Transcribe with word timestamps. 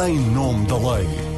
em 0.00 0.18
nome 0.18 0.66
da 0.66 0.76
lei. 0.76 1.33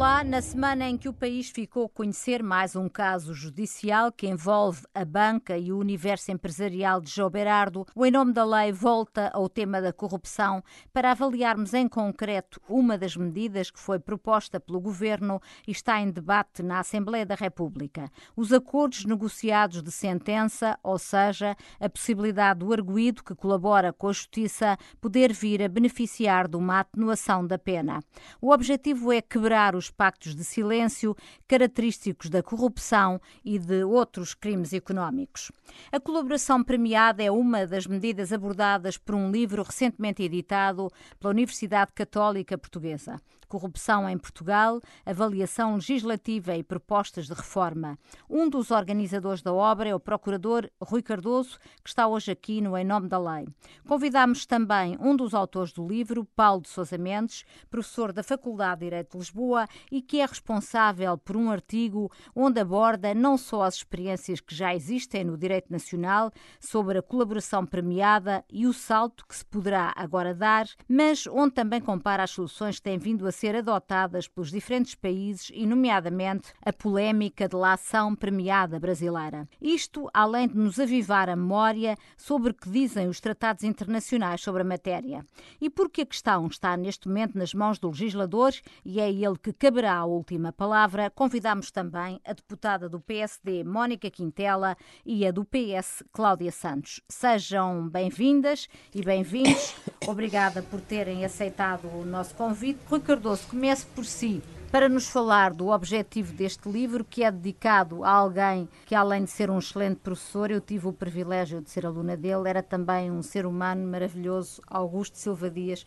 Olá, 0.00 0.24
na 0.24 0.40
semana 0.40 0.88
em 0.88 0.96
que 0.96 1.10
o 1.10 1.12
país 1.12 1.50
ficou 1.50 1.84
a 1.84 1.88
conhecer 1.90 2.42
mais 2.42 2.74
um 2.74 2.88
caso 2.88 3.34
judicial 3.34 4.10
que 4.10 4.26
envolve 4.26 4.80
a 4.94 5.04
banca 5.04 5.58
e 5.58 5.70
o 5.70 5.78
universo 5.78 6.32
empresarial 6.32 7.02
de 7.02 7.10
João 7.10 7.28
Berardo, 7.28 7.84
o 7.94 8.06
Em 8.06 8.10
Nome 8.10 8.32
da 8.32 8.42
Lei 8.42 8.72
volta 8.72 9.28
ao 9.34 9.46
tema 9.46 9.78
da 9.78 9.92
corrupção 9.92 10.64
para 10.90 11.10
avaliarmos 11.10 11.74
em 11.74 11.86
concreto 11.86 12.58
uma 12.66 12.96
das 12.96 13.14
medidas 13.14 13.70
que 13.70 13.78
foi 13.78 13.98
proposta 13.98 14.58
pelo 14.58 14.80
Governo 14.80 15.38
e 15.68 15.70
está 15.70 16.00
em 16.00 16.10
debate 16.10 16.62
na 16.62 16.78
Assembleia 16.78 17.26
da 17.26 17.34
República. 17.34 18.10
Os 18.34 18.54
acordos 18.54 19.04
negociados 19.04 19.82
de 19.82 19.92
sentença, 19.92 20.78
ou 20.82 20.98
seja, 20.98 21.54
a 21.78 21.90
possibilidade 21.90 22.60
do 22.60 22.72
arguído 22.72 23.22
que 23.22 23.34
colabora 23.34 23.92
com 23.92 24.08
a 24.08 24.12
Justiça 24.14 24.78
poder 24.98 25.30
vir 25.30 25.62
a 25.62 25.68
beneficiar 25.68 26.48
de 26.48 26.56
uma 26.56 26.80
atenuação 26.80 27.46
da 27.46 27.58
pena. 27.58 28.00
O 28.40 28.50
objetivo 28.50 29.12
é 29.12 29.20
quebrar 29.20 29.76
os 29.76 29.89
pactos 29.90 30.34
de 30.34 30.44
silêncio 30.44 31.16
característicos 31.46 32.30
da 32.30 32.42
corrupção 32.42 33.20
e 33.44 33.58
de 33.58 33.84
outros 33.84 34.34
crimes 34.34 34.72
económicos. 34.72 35.50
A 35.90 36.00
colaboração 36.00 36.62
premiada 36.62 37.22
é 37.22 37.30
uma 37.30 37.66
das 37.66 37.86
medidas 37.86 38.32
abordadas 38.32 38.96
por 38.96 39.14
um 39.14 39.30
livro 39.30 39.62
recentemente 39.62 40.22
editado 40.22 40.88
pela 41.18 41.32
Universidade 41.32 41.92
Católica 41.94 42.56
Portuguesa. 42.56 43.20
Corrupção 43.48 44.08
em 44.08 44.16
Portugal, 44.16 44.80
Avaliação 45.04 45.74
Legislativa 45.74 46.54
e 46.54 46.62
Propostas 46.62 47.26
de 47.26 47.34
Reforma. 47.34 47.98
Um 48.28 48.48
dos 48.48 48.70
organizadores 48.70 49.42
da 49.42 49.52
obra 49.52 49.88
é 49.88 49.94
o 49.94 49.98
procurador 49.98 50.70
Rui 50.80 51.02
Cardoso, 51.02 51.58
que 51.82 51.88
está 51.88 52.06
hoje 52.06 52.30
aqui 52.30 52.60
no 52.60 52.78
Em 52.78 52.84
Nome 52.84 53.08
da 53.08 53.18
Lei. 53.18 53.48
Convidamos 53.88 54.46
também 54.46 54.96
um 55.00 55.16
dos 55.16 55.34
autores 55.34 55.72
do 55.72 55.84
livro, 55.84 56.24
Paulo 56.36 56.62
de 56.62 56.68
Sousa 56.68 56.96
Mendes, 56.96 57.44
professor 57.68 58.12
da 58.12 58.22
Faculdade 58.22 58.80
de 58.80 58.86
Direito 58.86 59.12
de 59.12 59.18
Lisboa 59.18 59.66
e 59.90 60.00
que 60.00 60.20
é 60.20 60.26
responsável 60.26 61.16
por 61.16 61.36
um 61.36 61.50
artigo 61.50 62.10
onde 62.34 62.60
aborda 62.60 63.14
não 63.14 63.36
só 63.36 63.62
as 63.62 63.76
experiências 63.76 64.40
que 64.40 64.54
já 64.54 64.74
existem 64.74 65.24
no 65.24 65.36
direito 65.36 65.70
nacional 65.70 66.32
sobre 66.58 66.98
a 66.98 67.02
colaboração 67.02 67.64
premiada 67.64 68.44
e 68.50 68.66
o 68.66 68.72
salto 68.72 69.26
que 69.26 69.36
se 69.36 69.44
poderá 69.44 69.92
agora 69.96 70.34
dar, 70.34 70.66
mas 70.88 71.26
onde 71.26 71.54
também 71.54 71.80
compara 71.80 72.22
as 72.22 72.30
soluções 72.30 72.76
que 72.76 72.82
têm 72.82 72.98
vindo 72.98 73.26
a 73.26 73.32
ser 73.32 73.56
adotadas 73.56 74.28
pelos 74.28 74.50
diferentes 74.50 74.94
países 74.94 75.50
e, 75.54 75.66
nomeadamente, 75.66 76.52
a 76.64 76.72
polémica 76.72 77.48
de 77.48 77.56
la 77.56 77.74
ação 77.74 78.14
premiada 78.14 78.78
brasileira. 78.78 79.48
Isto, 79.60 80.08
além 80.12 80.48
de 80.48 80.56
nos 80.56 80.78
avivar 80.78 81.28
a 81.28 81.36
memória 81.36 81.96
sobre 82.16 82.50
o 82.50 82.54
que 82.54 82.68
dizem 82.68 83.08
os 83.08 83.20
tratados 83.20 83.64
internacionais 83.64 84.40
sobre 84.40 84.62
a 84.62 84.64
matéria. 84.64 85.24
E 85.60 85.68
porque 85.70 86.02
a 86.02 86.06
questão 86.06 86.46
está 86.46 86.76
neste 86.76 87.08
momento 87.08 87.36
nas 87.36 87.54
mãos 87.54 87.78
do 87.78 87.88
legislador 87.88 88.52
e 88.84 89.00
é 89.00 89.10
ele 89.10 89.38
que 89.38 89.52
caberá 89.70 89.98
a 89.98 90.04
última 90.04 90.52
palavra, 90.52 91.08
convidamos 91.10 91.70
também 91.70 92.20
a 92.24 92.32
deputada 92.32 92.88
do 92.88 92.98
PSD, 92.98 93.62
Mónica 93.62 94.10
Quintela, 94.10 94.76
e 95.06 95.24
a 95.24 95.30
do 95.30 95.44
PS, 95.44 96.02
Cláudia 96.12 96.50
Santos. 96.50 97.00
Sejam 97.08 97.88
bem-vindas 97.88 98.66
e 98.92 99.00
bem-vindos. 99.00 99.76
Obrigada 100.08 100.60
por 100.60 100.80
terem 100.80 101.24
aceitado 101.24 101.86
o 101.86 102.04
nosso 102.04 102.34
convite. 102.34 102.80
Rui 102.88 102.98
Cardoso, 102.98 103.46
comece 103.46 103.86
por 103.86 104.04
si 104.04 104.42
para 104.70 104.88
nos 104.88 105.08
falar 105.08 105.52
do 105.52 105.68
objetivo 105.68 106.32
deste 106.32 106.68
livro, 106.68 107.04
que 107.04 107.24
é 107.24 107.30
dedicado 107.30 108.04
a 108.04 108.10
alguém 108.10 108.68
que, 108.86 108.94
além 108.94 109.24
de 109.24 109.30
ser 109.30 109.50
um 109.50 109.58
excelente 109.58 109.96
professor, 109.96 110.48
eu 110.50 110.60
tive 110.60 110.86
o 110.86 110.92
privilégio 110.92 111.60
de 111.60 111.68
ser 111.68 111.84
aluna 111.84 112.16
dele, 112.16 112.48
era 112.48 112.62
também 112.62 113.10
um 113.10 113.20
ser 113.20 113.46
humano 113.46 113.84
maravilhoso, 113.84 114.62
Augusto 114.68 115.18
Silva 115.18 115.50
Dias. 115.50 115.84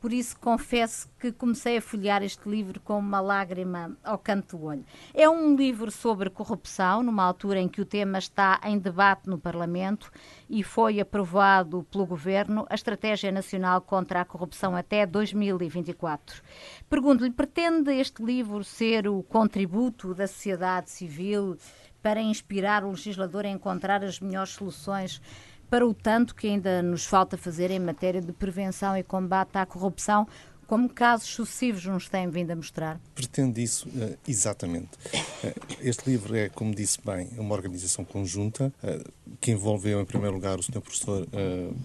Por 0.00 0.12
isso 0.12 0.38
confesso 0.38 1.08
que 1.18 1.32
comecei 1.32 1.78
a 1.78 1.82
folhear 1.82 2.22
este 2.22 2.48
livro 2.48 2.80
com 2.80 2.98
uma 2.98 3.20
lágrima 3.20 3.96
ao 4.04 4.18
canto 4.18 4.56
do 4.56 4.64
olho. 4.64 4.84
É 5.14 5.28
um 5.28 5.56
livro 5.56 5.90
sobre 5.90 6.30
corrupção, 6.30 7.02
numa 7.02 7.24
altura 7.24 7.60
em 7.60 7.68
que 7.68 7.80
o 7.80 7.84
tema 7.84 8.18
está 8.18 8.60
em 8.64 8.78
debate 8.78 9.28
no 9.28 9.38
Parlamento 9.38 10.10
e 10.48 10.62
foi 10.62 11.00
aprovado 11.00 11.86
pelo 11.90 12.06
Governo 12.06 12.66
a 12.68 12.74
Estratégia 12.74 13.32
Nacional 13.32 13.80
contra 13.80 14.20
a 14.20 14.24
Corrupção 14.24 14.76
até 14.76 15.06
2024. 15.06 16.42
Pergunto-lhe, 16.88 17.30
pretende 17.30 17.92
este 17.92 18.22
livro 18.22 18.62
ser 18.62 19.08
o 19.08 19.22
contributo 19.22 20.14
da 20.14 20.26
sociedade 20.26 20.90
civil 20.90 21.56
para 22.02 22.20
inspirar 22.20 22.84
o 22.84 22.90
legislador 22.90 23.44
a 23.44 23.48
encontrar 23.48 24.04
as 24.04 24.20
melhores 24.20 24.50
soluções 24.50 25.20
para 25.68 25.86
o 25.86 25.92
tanto 25.92 26.34
que 26.34 26.46
ainda 26.46 26.82
nos 26.82 27.04
falta 27.04 27.36
fazer 27.36 27.70
em 27.70 27.78
matéria 27.78 28.20
de 28.20 28.32
prevenção 28.32 28.96
e 28.96 29.02
combate 29.02 29.56
à 29.56 29.66
corrupção, 29.66 30.26
como 30.66 30.88
casos 30.88 31.28
sucessivos 31.28 31.84
nos 31.86 32.08
têm 32.08 32.28
vindo 32.28 32.50
a 32.50 32.56
mostrar? 32.56 33.00
Pretende 33.14 33.62
isso, 33.62 33.88
uh, 33.88 34.16
exatamente. 34.26 34.90
Uh, 35.14 35.54
este 35.80 36.10
livro 36.10 36.34
é, 36.36 36.48
como 36.48 36.74
disse 36.74 36.98
bem, 37.04 37.28
uma 37.38 37.54
organização 37.54 38.04
conjunta 38.04 38.72
uh, 38.82 39.12
que 39.40 39.52
envolveu, 39.52 40.00
em 40.00 40.04
primeiro 40.04 40.34
lugar, 40.34 40.58
o 40.58 40.62
Sr. 40.62 40.80
Professor 40.80 41.26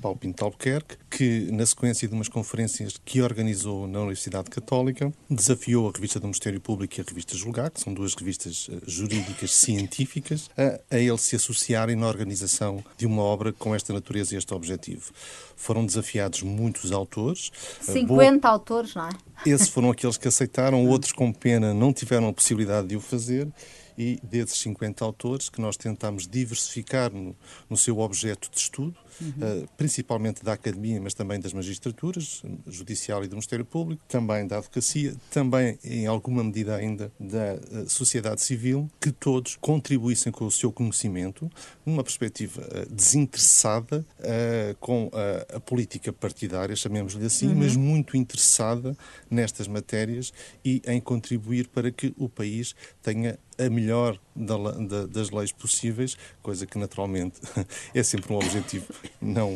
Paulo 0.01 0.17
Pinto 0.17 0.43
Albuquerque, 0.43 0.95
que, 1.09 1.51
na 1.51 1.65
sequência 1.65 2.07
de 2.07 2.13
umas 2.13 2.29
conferências 2.29 2.99
que 3.03 3.21
organizou 3.21 3.87
na 3.87 3.99
Universidade 3.99 4.49
Católica, 4.49 5.11
desafiou 5.29 5.89
a 5.89 5.91
revista 5.91 6.19
do 6.19 6.23
Ministério 6.23 6.61
Público 6.61 6.95
e 6.97 7.01
a 7.01 7.03
revista 7.03 7.35
Julgar, 7.35 7.71
que 7.71 7.81
são 7.81 7.93
duas 7.93 8.13
revistas 8.13 8.69
jurídicas 8.85 9.51
científicas, 9.53 10.49
a, 10.57 10.95
a 10.95 10.99
ele 10.99 11.17
se 11.17 11.35
associarem 11.35 11.95
na 11.95 12.07
organização 12.07 12.83
de 12.97 13.05
uma 13.05 13.21
obra 13.21 13.51
com 13.51 13.75
esta 13.75 13.91
natureza 13.91 14.33
e 14.33 14.37
este 14.37 14.53
objetivo. 14.53 15.11
Foram 15.55 15.85
desafiados 15.85 16.41
muitos 16.43 16.91
autores. 16.91 17.51
50 17.81 18.47
autores 18.47 18.70
não 18.95 19.07
é? 19.07 19.09
Esses 19.45 19.67
foram 19.67 19.91
aqueles 19.91 20.17
que 20.17 20.27
aceitaram, 20.27 20.87
outros 20.87 21.11
com 21.11 21.31
pena 21.31 21.73
não 21.73 21.91
tiveram 21.91 22.27
a 22.27 22.33
possibilidade 22.33 22.87
de 22.87 22.95
o 22.95 23.01
fazer 23.01 23.47
e 24.01 24.19
desses 24.23 24.57
50 24.61 25.05
autores 25.05 25.47
que 25.47 25.61
nós 25.61 25.77
tentamos 25.77 26.27
diversificar 26.27 27.13
no, 27.13 27.35
no 27.69 27.77
seu 27.77 27.99
objeto 27.99 28.49
de 28.49 28.57
estudo, 28.57 28.97
uhum. 29.21 29.29
uh, 29.29 29.69
principalmente 29.77 30.43
da 30.43 30.53
academia, 30.53 30.99
mas 30.99 31.13
também 31.13 31.39
das 31.39 31.53
magistraturas, 31.53 32.41
judicial 32.65 33.23
e 33.23 33.27
do 33.27 33.35
Ministério 33.35 33.63
Público, 33.63 34.01
também 34.07 34.47
da 34.47 34.57
advocacia, 34.57 35.13
também 35.29 35.77
em 35.83 36.07
alguma 36.07 36.43
medida 36.43 36.75
ainda 36.75 37.11
da 37.19 37.53
uh, 37.53 37.87
sociedade 37.87 38.41
civil, 38.41 38.89
que 38.99 39.11
todos 39.11 39.55
contribuíssem 39.61 40.31
com 40.31 40.45
o 40.45 40.51
seu 40.51 40.71
conhecimento, 40.71 41.47
numa 41.85 42.03
perspectiva 42.03 42.61
uh, 42.63 42.91
desinteressada 42.91 44.03
com 44.79 45.11
a 45.55 45.59
política 45.59 46.13
partidária, 46.13 46.75
chamemos-lhe 46.75 47.25
assim, 47.25 47.49
uhum. 47.49 47.55
mas 47.55 47.75
muito 47.75 48.15
interessada 48.15 48.95
nestas 49.29 49.67
matérias 49.67 50.33
e 50.63 50.81
em 50.85 50.99
contribuir 50.99 51.67
para 51.67 51.91
que 51.91 52.13
o 52.17 52.29
país 52.29 52.75
tenha 53.01 53.37
a 53.65 53.69
melhor 53.69 54.19
da, 54.35 54.57
da, 54.57 55.05
das 55.05 55.29
leis 55.29 55.51
possíveis, 55.51 56.17
coisa 56.41 56.65
que 56.65 56.77
naturalmente 56.77 57.39
é 57.93 58.03
sempre 58.03 58.33
um 58.33 58.37
objetivo 58.37 58.85
não, 59.21 59.55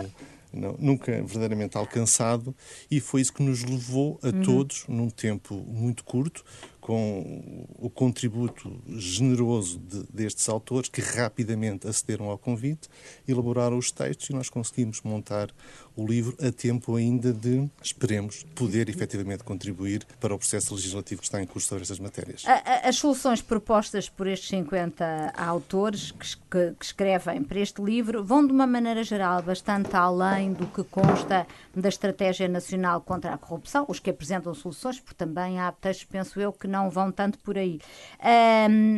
não, 0.55 0.75
nunca 0.79 1.11
verdadeiramente 1.11 1.77
alcançado, 1.77 2.55
e 2.89 2.99
foi 2.99 3.21
isso 3.21 3.33
que 3.33 3.43
nos 3.43 3.63
levou 3.63 4.19
a 4.23 4.27
uhum. 4.27 4.41
todos, 4.41 4.85
num 4.87 5.09
tempo 5.09 5.55
muito 5.55 6.03
curto, 6.03 6.43
com 6.79 7.65
o 7.79 7.89
contributo 7.89 8.79
generoso 8.87 9.79
de, 9.79 10.03
destes 10.03 10.47
autores 10.47 10.87
que 10.87 11.01
rapidamente 11.01 11.87
acederam 11.87 12.29
ao 12.29 12.37
convite, 12.37 12.87
elaboraram 13.27 13.77
os 13.77 13.91
textos 13.91 14.29
e 14.29 14.33
nós 14.33 14.49
conseguimos 14.49 15.01
montar 15.01 15.49
o 15.95 16.05
livro 16.05 16.35
a 16.45 16.51
tempo 16.51 16.95
ainda 16.95 17.31
de, 17.31 17.69
esperemos, 17.81 18.43
poder 18.55 18.89
efetivamente 18.89 19.43
contribuir 19.43 20.05
para 20.19 20.33
o 20.33 20.37
processo 20.37 20.73
legislativo 20.73 21.21
que 21.21 21.27
está 21.27 21.41
em 21.41 21.45
curso 21.45 21.67
sobre 21.67 21.83
estas 21.83 21.99
matérias. 21.99 22.43
As 22.83 22.97
soluções 22.97 23.41
propostas 23.41 24.09
por 24.09 24.27
estes 24.27 24.49
50 24.49 25.33
autores 25.37 26.11
que, 26.11 26.37
que, 26.49 26.75
escrevem 26.81 27.43
para 27.43 27.59
este 27.59 27.81
livro 27.81 28.23
vão, 28.23 28.45
de 28.45 28.51
uma 28.51 28.67
maneira 28.67 29.03
geral, 29.03 29.41
bastante 29.41 29.95
além 29.95 30.53
do 30.53 30.67
que 30.67 30.83
consta 30.83 31.47
da 31.75 31.89
Estratégia 31.89 32.47
Nacional 32.47 33.01
contra 33.01 33.33
a 33.33 33.37
Corrupção, 33.37 33.85
os 33.87 33.99
que 33.99 34.09
apresentam 34.09 34.53
soluções, 34.53 34.99
porque 34.99 35.15
também 35.15 35.59
há 35.59 35.71
textos, 35.71 36.05
penso 36.05 36.39
eu, 36.39 36.51
que 36.51 36.67
não 36.67 36.89
vão 36.89 37.11
tanto 37.11 37.39
por 37.39 37.57
aí. 37.57 37.79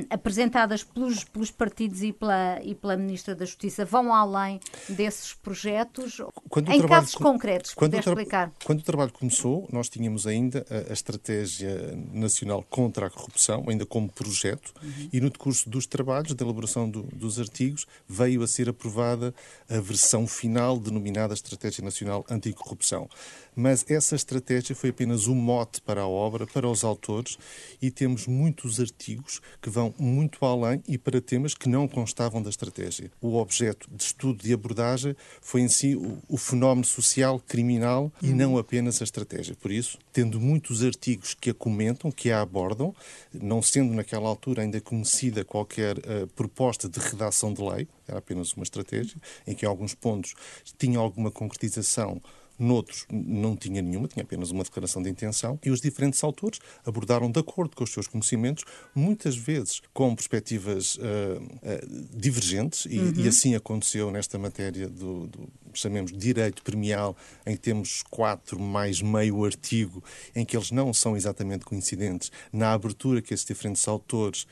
apresentadas 0.10 0.84
pelos, 0.84 1.24
pelos 1.24 1.52
partidos 1.52 2.02
e 2.02 2.12
pela, 2.12 2.60
e 2.64 2.74
pela 2.74 2.98
Ministra 2.98 3.36
da 3.36 3.46
Justiça, 3.46 3.86
vão 3.86 4.14
além 4.14 4.60
desses 4.90 5.34
projetos? 5.34 6.22
Quando 6.50 6.72
em 6.72 6.87
casos 6.88 7.16
concretos, 7.16 7.74
quando 7.74 7.96
explicar. 7.96 8.52
Quando 8.64 8.80
o 8.80 8.84
trabalho 8.84 9.12
começou, 9.12 9.68
nós 9.72 9.90
tínhamos 9.90 10.28
ainda 10.28 10.66
a, 10.70 10.92
a 10.92 10.94
Estratégia 10.94 11.96
Nacional 12.12 12.66
contra 12.70 13.08
a 13.08 13.10
Corrupção, 13.10 13.66
ainda 13.68 13.86
como 13.86 14.12
projeto, 14.12 14.74
uhum. 14.82 15.10
e 15.12 15.22
no 15.22 15.30
decurso 15.30 15.70
dos 15.70 15.86
trabalhos, 15.86 16.34
da 16.34 16.44
elaboração 16.44 16.90
do, 16.90 17.04
dos 17.04 17.40
artigos, 17.40 17.86
veio 18.08 18.44
a 18.44 18.48
ser 18.48 18.70
aprovada 18.70 19.34
a 19.70 19.80
versão 19.80 20.28
final 20.28 20.80
denominada 20.80 21.34
Estratégia 21.34 21.84
Nacional 21.84 22.26
Anticorrupção. 22.30 23.10
Mas 23.60 23.84
essa 23.90 24.16
estratégia 24.16 24.76
foi 24.76 24.92
apenas 24.92 25.26
um 25.26 25.34
mote 25.34 25.82
para 25.82 26.02
a 26.02 26.08
obra, 26.08 26.46
para 26.46 26.70
os 26.70 26.84
autores, 26.84 27.40
e 27.82 27.90
temos 27.90 28.28
muitos 28.28 28.80
artigos 28.80 29.42
que 29.60 29.68
vão 29.68 29.92
muito 29.98 30.46
além 30.46 30.84
e 30.88 30.96
para 30.96 31.20
temas 31.20 31.56
que 31.56 31.68
não 31.68 31.88
constavam 31.88 32.40
da 32.40 32.52
estratégia. 32.52 33.12
O 33.20 33.36
objeto 33.36 33.90
de 33.92 34.04
estudo 34.04 34.46
e 34.46 34.54
abordagem 34.54 35.16
foi 35.42 35.62
em 35.62 35.68
si 35.68 35.96
o, 35.96 36.20
o 36.30 36.38
fenómeno 36.38 36.86
social 36.86 37.40
criminal 37.40 38.12
e 38.22 38.28
não 38.28 38.60
apenas 38.60 39.02
a 39.02 39.04
estratégia. 39.04 39.56
Por 39.56 39.72
isso, 39.72 39.98
tendo 40.14 40.40
muitos 40.40 40.84
artigos 40.84 41.34
que 41.34 41.50
a 41.50 41.54
comentam, 41.54 42.12
que 42.12 42.30
a 42.30 42.42
abordam, 42.42 42.94
não 43.34 43.64
sendo 43.64 43.92
naquela 43.92 44.30
altura 44.30 44.62
ainda 44.62 44.80
conhecida 44.80 45.44
qualquer 45.44 45.98
uh, 45.98 46.28
proposta 46.36 46.88
de 46.88 47.00
redação 47.00 47.52
de 47.52 47.64
lei, 47.64 47.88
era 48.08 48.20
apenas 48.20 48.54
uma 48.54 48.64
estratégia, 48.64 49.18
em 49.48 49.56
que 49.56 49.66
em 49.66 49.68
alguns 49.68 49.96
pontos 49.96 50.36
tinha 50.78 51.00
alguma 51.00 51.32
concretização 51.32 52.22
Noutros 52.60 53.06
não 53.12 53.56
tinha 53.56 53.82
nenhuma, 53.82 54.08
tinha 54.08 54.24
apenas 54.24 54.52
uma 54.52 54.64
declaração 54.64 55.02
de 55.02 55.10
intenção, 55.10 55.60
e 55.64 55.70
os 55.70 55.82
diferentes 55.82 56.24
autores 56.24 56.60
abordaram 56.86 57.30
de 57.30 57.40
acordo 57.40 57.76
com 57.76 57.84
os 57.84 57.92
seus 57.92 58.08
conhecimentos, 58.08 58.64
muitas 58.96 59.36
vezes 59.36 59.82
com 59.94 60.16
perspectivas 60.16 60.96
uh, 60.96 61.00
uh, 61.00 62.18
divergentes, 62.18 62.86
e, 62.86 63.00
uhum. 63.00 63.14
e, 63.16 63.28
assim 63.28 63.56
aconteceu 63.56 64.12
nesta 64.12 64.38
matéria 64.38 64.88
do, 64.90 65.28
do 65.28 65.50
chamemos 65.74 66.12
direito 66.12 66.64
premial, 66.64 67.16
em 67.46 67.56
que 67.56 67.62
temos 67.62 68.04
quatro 68.10 68.60
mais 68.60 69.02
meio 69.02 69.46
artigo, 69.46 70.04
em 70.36 70.44
que 70.44 70.58
eles 70.58 70.72
não 70.72 70.94
são 70.94 71.16
exatamente 71.16 71.66
coincidentes 71.66 72.32
na 72.52 72.74
abertura 72.74 73.22
que 73.22 73.34
esses 73.34 73.46
diferentes 73.46 73.88
autores 73.88 74.48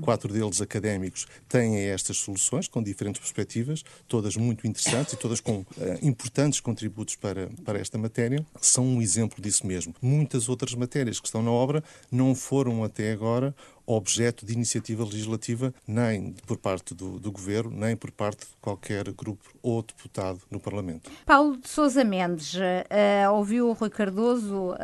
quatro 0.00 0.32
deles 0.32 0.60
académicos, 0.60 1.26
têm 1.48 1.76
estas 1.78 2.16
soluções 2.16 2.68
com 2.68 2.82
diferentes 2.82 3.20
perspectivas, 3.20 3.84
todas 4.08 4.36
muito 4.36 4.66
interessantes 4.66 5.12
e 5.12 5.16
todas 5.16 5.40
com 5.40 5.58
uh, 5.60 5.66
importantes 6.02 6.60
contributos 6.60 7.16
para, 7.16 7.48
para 7.64 7.78
esta 7.78 7.98
matéria, 7.98 8.44
são 8.60 8.84
um 8.84 9.02
exemplo 9.02 9.42
disso 9.42 9.66
mesmo. 9.66 9.94
Muitas 10.00 10.48
outras 10.48 10.74
matérias 10.74 11.20
que 11.20 11.26
estão 11.26 11.42
na 11.42 11.50
obra 11.50 11.82
não 12.10 12.34
foram 12.34 12.82
até 12.82 13.12
agora 13.12 13.54
objeto 13.86 14.46
de 14.46 14.52
iniciativa 14.52 15.04
legislativa, 15.04 15.74
nem 15.86 16.32
por 16.46 16.58
parte 16.58 16.94
do, 16.94 17.18
do, 17.18 17.32
Governo, 17.32 17.70
nem 17.70 17.96
por 17.96 18.10
parte 18.10 18.46
de 18.46 18.56
qualquer 18.60 19.10
grupo 19.12 19.44
ou 19.62 19.82
deputado 19.82 20.40
no 20.50 20.60
Parlamento. 20.60 21.10
Paulo 21.24 21.56
de 21.56 21.68
Sousa 21.68 22.04
Mendes, 22.04 22.54
uh, 22.54 23.32
ouviu 23.32 23.68
o 23.68 23.72
Rui 23.72 23.90
Cardoso 23.90 24.72
uh, 24.72 24.76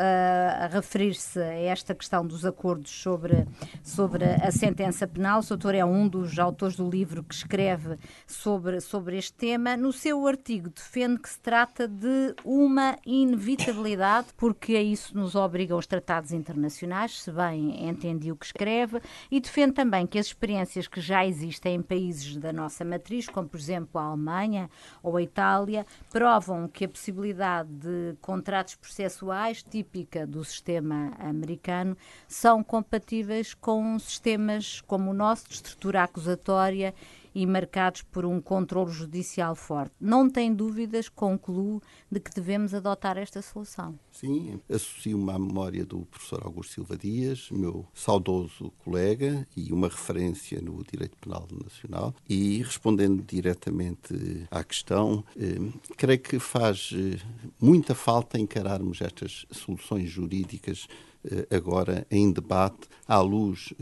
referir-se 0.71 1.39
a 1.39 1.55
esta 1.55 1.95
questão 1.95 2.27
dos 2.27 2.45
acordos 2.45 2.91
sobre, 2.91 3.47
sobre 3.83 4.25
a 4.25 4.51
sentença 4.51 5.07
penal. 5.07 5.41
O 5.41 5.47
doutor 5.47 5.75
é 5.75 5.85
um 5.85 6.09
dos 6.09 6.39
autores 6.39 6.77
do 6.77 6.89
livro 6.89 7.23
que 7.23 7.35
escreve 7.35 7.99
sobre, 8.27 8.81
sobre 8.81 9.19
este 9.19 9.33
tema. 9.33 9.77
No 9.77 9.93
seu 9.93 10.27
artigo 10.27 10.71
defende 10.71 11.21
que 11.21 11.29
se 11.29 11.41
trata 11.41 11.87
de 11.87 12.35
uma 12.45 12.97
inevitabilidade, 13.05 14.29
porque 14.37 14.77
a 14.77 14.83
isso 14.83 15.17
nos 15.17 15.35
obrigam 15.35 15.79
os 15.79 15.87
tratados 15.87 16.33
internacionais, 16.33 17.23
se 17.23 17.31
bem 17.31 17.89
entendi 17.89 18.33
o 18.33 18.37
que 18.37 18.47
escreve, 18.47 18.88
e 19.31 19.41
defende 19.41 19.73
também 19.73 20.07
que 20.07 20.19
as 20.19 20.27
experiências 20.27 20.87
que 20.87 21.01
já 21.01 21.27
existem 21.27 21.77
em 21.77 21.83
países 21.83 22.37
da 22.37 22.53
nossa 22.53 22.85
matriz, 22.85 23.29
como 23.29 23.49
por 23.49 23.59
exemplo 23.59 24.01
a 24.01 24.05
Alemanha 24.05 24.71
ou 25.03 25.17
a 25.17 25.23
Itália, 25.23 25.87
provam 26.11 26.69
que 26.69 26.85
a 26.85 26.89
possibilidade 26.89 27.69
de 27.71 28.17
contratos 28.21 28.75
processuais, 28.75 29.63
típica 29.63 30.27
do 30.27 30.45
sistema 30.45 31.13
americano, 31.19 31.97
são 32.27 32.63
compatíveis 32.63 33.55
com 33.55 33.99
sistemas 33.99 34.81
como 34.81 35.11
o 35.11 35.15
nosso, 35.15 35.49
de 35.49 35.55
estrutura 35.55 36.03
acusatória 36.03 36.95
e 37.39 37.47
marcados 37.47 38.03
por 38.03 38.27
um 38.27 38.41
controle 38.41 38.91
judicial 38.91 39.55
forte. 39.55 39.95
Não 40.01 40.29
tem 40.29 40.53
dúvidas, 40.53 41.09
concluo, 41.09 41.81
de 42.11 42.19
que 42.19 42.35
devemos 42.35 42.75
adotar 42.75 43.17
esta 43.17 43.41
solução. 43.41 43.97
Sim, 44.11 44.61
associo-me 44.69 45.31
à 45.31 45.39
memória 45.39 45.87
do 45.87 46.01
professor 46.07 46.43
Augusto 46.45 46.73
Silva 46.73 46.97
Dias, 46.97 47.49
meu 47.53 47.87
saudoso 47.95 48.73
colega 48.79 49.47
e 49.57 49.73
uma 49.73 49.87
referência 49.87 50.61
no 50.61 50.83
direito 50.83 51.17
penal 51.19 51.47
nacional. 51.63 52.13
E 52.29 52.61
respondendo 52.61 53.23
diretamente 53.23 54.45
à 54.51 54.65
questão, 54.65 55.23
eh, 55.37 55.61
creio 55.97 56.19
que 56.19 56.41
faz 56.41 56.91
eh, 56.93 57.21
muita 57.61 57.95
falta 57.95 58.37
encararmos 58.37 59.01
estas 59.01 59.47
soluções 59.53 60.11
jurídicas 60.11 60.89
eh, 61.25 61.47
agora 61.55 62.05
em 62.11 62.33
debate 62.33 62.89
à 63.07 63.21
luz 63.21 63.73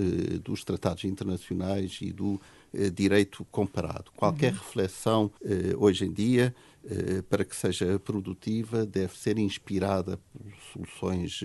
dos 0.44 0.62
tratados 0.62 1.05
internacionais 1.05 1.99
e 2.02 2.12
do 2.12 2.38
direito 2.92 3.44
comparado. 3.50 4.10
Qualquer 4.16 4.52
uhum. 4.52 4.58
reflexão 4.58 5.30
eh, 5.44 5.74
hoje 5.76 6.04
em 6.04 6.12
dia 6.12 6.54
eh, 6.88 7.22
para 7.28 7.44
que 7.44 7.56
seja 7.56 7.98
produtiva, 7.98 8.86
deve 8.86 9.18
ser 9.18 9.38
inspirada 9.38 10.18
por 10.32 10.52
soluções 10.72 11.42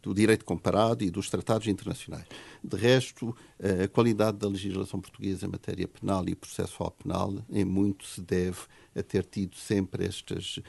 do 0.00 0.14
direito 0.14 0.44
comparado 0.44 1.02
e 1.02 1.10
dos 1.10 1.28
tratados 1.28 1.66
internacionais. 1.66 2.26
De 2.62 2.76
resto, 2.76 3.34
a 3.58 3.88
qualidade 3.88 4.38
da 4.38 4.46
legislação 4.46 5.00
portuguesa 5.00 5.46
em 5.46 5.48
matéria 5.48 5.88
penal 5.88 6.28
e 6.28 6.34
processual 6.36 6.92
penal, 6.92 7.44
em 7.50 7.64
muito 7.64 8.06
se 8.06 8.20
deve 8.20 8.58
a 8.94 9.02
ter 9.02 9.24
tido 9.24 9.56
sempre 9.56 10.04
estas 10.04 10.60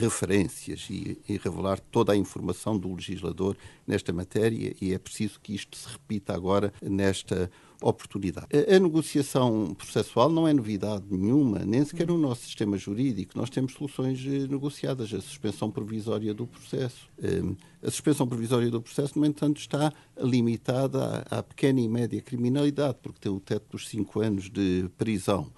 referências 0.00 0.86
e, 0.90 1.20
e 1.28 1.36
revelar 1.36 1.78
toda 1.78 2.12
a 2.12 2.16
informação 2.16 2.78
do 2.78 2.94
legislador 2.94 3.56
nesta 3.86 4.12
matéria, 4.12 4.74
e 4.80 4.94
é 4.94 4.98
preciso 4.98 5.38
que 5.40 5.54
isto 5.54 5.76
se 5.76 5.88
repita 5.88 6.34
agora 6.34 6.72
nesta 6.80 7.50
oportunidade. 7.82 8.46
A, 8.52 8.78
negociação 8.78 9.74
processual 9.76 10.30
não 10.30 10.46
é 10.46 10.52
novidade 10.52 11.04
nenhuma, 11.10 11.60
nem 11.60 11.84
sequer 11.84 12.06
no 12.06 12.18
nosso 12.18 12.42
sistema 12.42 12.76
jurídico. 12.76 13.36
Nós 13.36 13.50
temos 13.50 13.72
soluções 13.72 14.20
eh, 14.26 14.46
negociadas, 14.48 15.12
a 15.12 15.20
suspensão 15.20 15.70
provisória 15.70 16.32
do 16.32 16.46
processo. 16.46 17.08
Um, 17.22 17.56
a 17.82 17.90
suspensão 17.90 18.26
provisória 18.26 18.70
do 18.70 18.80
processo, 18.80 19.18
no 19.18 19.26
entanto, 19.26 19.60
está 19.60 19.92
limitada 20.18 21.24
à 21.30 21.42
pequena 21.42 21.80
e 21.80 21.88
média 21.88 22.20
criminalidade, 22.20 22.98
porque 23.02 23.18
tem 23.20 23.32
o 23.32 23.40
teto 23.40 23.66
dos 23.72 23.88
cinco 23.88 24.20
anos 24.20 24.48
de 24.48 24.88
prisão 24.96 25.50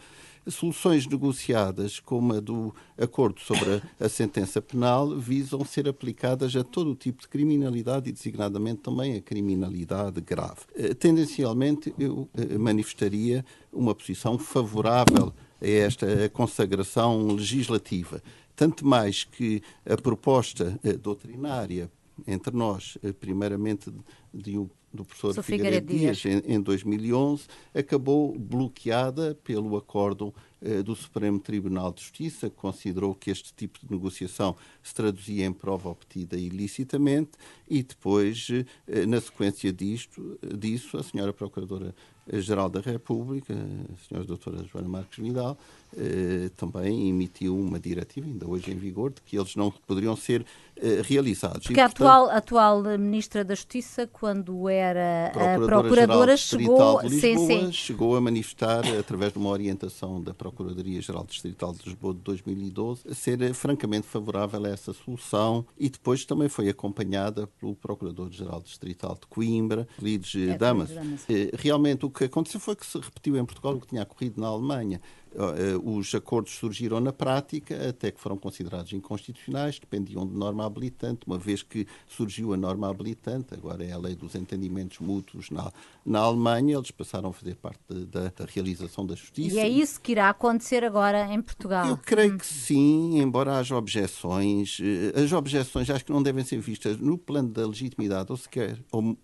soluções 0.48 1.06
negociadas, 1.06 2.00
como 2.00 2.34
a 2.34 2.40
do 2.40 2.74
acordo 2.98 3.40
sobre 3.40 3.82
a, 4.00 4.04
a, 4.04 4.08
sentença 4.08 4.60
penal, 4.60 5.16
visam 5.16 5.64
ser 5.64 5.88
aplicadas 5.88 6.54
a 6.56 6.62
todo 6.62 6.90
o 6.90 6.94
tipo 6.94 7.22
de 7.22 7.28
criminalidade 7.28 8.08
e, 8.08 8.12
designadamente, 8.12 8.80
também 8.82 9.16
a 9.16 9.20
criminalidade 9.20 10.20
grave. 10.20 10.60
Eh, 10.74 10.94
tendencialmente, 10.94 11.94
eu 11.98 12.28
eh, 12.34 12.58
manifestaria 12.58 13.44
uma 13.72 13.94
posição 13.94 14.38
favorável 14.38 15.32
a 15.60 15.66
esta 15.66 16.28
consagração 16.30 17.28
legislativa. 17.28 18.22
Tanto 18.54 18.86
mais 18.86 19.24
que 19.24 19.62
a 19.84 19.96
proposta 19.96 20.78
eh, 20.84 20.92
doutrinária 20.92 21.90
entre 22.26 22.56
nós, 22.56 22.96
primeiramente 23.18 23.92
de 24.32 24.56
um 24.56 24.68
do 24.94 25.04
professor 25.04 25.42
Figueiredo 25.42 25.92
Dias, 25.92 26.24
em, 26.24 26.38
em 26.46 26.60
2011, 26.60 27.44
acabou 27.74 28.38
bloqueada 28.38 29.36
pelo 29.42 29.76
acordo 29.76 30.32
eh, 30.62 30.82
do 30.82 30.94
Supremo 30.94 31.40
Tribunal 31.40 31.92
de 31.92 32.00
Justiça, 32.00 32.48
que 32.48 32.56
considerou 32.56 33.14
que 33.14 33.30
este 33.30 33.52
tipo 33.52 33.80
de 33.84 33.92
negociação 33.92 34.56
se 34.82 34.94
traduzia 34.94 35.44
em 35.44 35.52
prova 35.52 35.88
obtida 35.88 36.36
ilicitamente, 36.36 37.32
e 37.68 37.82
depois, 37.82 38.48
eh, 38.86 39.04
na 39.04 39.20
sequência 39.20 39.72
disto, 39.72 40.38
disso, 40.56 40.96
a 40.96 41.02
senhora 41.02 41.32
Procuradora-Geral 41.32 42.70
da 42.70 42.80
República, 42.80 43.52
a 43.52 44.08
senhora 44.08 44.26
doutora 44.26 44.64
Joana 44.64 44.88
Marques 44.88 45.18
Vidal, 45.18 45.58
eh, 45.96 46.50
também 46.56 47.08
emitiu 47.08 47.56
uma 47.56 47.78
diretiva, 47.78 48.26
ainda 48.26 48.48
hoje 48.48 48.70
em 48.70 48.76
vigor, 48.76 49.12
de 49.12 49.22
que 49.22 49.36
eles 49.36 49.54
não 49.56 49.70
poderiam 49.70 50.16
ser 50.16 50.44
eh, 50.76 51.02
realizados. 51.04 51.66
Porque 51.66 51.78
e, 51.78 51.82
a 51.82 51.86
atual, 51.86 52.28
atual 52.30 52.82
Ministra 52.98 53.44
da 53.44 53.54
Justiça, 53.54 54.08
quando 54.08 54.68
era 54.68 55.30
Procuradora, 55.32 55.66
Procuradora 55.66 56.36
chegou, 56.36 57.00
de 57.00 57.08
Lisboa, 57.08 57.20
sim, 57.20 57.46
sim. 57.46 57.72
chegou 57.72 58.16
a 58.16 58.20
manifestar, 58.20 58.84
através 58.98 59.32
de 59.32 59.38
uma 59.38 59.50
orientação 59.50 60.20
da 60.20 60.34
Procuradoria-Geral 60.34 61.24
Distrital 61.24 61.72
de 61.72 61.84
Lisboa 61.84 62.12
de 62.14 62.20
2012, 62.20 63.02
a 63.08 63.14
ser 63.14 63.40
eh, 63.40 63.52
francamente 63.52 64.08
favorável 64.08 64.64
a 64.64 64.68
essa 64.68 64.92
solução 64.92 65.64
e 65.78 65.88
depois 65.88 66.24
também 66.24 66.48
foi 66.48 66.68
acompanhada 66.68 67.46
pelo 67.60 67.76
Procurador-Geral 67.76 68.60
Distrital 68.60 69.14
de 69.14 69.28
Coimbra, 69.28 69.86
Lides 70.02 70.34
é, 70.34 70.58
Damas. 70.58 70.90
Realmente 71.56 72.04
o 72.04 72.10
que 72.10 72.24
aconteceu 72.24 72.58
foi 72.58 72.74
que 72.74 72.84
se 72.84 72.98
repetiu 72.98 73.36
em 73.36 73.44
Portugal 73.44 73.74
o 73.74 73.80
que 73.80 73.86
tinha 73.86 74.02
ocorrido 74.02 74.40
na 74.40 74.48
Alemanha 74.48 75.00
os 75.82 76.14
acordos 76.14 76.52
surgiram 76.54 77.00
na 77.00 77.12
prática, 77.12 77.88
até 77.88 78.10
que 78.10 78.20
foram 78.20 78.36
considerados 78.36 78.92
inconstitucionais, 78.92 79.78
dependiam 79.78 80.26
de 80.26 80.34
norma 80.34 80.64
habilitante, 80.64 81.20
uma 81.26 81.38
vez 81.38 81.62
que 81.62 81.86
surgiu 82.06 82.52
a 82.52 82.56
norma 82.56 82.88
habilitante, 82.88 83.54
agora 83.54 83.84
é 83.84 83.92
a 83.92 83.98
lei 83.98 84.14
dos 84.14 84.34
entendimentos 84.34 84.98
mútuos 84.98 85.50
na, 85.50 85.72
na 86.04 86.20
Alemanha, 86.20 86.76
eles 86.76 86.90
passaram 86.90 87.30
a 87.30 87.32
fazer 87.32 87.56
parte 87.56 87.80
da, 87.88 88.24
da 88.24 88.44
realização 88.46 89.06
da 89.06 89.14
justiça. 89.14 89.56
E 89.56 89.58
é 89.58 89.68
isso 89.68 90.00
que 90.00 90.12
irá 90.12 90.28
acontecer 90.28 90.84
agora 90.84 91.32
em 91.32 91.40
Portugal? 91.40 91.86
Eu 91.88 91.96
creio 91.96 92.38
que 92.38 92.46
sim, 92.46 93.18
embora 93.18 93.58
haja 93.58 93.76
objeções. 93.76 94.78
Eh, 94.80 95.20
as 95.20 95.32
objeções 95.32 95.90
acho 95.90 96.04
que 96.04 96.12
não 96.12 96.22
devem 96.22 96.44
ser 96.44 96.58
vistas 96.58 96.98
no 96.98 97.18
plano 97.18 97.48
da 97.48 97.66
legitimidade, 97.66 98.30
ou 98.30 98.36
sequer, 98.36 98.78
ou, 98.92 99.16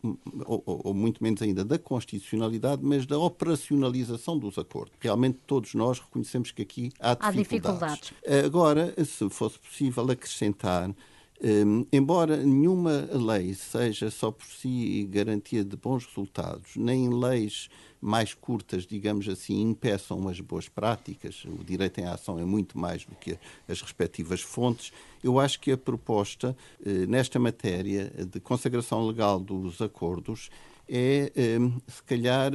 ou, 0.46 0.62
ou 0.66 0.94
muito 0.94 1.22
menos 1.22 1.40
ainda 1.42 1.64
da 1.64 1.78
constitucionalidade, 1.78 2.82
mas 2.84 3.06
da 3.06 3.18
operacionalização 3.18 4.38
dos 4.38 4.58
acordos. 4.58 4.94
Realmente 5.00 5.38
todos 5.46 5.74
nós 5.74 5.99
reconhecemos 6.04 6.50
que 6.50 6.62
aqui 6.62 6.92
há 6.98 7.14
dificuldades. 7.14 7.26
Há 7.26 7.42
dificuldades. 7.42 8.12
Agora, 8.44 8.94
se 9.04 9.28
fosse 9.30 9.58
possível 9.58 10.10
acrescentar 10.10 10.94
um, 11.42 11.86
embora 11.90 12.36
nenhuma 12.36 13.08
lei 13.10 13.54
seja 13.54 14.10
só 14.10 14.30
por 14.30 14.44
si 14.44 15.08
garantia 15.10 15.64
de 15.64 15.74
bons 15.74 16.04
resultados, 16.04 16.76
nem 16.76 17.08
leis 17.08 17.70
mais 17.98 18.34
curtas, 18.34 18.86
digamos 18.86 19.26
assim, 19.26 19.60
impeçam 19.62 20.28
as 20.28 20.38
boas 20.40 20.68
práticas, 20.68 21.42
o 21.46 21.64
direito 21.64 21.98
em 21.98 22.04
ação 22.04 22.38
é 22.38 22.44
muito 22.44 22.78
mais 22.78 23.06
do 23.06 23.14
que 23.14 23.38
as 23.66 23.80
respectivas 23.80 24.42
fontes, 24.42 24.92
eu 25.24 25.40
acho 25.40 25.60
que 25.60 25.72
a 25.72 25.78
proposta 25.78 26.54
eh, 26.84 27.06
nesta 27.06 27.38
matéria 27.38 28.10
de 28.30 28.38
consagração 28.40 29.06
legal 29.06 29.40
dos 29.40 29.80
acordos 29.80 30.50
é, 30.90 31.58
um, 31.58 31.78
se 31.86 32.02
calhar, 32.02 32.52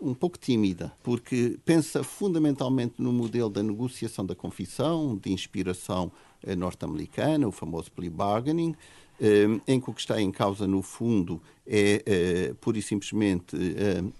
um 0.00 0.14
pouco 0.14 0.38
tímida, 0.38 0.92
porque 1.02 1.58
pensa 1.64 2.02
fundamentalmente 2.02 2.94
no 2.98 3.12
modelo 3.12 3.50
da 3.50 3.62
negociação 3.62 4.24
da 4.24 4.34
confissão, 4.34 5.16
de 5.16 5.32
inspiração 5.32 6.10
eh, 6.42 6.54
norte-americana, 6.54 7.46
o 7.46 7.52
famoso 7.52 7.90
plea 7.90 8.10
bargaining, 8.10 8.74
eh, 9.20 9.46
em 9.66 9.80
que 9.80 9.90
o 9.90 9.92
que 9.92 10.00
está 10.00 10.20
em 10.20 10.30
causa, 10.30 10.66
no 10.66 10.82
fundo, 10.82 11.42
é 11.66 12.02
eh, 12.06 12.54
pura 12.60 12.78
e 12.78 12.82
simplesmente 12.82 13.56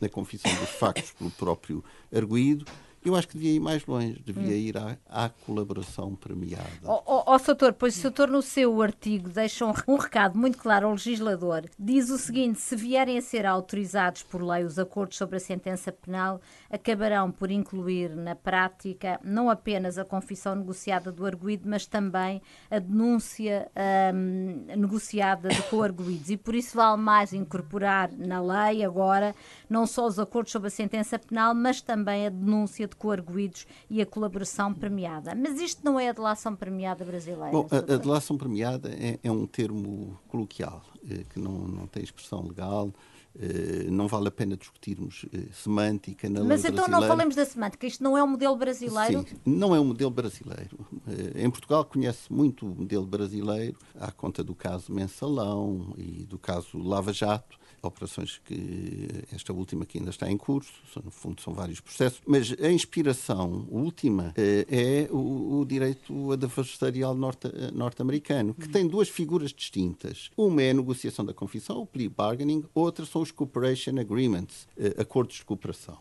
a 0.01 0.09
confissão 0.09 0.53
dos 0.57 0.71
factos 0.71 1.13
pelo 1.13 1.31
próprio 1.31 1.85
arguído. 2.13 2.65
Eu 3.09 3.17
acho 3.17 3.27
que 3.27 3.39
devia 3.39 3.55
ir 3.55 3.61
mais 3.61 3.87
longe, 3.87 4.21
devia 4.23 4.55
hum. 4.55 4.59
ir 4.59 4.77
à, 4.77 4.99
à, 5.09 5.29
colaboração 5.31 6.15
premiada. 6.15 6.69
Ó 6.85 7.03
oh, 7.07 7.23
oh, 7.27 7.35
oh, 7.35 7.39
Soutor, 7.39 7.73
pois 7.73 7.97
o 7.97 8.01
Soutor 8.03 8.29
no 8.29 8.43
seu 8.43 8.83
artigo 8.83 9.31
deixa 9.31 9.65
um, 9.65 9.73
um, 9.89 9.97
recado 9.97 10.39
muito 10.39 10.59
claro 10.59 10.87
ao 10.87 10.93
legislador. 10.93 11.65
Diz 11.79 12.11
o 12.11 12.19
seguinte, 12.19 12.61
se 12.61 12.77
vierem 12.77 13.17
a 13.17 13.23
ser 13.23 13.47
autorizados 13.47 14.23
por 14.23 14.43
lei 14.43 14.63
os 14.63 14.79
acordos 14.79 15.17
sobre 15.17 15.37
a 15.37 15.41
sentença 15.41 15.91
penal, 15.91 16.39
acabarão 16.71 17.31
por 17.31 17.51
incluir 17.51 18.15
na 18.15 18.35
prática 18.35 19.19
não 19.25 19.49
apenas 19.49 19.97
a 19.97 20.05
confissão 20.05 20.55
negociada 20.55 21.11
do 21.11 21.25
arguído, 21.25 21.67
mas 21.67 21.87
também 21.87 22.43
a 22.71 22.79
denúncia 22.79 23.71
hum, 24.15 24.67
negociada 24.77 25.49
de 25.49 25.63
co-arguídos. 25.63 26.29
E 26.29 26.37
por 26.37 26.55
isso 26.55 26.77
vale 26.77 27.01
mais 27.01 27.33
incorporar 27.33 28.11
na 28.13 28.39
lei 28.43 28.85
agora 28.85 29.35
não 29.67 29.87
só 29.87 30.07
os 30.07 30.19
acordos 30.19 30.53
sobre 30.53 30.69
a 30.69 30.71
sentença 30.71 31.19
penal, 31.19 31.55
mas 31.55 31.81
também 31.81 32.27
a 32.27 32.31
denúncia 32.31 32.87
de 32.87 32.98
coarguidos 32.99 33.67
e 33.89 34.03
a 34.03 34.07
colaboração 34.07 34.75
premiada. 34.75 35.35
Mas 35.35 35.61
isto 35.61 35.85
não 35.85 35.99
é 35.99 36.09
a 36.09 36.13
delação 36.13 36.55
premiada 36.55 37.05
brasileira? 37.05 37.53
Bom, 37.53 37.67
a, 37.71 37.95
a 37.95 37.97
delação 37.97 38.37
premiada 38.37 38.91
é, 38.91 39.19
é, 39.23 39.31
um 39.31 39.47
termo 39.47 40.19
coloquial, 40.29 40.83
eh, 41.09 41.25
que 41.31 41.39
não, 41.39 41.53
não 41.53 41.87
tem 41.87 42.03
expressão 42.03 42.47
legal. 42.47 42.93
Uh, 43.37 43.89
não 43.93 44.09
vale 44.09 44.27
a 44.27 44.31
pena 44.33 44.57
discutirmos 44.57 45.23
uh, 45.25 45.53
semântica 45.53 46.29
na 46.29 46.43
Mas 46.43 46.65
então 46.65 46.75
brasileira. 46.75 47.01
não 47.01 47.07
falemos 47.07 47.37
da 47.37 47.45
semântica, 47.45 47.87
isto 47.87 48.03
não 48.03 48.19
é 48.19 48.25
um 48.25 48.27
modelo 48.27 48.57
brasileiro? 48.57 49.21
Sim, 49.21 49.37
não 49.47 49.77
é 49.77 49.79
um 49.79 49.85
modelo 49.85 50.11
brasileiro. 50.11 50.77
Uh, 50.91 51.39
em 51.39 51.49
Portugal 51.49 51.85
conhece 51.85 52.33
muito 52.33 52.67
o 52.67 52.75
modelo 52.75 53.07
brasileiro, 53.07 53.79
à 53.95 54.11
conta 54.11 54.43
do 54.43 54.57
caso 54.57 54.93
Mensalão 54.93 55.95
e 55.97 56.25
do 56.25 56.37
caso 56.37 56.79
Lava 56.79 57.13
Jato, 57.13 57.58
operações 57.83 58.41
que 58.45 59.09
esta 59.33 59.53
última 59.53 59.85
que 59.85 59.99
ainda 59.99 60.11
está 60.11 60.31
em 60.31 60.37
curso, 60.37 60.73
no 61.05 61.11
fundo 61.11 61.41
são 61.41 61.53
vários 61.53 61.81
processos, 61.81 62.21
mas 62.27 62.55
a 62.61 62.71
inspiração 62.71 63.67
última 63.71 64.33
eh, 64.37 64.67
é 64.69 65.09
o, 65.13 65.61
o 65.61 65.65
direito 65.65 66.33
adversarial 66.33 67.15
eh, 67.15 67.71
norte-americano, 67.73 68.55
que 68.55 68.69
tem 68.69 68.87
duas 68.87 69.09
figuras 69.09 69.53
distintas. 69.53 70.31
Uma 70.37 70.63
é 70.63 70.71
a 70.71 70.75
negociação 70.75 71.25
da 71.25 71.35
confissão, 71.35 71.81
o 71.83 71.87
plea 71.87 72.11
bargaining, 72.11 72.65
outra 72.75 73.05
são 73.05 73.23
os 73.23 73.31
cooperation 73.31 73.99
agreements, 73.99 74.67
eh, 74.77 74.95
acordos 74.99 75.37
de 75.37 75.45
cooperação. 75.45 75.99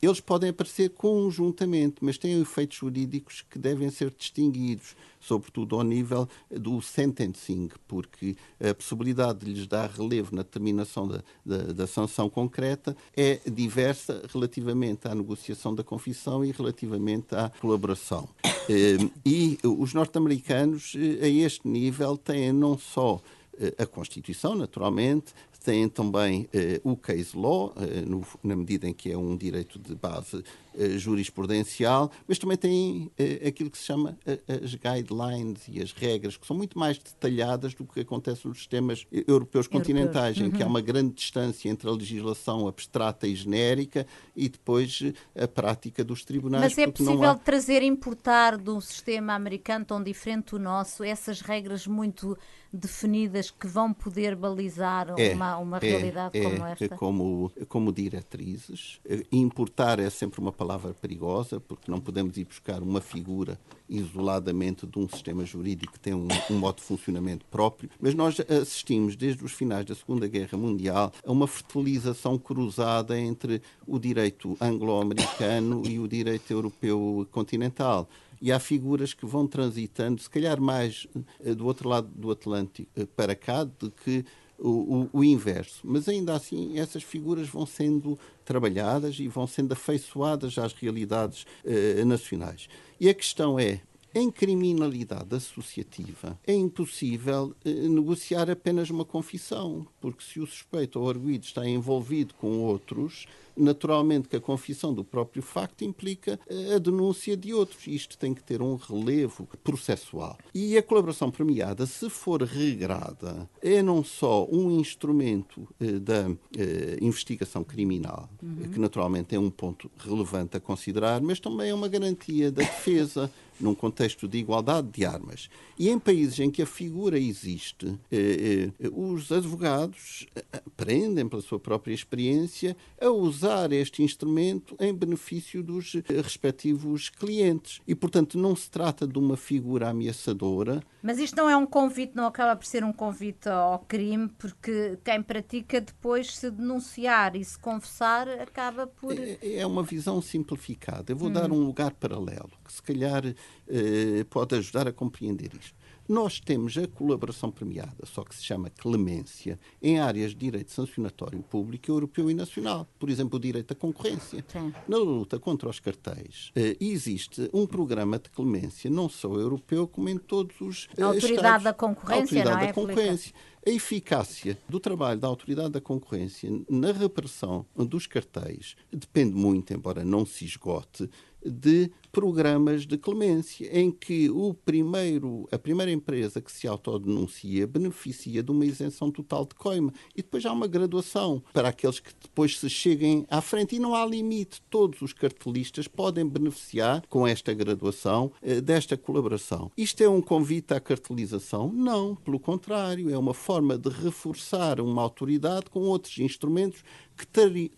Eles 0.00 0.20
podem 0.20 0.50
aparecer 0.50 0.90
conjuntamente, 0.90 1.96
mas 2.00 2.18
têm 2.18 2.40
efeitos 2.40 2.78
jurídicos 2.78 3.44
que 3.48 3.58
devem 3.58 3.90
ser 3.90 4.12
distinguidos 4.16 4.94
sobretudo 5.22 5.76
ao 5.76 5.82
nível 5.82 6.28
do 6.50 6.82
sentencing, 6.82 7.70
porque 7.86 8.36
a 8.60 8.74
possibilidade 8.74 9.38
de 9.40 9.52
lhes 9.52 9.66
dar 9.66 9.88
relevo 9.88 10.34
na 10.34 10.42
determinação 10.42 11.06
da, 11.06 11.22
da, 11.46 11.58
da 11.72 11.86
sanção 11.86 12.28
concreta 12.28 12.96
é 13.16 13.40
diversa 13.48 14.22
relativamente 14.32 15.06
à 15.06 15.14
negociação 15.14 15.74
da 15.74 15.84
confissão 15.84 16.44
e 16.44 16.50
relativamente 16.50 17.34
à 17.34 17.50
colaboração. 17.60 18.28
Eh, 18.68 18.96
e 19.24 19.58
os 19.64 19.94
norte-americanos, 19.94 20.94
eh, 20.96 21.24
a 21.24 21.28
este 21.28 21.66
nível, 21.66 22.16
têm 22.16 22.52
não 22.52 22.76
só 22.76 23.20
eh, 23.58 23.74
a 23.78 23.86
Constituição, 23.86 24.54
naturalmente, 24.54 25.32
têm 25.62 25.88
também 25.88 26.48
eh, 26.52 26.80
o 26.84 26.96
case 26.96 27.36
law, 27.36 27.72
eh, 27.76 28.02
no, 28.02 28.24
na 28.42 28.56
medida 28.56 28.88
em 28.88 28.92
que 28.92 29.10
é 29.10 29.16
um 29.16 29.36
direito 29.36 29.78
de 29.78 29.94
base 29.94 30.42
eh, 30.74 30.98
jurisprudencial, 30.98 32.10
mas 32.26 32.38
também 32.38 32.56
têm 32.56 33.10
aquilo 33.46 33.70
que 33.70 33.78
se 33.78 33.84
chama 33.84 34.18
as 34.48 34.74
guidelines 34.74 35.62
e 35.68 35.80
as 35.80 35.92
regras, 35.92 36.36
que 36.36 36.46
são 36.46 36.56
muito 36.56 36.78
mais 36.78 36.98
detalhadas 36.98 37.74
do 37.74 37.84
que 37.84 38.00
acontece 38.00 38.46
nos 38.46 38.58
sistemas 38.58 39.06
europeus 39.26 39.66
continentais, 39.66 40.36
europeus. 40.36 40.54
em 40.54 40.56
que 40.56 40.62
há 40.62 40.66
uhum. 40.66 40.72
uma 40.72 40.80
grande 40.80 41.14
distância 41.14 41.68
entre 41.68 41.88
a 41.88 41.92
legislação 41.92 42.66
abstrata 42.66 43.26
e 43.26 43.34
genérica 43.34 44.06
e 44.36 44.48
depois 44.48 45.02
a 45.34 45.46
prática 45.46 46.02
dos 46.02 46.24
tribunais. 46.24 46.62
Mas 46.62 46.78
é 46.78 46.90
possível 46.90 47.30
há... 47.30 47.34
trazer, 47.34 47.82
importar 47.82 48.56
de 48.56 48.70
um 48.70 48.80
sistema 48.80 49.34
americano 49.34 49.84
tão 49.84 50.02
diferente 50.02 50.50
do 50.50 50.58
nosso, 50.58 51.04
essas 51.04 51.40
regras 51.40 51.86
muito 51.86 52.36
definidas 52.72 53.50
que 53.50 53.66
vão 53.66 53.92
poder 53.92 54.34
balizar 54.34 55.14
é, 55.18 55.34
uma, 55.34 55.51
uma 55.58 55.78
é, 55.78 55.80
realidade 55.80 56.38
é, 56.38 56.42
como 56.42 56.66
esta? 56.66 56.88
Como, 56.96 57.52
como 57.68 57.92
diretrizes. 57.92 59.00
Importar 59.30 59.98
é 59.98 60.08
sempre 60.10 60.40
uma 60.40 60.52
palavra 60.52 60.94
perigosa, 60.94 61.60
porque 61.60 61.90
não 61.90 62.00
podemos 62.00 62.36
ir 62.36 62.44
buscar 62.44 62.82
uma 62.82 63.00
figura 63.00 63.58
isoladamente 63.88 64.86
de 64.86 64.98
um 64.98 65.08
sistema 65.08 65.44
jurídico 65.44 65.92
que 65.92 66.00
tem 66.00 66.14
um, 66.14 66.28
um 66.50 66.58
modo 66.58 66.76
de 66.76 66.82
funcionamento 66.82 67.44
próprio, 67.46 67.90
mas 68.00 68.14
nós 68.14 68.40
assistimos 68.40 69.16
desde 69.16 69.44
os 69.44 69.52
finais 69.52 69.84
da 69.84 69.94
Segunda 69.94 70.26
Guerra 70.26 70.56
Mundial 70.56 71.12
a 71.24 71.30
uma 71.30 71.46
fertilização 71.46 72.38
cruzada 72.38 73.18
entre 73.18 73.60
o 73.86 73.98
direito 73.98 74.56
anglo-americano 74.60 75.82
e 75.86 75.98
o 75.98 76.08
direito 76.08 76.50
europeu 76.50 77.26
continental 77.30 78.08
e 78.42 78.50
há 78.50 78.58
figuras 78.58 79.14
que 79.14 79.24
vão 79.24 79.46
transitando, 79.46 80.20
se 80.20 80.28
calhar 80.28 80.60
mais 80.60 81.06
eh, 81.44 81.54
do 81.54 81.64
outro 81.64 81.88
lado 81.88 82.08
do 82.12 82.28
Atlântico 82.28 82.90
eh, 82.96 83.06
para 83.06 83.36
cá 83.36 83.62
do 83.62 83.88
que 83.88 84.24
o, 84.68 85.08
o, 85.12 85.24
inverso. 85.24 85.80
Mas 85.84 86.08
ainda 86.08 86.34
assim, 86.34 86.78
essas 86.78 87.02
figuras 87.02 87.48
vão 87.48 87.66
sendo 87.66 88.18
trabalhadas 88.44 89.18
e 89.18 89.28
vão 89.28 89.46
sendo 89.46 89.72
afeiçoadas 89.72 90.56
às 90.58 90.72
realidades 90.72 91.46
eh, 91.64 92.04
nacionais. 92.04 92.68
E 93.00 93.08
a 93.08 93.14
questão 93.14 93.58
é: 93.58 93.80
em 94.14 94.30
criminalidade 94.30 95.34
associativa, 95.34 96.38
é 96.46 96.52
impossível 96.52 97.54
eh, 97.64 97.70
negociar 97.88 98.50
apenas 98.50 98.90
uma 98.90 99.04
confissão, 99.04 99.86
porque 100.00 100.22
se 100.22 100.38
o 100.38 100.46
suspeito 100.46 101.00
ou 101.00 101.08
arguído 101.08 101.44
está 101.44 101.66
envolvido 101.66 102.34
com 102.34 102.58
outros, 102.58 103.26
naturalmente 103.56 104.28
que 104.28 104.36
a 104.36 104.40
confissão 104.40 104.92
do 104.92 105.04
próprio 105.04 105.42
facto 105.42 105.84
implica 105.84 106.38
eh, 106.48 106.74
a 106.74 106.78
denúncia 106.78 107.36
de 107.36 107.52
outros. 107.52 107.86
Isto 107.86 108.18
tem 108.18 108.34
que 108.34 108.42
ter 108.42 108.62
um 108.62 108.76
relevo 108.76 109.48
processual. 109.62 110.38
E 110.54 110.76
a 110.76 110.82
colaboração 110.82 111.30
premiada, 111.30 111.86
se 111.86 112.08
for 112.08 112.42
regrada, 112.42 113.48
é 113.60 113.82
não 113.82 114.02
só 114.02 114.46
um 114.50 114.78
instrumento 114.78 115.68
eh, 115.80 115.98
da 115.98 116.30
eh, 116.56 116.98
investigação 117.00 117.64
criminal, 117.64 118.28
uhum. 118.42 118.70
que 118.72 118.78
naturalmente 118.78 119.34
é 119.34 119.38
um 119.38 119.50
ponto 119.50 119.90
relevante 119.98 120.56
a 120.56 120.60
considerar, 120.60 121.20
mas 121.20 121.40
também 121.40 121.70
é 121.70 121.74
uma 121.74 121.88
garantia 121.88 122.50
da 122.50 122.62
defesa 122.62 123.30
num 123.60 123.74
contexto 123.74 124.26
de 124.26 124.38
igualdade 124.38 124.88
de 124.88 125.04
armas. 125.04 125.48
E 125.78 125.88
em 125.88 125.98
países 125.98 126.38
em 126.40 126.50
que 126.50 126.62
a 126.62 126.66
figura 126.66 127.18
existe, 127.18 127.96
eh, 128.10 128.70
os 128.92 129.30
advogados 129.30 130.26
aprendem, 130.52 131.28
pela 131.28 131.42
sua 131.42 131.60
própria 131.60 131.94
experiência, 131.94 132.76
a 133.00 133.08
usar 133.10 133.41
este 133.70 134.02
instrumento 134.02 134.76
em 134.78 134.92
benefício 134.94 135.62
dos 135.62 135.94
respectivos 136.08 137.08
clientes. 137.08 137.80
E, 137.86 137.94
portanto, 137.94 138.38
não 138.38 138.54
se 138.54 138.70
trata 138.70 139.06
de 139.06 139.18
uma 139.18 139.36
figura 139.36 139.88
ameaçadora 139.88 140.82
Mas 141.02 141.18
isto 141.18 141.36
não 141.36 141.48
é 141.48 141.56
um 141.56 141.66
convite, 141.66 142.14
não 142.14 142.26
acaba 142.26 142.56
por 142.56 142.66
ser 142.66 142.84
um 142.84 142.92
convite 142.92 143.48
ao 143.48 143.80
crime, 143.80 144.28
porque 144.38 144.98
quem 145.04 145.22
pratica 145.22 145.80
depois 145.80 146.36
se 146.36 146.50
denunciar 146.50 147.36
e 147.36 147.44
se 147.44 147.58
confessar 147.58 148.28
acaba 148.28 148.86
por. 148.86 149.12
É, 149.12 149.38
é 149.42 149.66
uma 149.66 149.82
visão 149.82 150.20
simplificada. 150.22 151.12
Eu 151.12 151.16
vou 151.16 151.28
hum. 151.28 151.32
dar 151.32 151.50
um 151.50 151.64
lugar 151.64 151.92
paralelo 151.92 152.50
que 152.64 152.72
se 152.72 152.82
calhar 152.82 153.24
eh, 153.68 154.24
pode 154.30 154.54
ajudar 154.54 154.86
a 154.88 154.92
compreender 154.92 155.50
isto. 155.58 155.81
Nós 156.08 156.40
temos 156.40 156.76
a 156.76 156.86
colaboração 156.86 157.50
premiada, 157.50 158.04
só 158.04 158.24
que 158.24 158.34
se 158.34 158.44
chama 158.44 158.70
clemência, 158.70 159.58
em 159.80 159.98
áreas 159.98 160.32
de 160.32 160.36
direito 160.36 160.72
sancionatório 160.72 161.42
público 161.42 161.90
europeu 161.90 162.30
e 162.30 162.34
nacional. 162.34 162.86
Por 162.98 163.08
exemplo, 163.08 163.36
o 163.36 163.40
direito 163.40 163.72
à 163.72 163.74
concorrência. 163.74 164.44
Sim. 164.48 164.72
Na 164.88 164.96
luta 164.96 165.38
contra 165.38 165.68
os 165.68 165.80
cartéis, 165.80 166.50
eh, 166.54 166.76
existe 166.80 167.48
um 167.52 167.66
programa 167.66 168.18
de 168.18 168.30
clemência, 168.30 168.90
não 168.90 169.08
só 169.08 169.34
europeu, 169.34 169.86
como 169.86 170.08
em 170.08 170.18
todos 170.18 170.60
os 170.60 170.88
a 170.98 171.04
Autoridade 171.04 171.34
Estados. 171.34 171.64
da 171.64 171.72
Concorrência, 171.72 172.14
a 172.14 172.22
Autoridade 172.22 172.56
não 172.56 172.62
é? 172.62 172.66
da 172.66 172.72
Concorrência. 172.72 173.32
A 173.64 173.70
eficácia 173.70 174.58
do 174.68 174.80
trabalho 174.80 175.20
da 175.20 175.28
Autoridade 175.28 175.70
da 175.70 175.80
Concorrência 175.80 176.50
na 176.68 176.90
repressão 176.90 177.64
dos 177.76 178.08
cartéis 178.08 178.74
depende 178.90 179.36
muito, 179.36 179.72
embora 179.72 180.04
não 180.04 180.26
se 180.26 180.44
esgote, 180.44 181.08
de 181.44 181.90
programas 182.12 182.86
de 182.86 182.98
clemência, 182.98 183.68
em 183.72 183.90
que 183.90 184.28
o 184.30 184.52
primeiro, 184.52 185.48
a 185.50 185.58
primeira 185.58 185.90
empresa 185.90 186.42
que 186.42 186.52
se 186.52 186.68
autodenuncia 186.68 187.66
beneficia 187.66 188.42
de 188.42 188.50
uma 188.50 188.66
isenção 188.66 189.10
total 189.10 189.46
de 189.46 189.54
coima. 189.54 189.92
E 190.14 190.22
depois 190.22 190.44
há 190.44 190.52
uma 190.52 190.66
graduação 190.66 191.42
para 191.52 191.68
aqueles 191.68 192.00
que 192.00 192.12
depois 192.22 192.58
se 192.58 192.68
cheguem 192.68 193.24
à 193.30 193.40
frente. 193.40 193.76
E 193.76 193.78
não 193.78 193.94
há 193.94 194.04
limite. 194.04 194.62
Todos 194.68 195.00
os 195.00 195.12
cartelistas 195.12 195.88
podem 195.88 196.28
beneficiar, 196.28 197.02
com 197.08 197.26
esta 197.26 197.54
graduação, 197.54 198.30
eh, 198.42 198.60
desta 198.60 198.96
colaboração. 198.96 199.70
Isto 199.76 200.02
é 200.02 200.08
um 200.08 200.20
convite 200.20 200.74
à 200.74 200.80
cartelização? 200.80 201.72
Não, 201.72 202.14
pelo 202.14 202.38
contrário, 202.38 203.08
é 203.10 203.16
uma 203.16 203.34
forma 203.34 203.78
de 203.78 203.88
reforçar 203.88 204.80
uma 204.80 205.00
autoridade 205.00 205.70
com 205.70 205.80
outros 205.80 206.18
instrumentos 206.18 206.84
que 207.16 207.26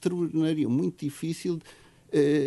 tornariam 0.00 0.71
muito 0.71 1.04
difícil 1.04 1.61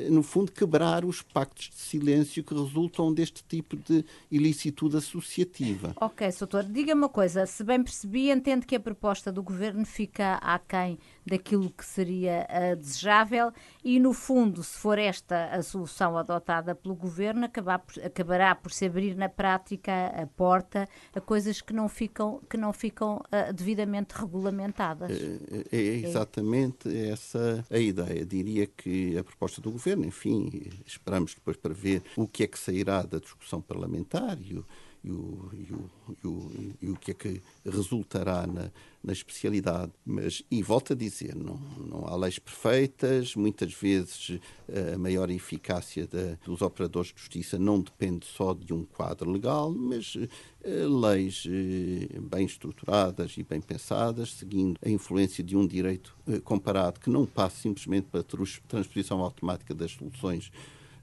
no 0.10 0.24
fundo, 0.24 0.52
quebrar 0.52 1.04
os 1.06 1.22
pactos 1.22 1.70
de 1.70 1.76
silêncio 1.76 2.44
que 2.44 2.54
resultam 2.54 3.14
deste 3.14 3.44
tipo 3.44 3.76
de 3.76 4.04
ilicitude 4.32 4.98
associativa. 4.98 5.94
Ok, 6.00 6.28
doutor, 6.40 6.64
diga-me 6.64 7.02
uma 7.02 7.10
coisa, 7.10 7.46
se 7.46 7.64
bem 7.64 7.84
percebi, 7.84 8.30
entende 8.32 8.66
que 8.66 8.76
a 8.76 8.80
proposta 8.80 9.32
do 9.32 9.44
governo 9.44 9.86
fica 9.86 10.36
aquém 10.36 10.98
daquilo 11.26 11.70
que 11.70 11.86
seria 11.86 12.48
uh, 12.50 12.76
desejável 12.76 13.52
e, 13.84 14.00
no 14.00 14.14
fundo, 14.14 14.64
se 14.64 14.78
for 14.78 14.98
esta 14.98 15.48
a 15.48 15.62
solução 15.62 16.18
adotada 16.18 16.74
pelo 16.74 16.96
governo, 16.96 17.46
acabar 17.46 17.80
por, 17.80 18.02
acabará 18.04 18.56
por 18.56 18.72
se 18.72 18.86
abrir 18.86 19.16
na 19.16 19.28
prática 19.28 20.08
a 20.08 20.26
porta 20.26 20.88
a 21.14 21.20
coisas 21.20 21.62
que 21.62 21.74
não 21.74 21.90
ficam, 21.90 22.42
que 22.50 22.58
não 22.58 22.72
ficam 22.72 23.18
uh, 23.18 23.54
devidamente 23.54 24.16
regulamentadas. 24.16 25.12
É, 25.12 25.76
é, 25.76 25.78
é 25.78 26.08
exatamente 26.08 26.88
é. 26.90 27.10
essa 27.10 27.66
a 27.70 27.78
ideia. 27.78 28.26
Diria 28.26 28.68
que 28.68 29.18
a 29.18 29.24
proposta 29.24 29.57
do 29.62 29.72
governo, 29.72 30.06
enfim, 30.06 30.50
esperamos 30.86 31.34
depois 31.34 31.58
para 31.58 31.74
ver 31.74 32.04
o 32.16 32.28
que 32.28 32.44
é 32.44 32.48
que 32.48 32.60
sairá 32.60 33.02
da 33.04 33.20
discussão 33.20 33.62
parlamentar 33.62 34.38
e 34.42 34.58
o, 34.58 34.66
e 35.08 35.12
o, 35.12 35.50
e 35.54 35.74
o, 35.74 35.90
e 36.24 36.28
o, 36.28 36.76
e 36.82 36.90
o 36.90 36.96
que 36.96 37.12
é 37.12 37.14
que 37.14 37.42
resultará 37.66 38.46
na, 38.46 38.70
na 39.02 39.14
especialidade. 39.14 39.92
Mas, 40.06 40.44
e 40.52 40.62
volto 40.62 40.92
a 40.92 40.96
dizer, 40.96 41.34
não, 41.34 41.58
não 41.80 42.06
há 42.06 42.16
leis 42.18 42.38
perfeitas, 42.38 43.36
muitas 43.36 43.74
vezes 43.74 44.38
eh, 44.68 44.94
a 44.96 44.98
maior 44.98 45.30
eficácia 45.30 46.08
dos 46.46 46.62
operadores 46.62 47.14
de 47.14 47.20
justiça 47.20 47.58
não 47.58 47.80
depende 47.80 48.26
só 48.26 48.54
de 48.54 48.74
um 48.74 48.84
quadro 48.84 49.32
legal, 49.32 49.72
mas 49.72 50.16
uh, 50.16 51.00
leis 51.00 51.46
uh, 51.46 52.22
bem 52.22 52.46
estruturadas 52.46 53.38
e 53.38 53.44
bem 53.44 53.62
pensadas, 53.62 54.34
seguindo 54.34 54.78
a 54.86 54.90
influência 54.90 55.44
de 55.44 55.56
um 55.56 55.66
direito 55.66 56.16
comparado 56.44 57.00
que 57.00 57.10
não 57.10 57.26
passa 57.26 57.62
simplesmente 57.62 58.08
pela 58.12 58.26
transposição 58.68 59.22
automática 59.22 59.74
das 59.74 59.92
soluções 59.92 60.52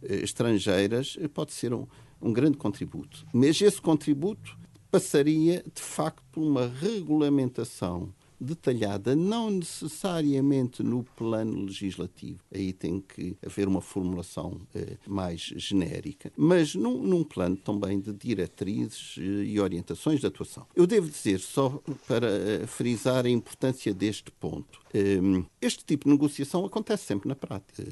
estrangeiras, 0.02 1.16
pode 1.32 1.52
ser 1.52 1.72
um, 1.72 1.86
um 2.24 2.32
grande 2.32 2.56
contributo. 2.56 3.26
Mas 3.32 3.60
esse 3.60 3.80
contributo 3.80 4.58
passaria, 4.90 5.62
de 5.74 5.82
facto, 5.82 6.22
por 6.32 6.42
uma 6.42 6.66
regulamentação 6.66 8.12
detalhada, 8.40 9.14
não 9.14 9.50
necessariamente 9.50 10.82
no 10.82 11.04
plano 11.16 11.64
legislativo. 11.64 12.40
Aí 12.52 12.72
tem 12.72 13.00
que 13.00 13.36
haver 13.44 13.68
uma 13.68 13.80
formulação 13.80 14.60
eh, 14.74 14.96
mais 15.06 15.40
genérica, 15.56 16.32
mas 16.36 16.74
num, 16.74 17.02
num, 17.02 17.24
plano 17.24 17.56
também 17.56 18.00
de 18.00 18.12
diretrizes 18.12 19.16
eh, 19.18 19.44
e 19.44 19.60
orientações 19.60 20.20
de 20.20 20.26
atuação. 20.26 20.66
Eu 20.74 20.86
devo 20.86 21.08
dizer, 21.08 21.38
só 21.40 21.80
para 22.06 22.28
eh, 22.28 22.66
frisar 22.66 23.24
a 23.24 23.30
importância 23.30 23.94
deste 23.94 24.30
ponto, 24.32 24.80
eh, 24.92 25.20
este 25.60 25.84
tipo 25.84 26.04
de 26.04 26.10
negociação 26.10 26.64
acontece 26.64 27.04
sempre 27.04 27.28
na 27.28 27.34
prática 27.34 27.82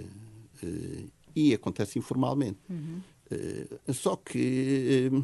eh, 0.63 1.05
e 1.35 1.55
acontece 1.55 1.99
informalmente. 1.99 2.59
Uhum. 2.69 3.01
Eh, 3.31 3.67
só 3.93 4.17
que 4.17 5.11
eh, 5.11 5.23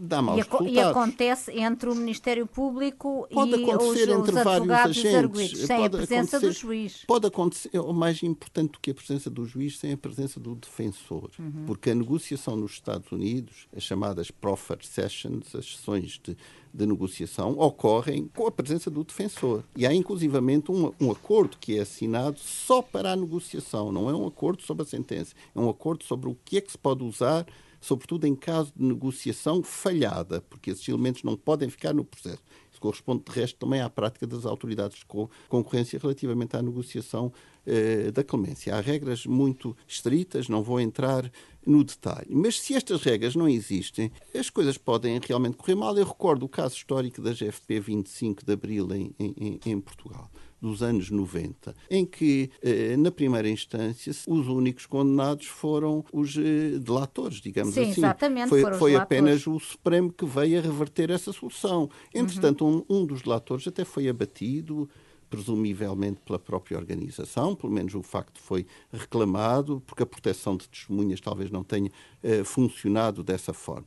dá 0.00 0.20
maus 0.20 0.38
e, 0.38 0.42
resultados. 0.42 0.72
E 0.72 0.80
acontece 0.80 1.52
entre 1.52 1.88
o 1.88 1.94
Ministério 1.94 2.46
Público 2.46 3.26
pode 3.32 3.50
e 3.52 3.62
acontecer 3.62 4.10
os, 4.10 4.18
entre 4.18 4.36
os 4.36 4.44
vários 4.44 4.70
agentes, 4.70 5.58
sem 5.60 5.84
a 5.84 5.90
presença 5.90 6.40
do 6.40 6.52
juiz. 6.52 7.04
Pode 7.06 7.26
acontecer, 7.26 7.78
o 7.78 7.92
mais 7.92 8.22
importante 8.22 8.72
do 8.72 8.80
que 8.80 8.90
a 8.90 8.94
presença 8.94 9.30
do 9.30 9.44
juiz, 9.44 9.78
sem 9.78 9.92
a 9.92 9.96
presença 9.96 10.40
do 10.40 10.54
defensor. 10.54 11.30
Uhum. 11.38 11.64
Porque 11.66 11.90
a 11.90 11.94
negociação 11.94 12.56
nos 12.56 12.72
Estados 12.72 13.10
Unidos, 13.12 13.68
as 13.76 13.82
chamadas 13.82 14.30
proffer 14.30 14.78
sessions, 14.82 15.54
as 15.54 15.76
sessões 15.76 16.20
de 16.22 16.36
de 16.76 16.86
negociação 16.86 17.58
ocorrem 17.58 18.28
com 18.34 18.46
a 18.46 18.50
presença 18.50 18.90
do 18.90 19.02
defensor. 19.02 19.64
E 19.74 19.86
há 19.86 19.94
inclusivamente 19.94 20.70
um, 20.70 20.92
um 21.00 21.10
acordo 21.10 21.56
que 21.58 21.78
é 21.78 21.80
assinado 21.80 22.38
só 22.38 22.82
para 22.82 23.12
a 23.12 23.16
negociação, 23.16 23.90
não 23.90 24.10
é 24.10 24.14
um 24.14 24.26
acordo 24.26 24.62
sobre 24.62 24.82
a 24.82 24.86
sentença, 24.86 25.34
é 25.54 25.58
um 25.58 25.70
acordo 25.70 26.04
sobre 26.04 26.28
o 26.28 26.36
que 26.44 26.58
é 26.58 26.60
que 26.60 26.70
se 26.70 26.78
pode 26.78 27.02
usar 27.02 27.46
sobretudo 27.86 28.26
em 28.26 28.34
caso 28.34 28.72
de 28.74 28.84
negociação 28.84 29.62
falhada, 29.62 30.40
porque 30.40 30.70
esses 30.70 30.86
elementos 30.88 31.22
não 31.22 31.36
podem 31.36 31.70
ficar 31.70 31.94
no 31.94 32.04
processo. 32.04 32.42
Isso 32.70 32.80
corresponde, 32.80 33.22
de 33.24 33.30
resto, 33.30 33.56
também 33.58 33.80
à 33.80 33.88
prática 33.88 34.26
das 34.26 34.44
autoridades 34.44 34.98
de 34.98 35.06
concorrência 35.48 35.96
relativamente 35.98 36.56
à 36.56 36.62
negociação 36.62 37.32
eh, 37.64 38.10
da 38.10 38.24
clemência. 38.24 38.74
Há 38.74 38.80
regras 38.80 39.24
muito 39.24 39.76
estritas, 39.86 40.48
não 40.48 40.64
vou 40.64 40.80
entrar 40.80 41.30
no 41.64 41.84
detalhe. 41.84 42.26
Mas 42.28 42.60
se 42.60 42.74
estas 42.74 43.02
regras 43.02 43.36
não 43.36 43.48
existem, 43.48 44.10
as 44.34 44.50
coisas 44.50 44.76
podem 44.76 45.20
realmente 45.24 45.56
correr 45.56 45.76
mal. 45.76 45.96
Eu 45.96 46.06
recordo 46.06 46.44
o 46.44 46.48
caso 46.48 46.74
histórico 46.74 47.22
da 47.22 47.32
GFP 47.32 47.78
25 47.78 48.44
de 48.44 48.52
Abril 48.52 48.92
em, 48.92 49.14
em, 49.18 49.60
em 49.64 49.80
Portugal 49.80 50.28
dos 50.60 50.82
anos 50.82 51.10
90, 51.10 51.74
em 51.90 52.04
que, 52.04 52.50
eh, 52.62 52.96
na 52.96 53.10
primeira 53.10 53.48
instância, 53.48 54.12
os 54.26 54.48
únicos 54.48 54.86
condenados 54.86 55.46
foram 55.46 56.04
os 56.12 56.36
eh, 56.36 56.78
delatores, 56.78 57.40
digamos 57.40 57.74
Sim, 57.74 57.90
assim. 57.90 58.00
Exatamente, 58.00 58.48
foi 58.48 58.74
foi 58.74 58.96
apenas 58.96 59.46
o 59.46 59.58
Supremo 59.58 60.12
que 60.12 60.24
veio 60.24 60.58
a 60.58 60.62
reverter 60.62 61.10
essa 61.10 61.32
solução. 61.32 61.90
Entretanto, 62.14 62.64
uhum. 62.64 62.84
um, 62.88 63.02
um 63.02 63.06
dos 63.06 63.22
delatores 63.22 63.66
até 63.68 63.84
foi 63.84 64.08
abatido, 64.08 64.88
presumivelmente 65.28 66.20
pela 66.24 66.38
própria 66.38 66.78
organização, 66.78 67.54
pelo 67.54 67.72
menos 67.72 67.94
o 67.94 68.02
facto 68.02 68.38
foi 68.40 68.66
reclamado, 68.92 69.82
porque 69.86 70.02
a 70.02 70.06
proteção 70.06 70.56
de 70.56 70.68
testemunhas 70.68 71.20
talvez 71.20 71.50
não 71.50 71.64
tenha 71.64 71.90
uh, 71.90 72.44
funcionado 72.44 73.22
dessa 73.22 73.52
forma. 73.52 73.86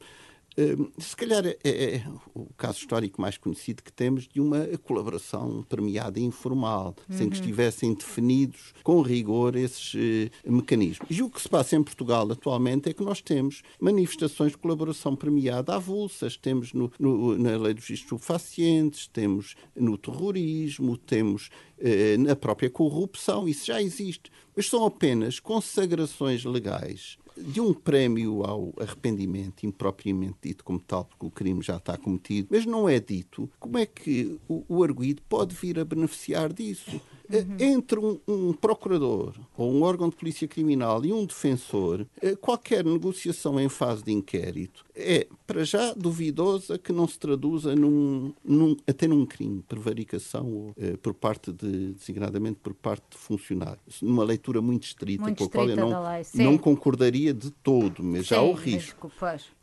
Hum, 0.58 0.92
se 0.98 1.16
calhar 1.16 1.46
é, 1.46 1.58
é, 1.64 1.96
é, 1.96 2.04
o 2.34 2.48
caso 2.58 2.80
histórico 2.80 3.22
mais 3.22 3.38
conhecido 3.38 3.84
que 3.84 3.94
temos 3.94 4.28
de 4.28 4.42
uma 4.42 4.66
colaboração 4.84 5.64
premiada 5.70 6.20
informal, 6.20 6.96
uhum. 7.10 7.18
sem 7.18 7.30
que 7.30 7.36
uhum. 7.36 7.42
estivessem 7.42 7.94
definidos 7.94 8.74
com 8.84 9.02
rigor 9.02 9.56
esses 9.56 9.94
uh, 9.94 10.52
mecanismos. 10.52 11.08
E 11.10 11.22
o 11.22 11.30
que 11.30 11.42
se 11.42 11.48
passa 11.48 11.76
em 11.76 11.84
Portugal 11.84 12.30
atualmente 12.32 12.90
é 12.90 12.94
que 12.94 13.04
nós 13.04 13.22
temos 13.22 13.62
manifestações 13.80 14.52
de 14.52 14.58
colaboração 14.58 15.16
premiada 15.16 15.76
avulsas. 15.76 16.36
Temos 16.36 16.74
no, 16.74 16.92
no, 17.00 17.38
na 17.38 17.56
lei 17.58 17.74
dos 17.74 17.90
estupefacientes, 17.90 19.08
temos 19.08 19.56
no 19.76 19.98
terrorismo, 19.98 20.98
temos 20.98 21.50
uh, 21.78 22.22
na 22.22 22.36
própria 22.36 22.70
corrupção. 22.70 23.48
Isso 23.48 23.68
já 23.68 23.82
existe. 23.82 24.32
Mas 24.56 24.68
são 24.68 24.86
apenas 24.86 25.40
consagrações 25.40 26.44
legais 26.44 27.18
de 27.40 27.62
um 27.62 27.74
prémio 27.74 28.44
ao 28.44 28.74
arrependimento, 28.80 29.66
impropriamente 29.66 30.38
dito 30.42 30.64
como 30.64 30.80
tal, 30.80 31.06
porque 31.06 31.26
o 31.26 31.32
crime 31.32 31.62
já 31.62 31.78
está 31.78 31.98
cometido, 31.98 32.50
mas 32.52 32.66
não 32.66 32.88
é 32.88 33.00
dito 33.00 33.50
como 33.60 33.78
é 33.78 33.86
que 33.86 34.40
o, 34.48 34.64
o 34.68 34.84
arguído 34.84 35.22
pode 35.28 35.56
vir 35.56 35.80
a 35.80 35.86
beneficiar 35.86 36.52
disso. 36.52 37.00
Uhum. 37.32 37.58
Entre 37.60 38.00
um, 38.00 38.20
um, 38.28 38.54
procurador 38.54 39.36
ou 39.56 39.72
um 39.72 39.84
órgão 39.84 40.10
de 40.10 40.16
polícia 40.16 40.48
criminal 40.48 41.06
e 41.06 41.14
um 41.14 41.26
defensor, 41.26 42.08
eh, 42.22 42.36
qualquer 42.36 42.84
negociação 42.84 43.60
em 43.60 43.70
fase 43.70 44.04
de 44.04 44.12
inquérito 44.12 44.84
é, 44.96 45.28
para 45.48 45.64
já, 45.64 45.94
duvidosa 45.94 46.78
que 46.78 46.92
não 46.92 47.08
se 47.08 47.18
traduza 47.18 47.74
num, 47.76 48.34
num, 48.44 48.76
até 48.86 49.08
num 49.08 49.26
crime, 49.26 49.64
prevaricação 49.68 50.46
ou, 50.52 50.74
eh, 50.78 50.98
por 50.98 51.14
parte 51.14 51.54
de, 51.54 51.94
designadamente 51.94 52.60
por 52.62 52.74
parte 52.74 53.06
de 53.12 53.18
funcionários. 53.18 54.02
Numa 54.02 54.24
leitura 54.24 54.62
muito 54.62 54.84
estrita, 54.84 55.24
muito 55.24 55.38
com 55.38 55.46
a 55.46 55.50
qual 55.50 55.70
eu 55.70 55.76
não, 55.78 55.92
não 56.34 56.58
concordaria 56.58 57.34
de 57.34 57.50
todo, 57.50 58.04
mas 58.04 58.28
Sim, 58.28 58.36
já 58.36 58.38
há 58.40 58.44
o 58.44 58.54
risco. 58.54 59.10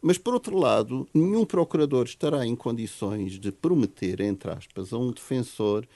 Mas, 0.00 0.16
por 0.16 0.34
outro 0.34 0.56
lado, 0.56 1.06
nenhum 1.12 1.44
procurador 1.44 2.06
estará 2.06 2.46
em 2.46 2.56
condições 2.56 3.38
de 3.38 3.52
prometer, 3.52 4.20
entre 4.20 4.50
aspas, 4.50 4.92
a 4.92 4.98
um 4.98 5.10
defensor 5.10 5.86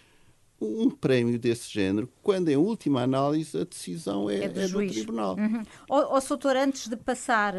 um 0.61 0.91
prémio 0.91 1.39
desse 1.39 1.73
género, 1.73 2.09
quando 2.23 2.49
em 2.49 2.57
última 2.57 3.03
análise 3.03 3.59
a 3.59 3.65
decisão 3.65 4.29
é, 4.29 4.45
é 4.45 4.49
do, 4.49 4.61
é 4.61 4.69
do 4.69 4.87
tribunal. 4.87 5.37
Uhum. 5.37 5.63
Oh, 5.89 6.17
oh, 6.17 6.21
Soutor, 6.21 6.55
antes 6.57 6.87
de 6.87 6.97
passar 6.97 7.55
uh, 7.55 7.59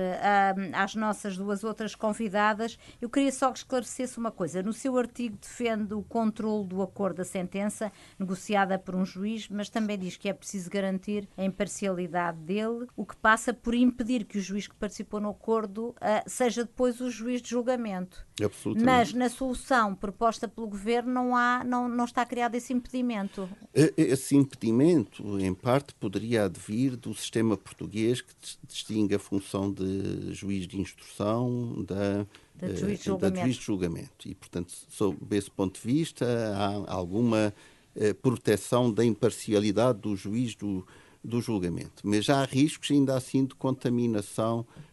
às 0.73 0.93
nossas 0.93 1.35
duas 1.35 1.63
outras 1.63 1.95
convidadas, 1.95 2.77
eu 3.01 3.09
queria 3.09 3.31
só 3.31 3.51
que 3.51 3.57
esclarecesse 3.57 4.19
uma 4.19 4.29
coisa. 4.29 4.61
No 4.61 4.71
seu 4.71 4.97
artigo 4.97 5.37
defende 5.41 5.93
o 5.95 6.03
controle 6.03 6.67
do 6.67 6.81
acordo 6.81 7.17
da 7.17 7.25
sentença 7.25 7.91
negociada 8.19 8.77
por 8.77 8.95
um 8.95 9.03
juiz, 9.03 9.49
mas 9.49 9.69
também 9.69 9.97
diz 9.97 10.15
que 10.15 10.29
é 10.29 10.33
preciso 10.33 10.69
garantir 10.69 11.27
a 11.35 11.43
imparcialidade 11.43 12.37
dele, 12.37 12.85
o 12.95 13.05
que 13.05 13.15
passa 13.15 13.51
por 13.51 13.73
impedir 13.73 14.25
que 14.25 14.37
o 14.37 14.41
juiz 14.41 14.67
que 14.67 14.75
participou 14.75 15.19
no 15.19 15.29
acordo 15.29 15.89
uh, 15.89 15.95
seja 16.27 16.63
depois 16.63 17.01
o 17.01 17.09
juiz 17.09 17.41
de 17.41 17.49
julgamento. 17.49 18.25
Absolutamente. 18.43 18.85
Mas 18.85 19.13
na 19.13 19.29
solução 19.29 19.95
proposta 19.95 20.47
pelo 20.47 20.67
governo 20.67 21.11
não 21.11 21.35
há, 21.35 21.63
não, 21.63 21.89
não 21.89 22.05
está 22.05 22.25
criado 22.25 22.55
esse 22.55 22.71
impedimento 22.71 22.90
impedimento? 22.97 23.49
Esse 23.73 24.35
impedimento, 24.35 25.39
em 25.39 25.53
parte, 25.53 25.93
poderia 25.95 26.45
advir 26.45 26.95
do 26.95 27.13
sistema 27.13 27.55
português 27.57 28.21
que 28.21 28.33
distingue 28.67 29.15
a 29.15 29.19
função 29.19 29.71
de 29.71 30.33
juiz 30.33 30.67
de 30.67 30.79
instrução 30.79 31.83
da, 31.87 32.25
de 32.67 32.75
juiz 32.77 32.99
de, 32.99 33.05
julgamento. 33.05 33.41
juiz 33.43 33.55
de 33.55 33.63
julgamento. 33.63 34.29
E, 34.29 34.35
portanto, 34.35 34.73
sob 34.89 35.17
esse 35.31 35.49
ponto 35.49 35.79
de 35.79 35.87
vista, 35.87 36.25
há 36.55 36.93
alguma 36.93 37.53
eh, 37.95 38.13
proteção 38.13 38.91
da 38.91 39.03
imparcialidade 39.03 39.99
do 39.99 40.15
juiz 40.15 40.55
do, 40.55 40.85
do 41.23 41.41
julgamento. 41.41 42.03
Mas 42.03 42.29
há 42.29 42.43
riscos, 42.45 42.91
ainda 42.91 43.15
assim, 43.15 43.45
de 43.45 43.55
contaminação 43.55 44.65
eh, 44.69 44.90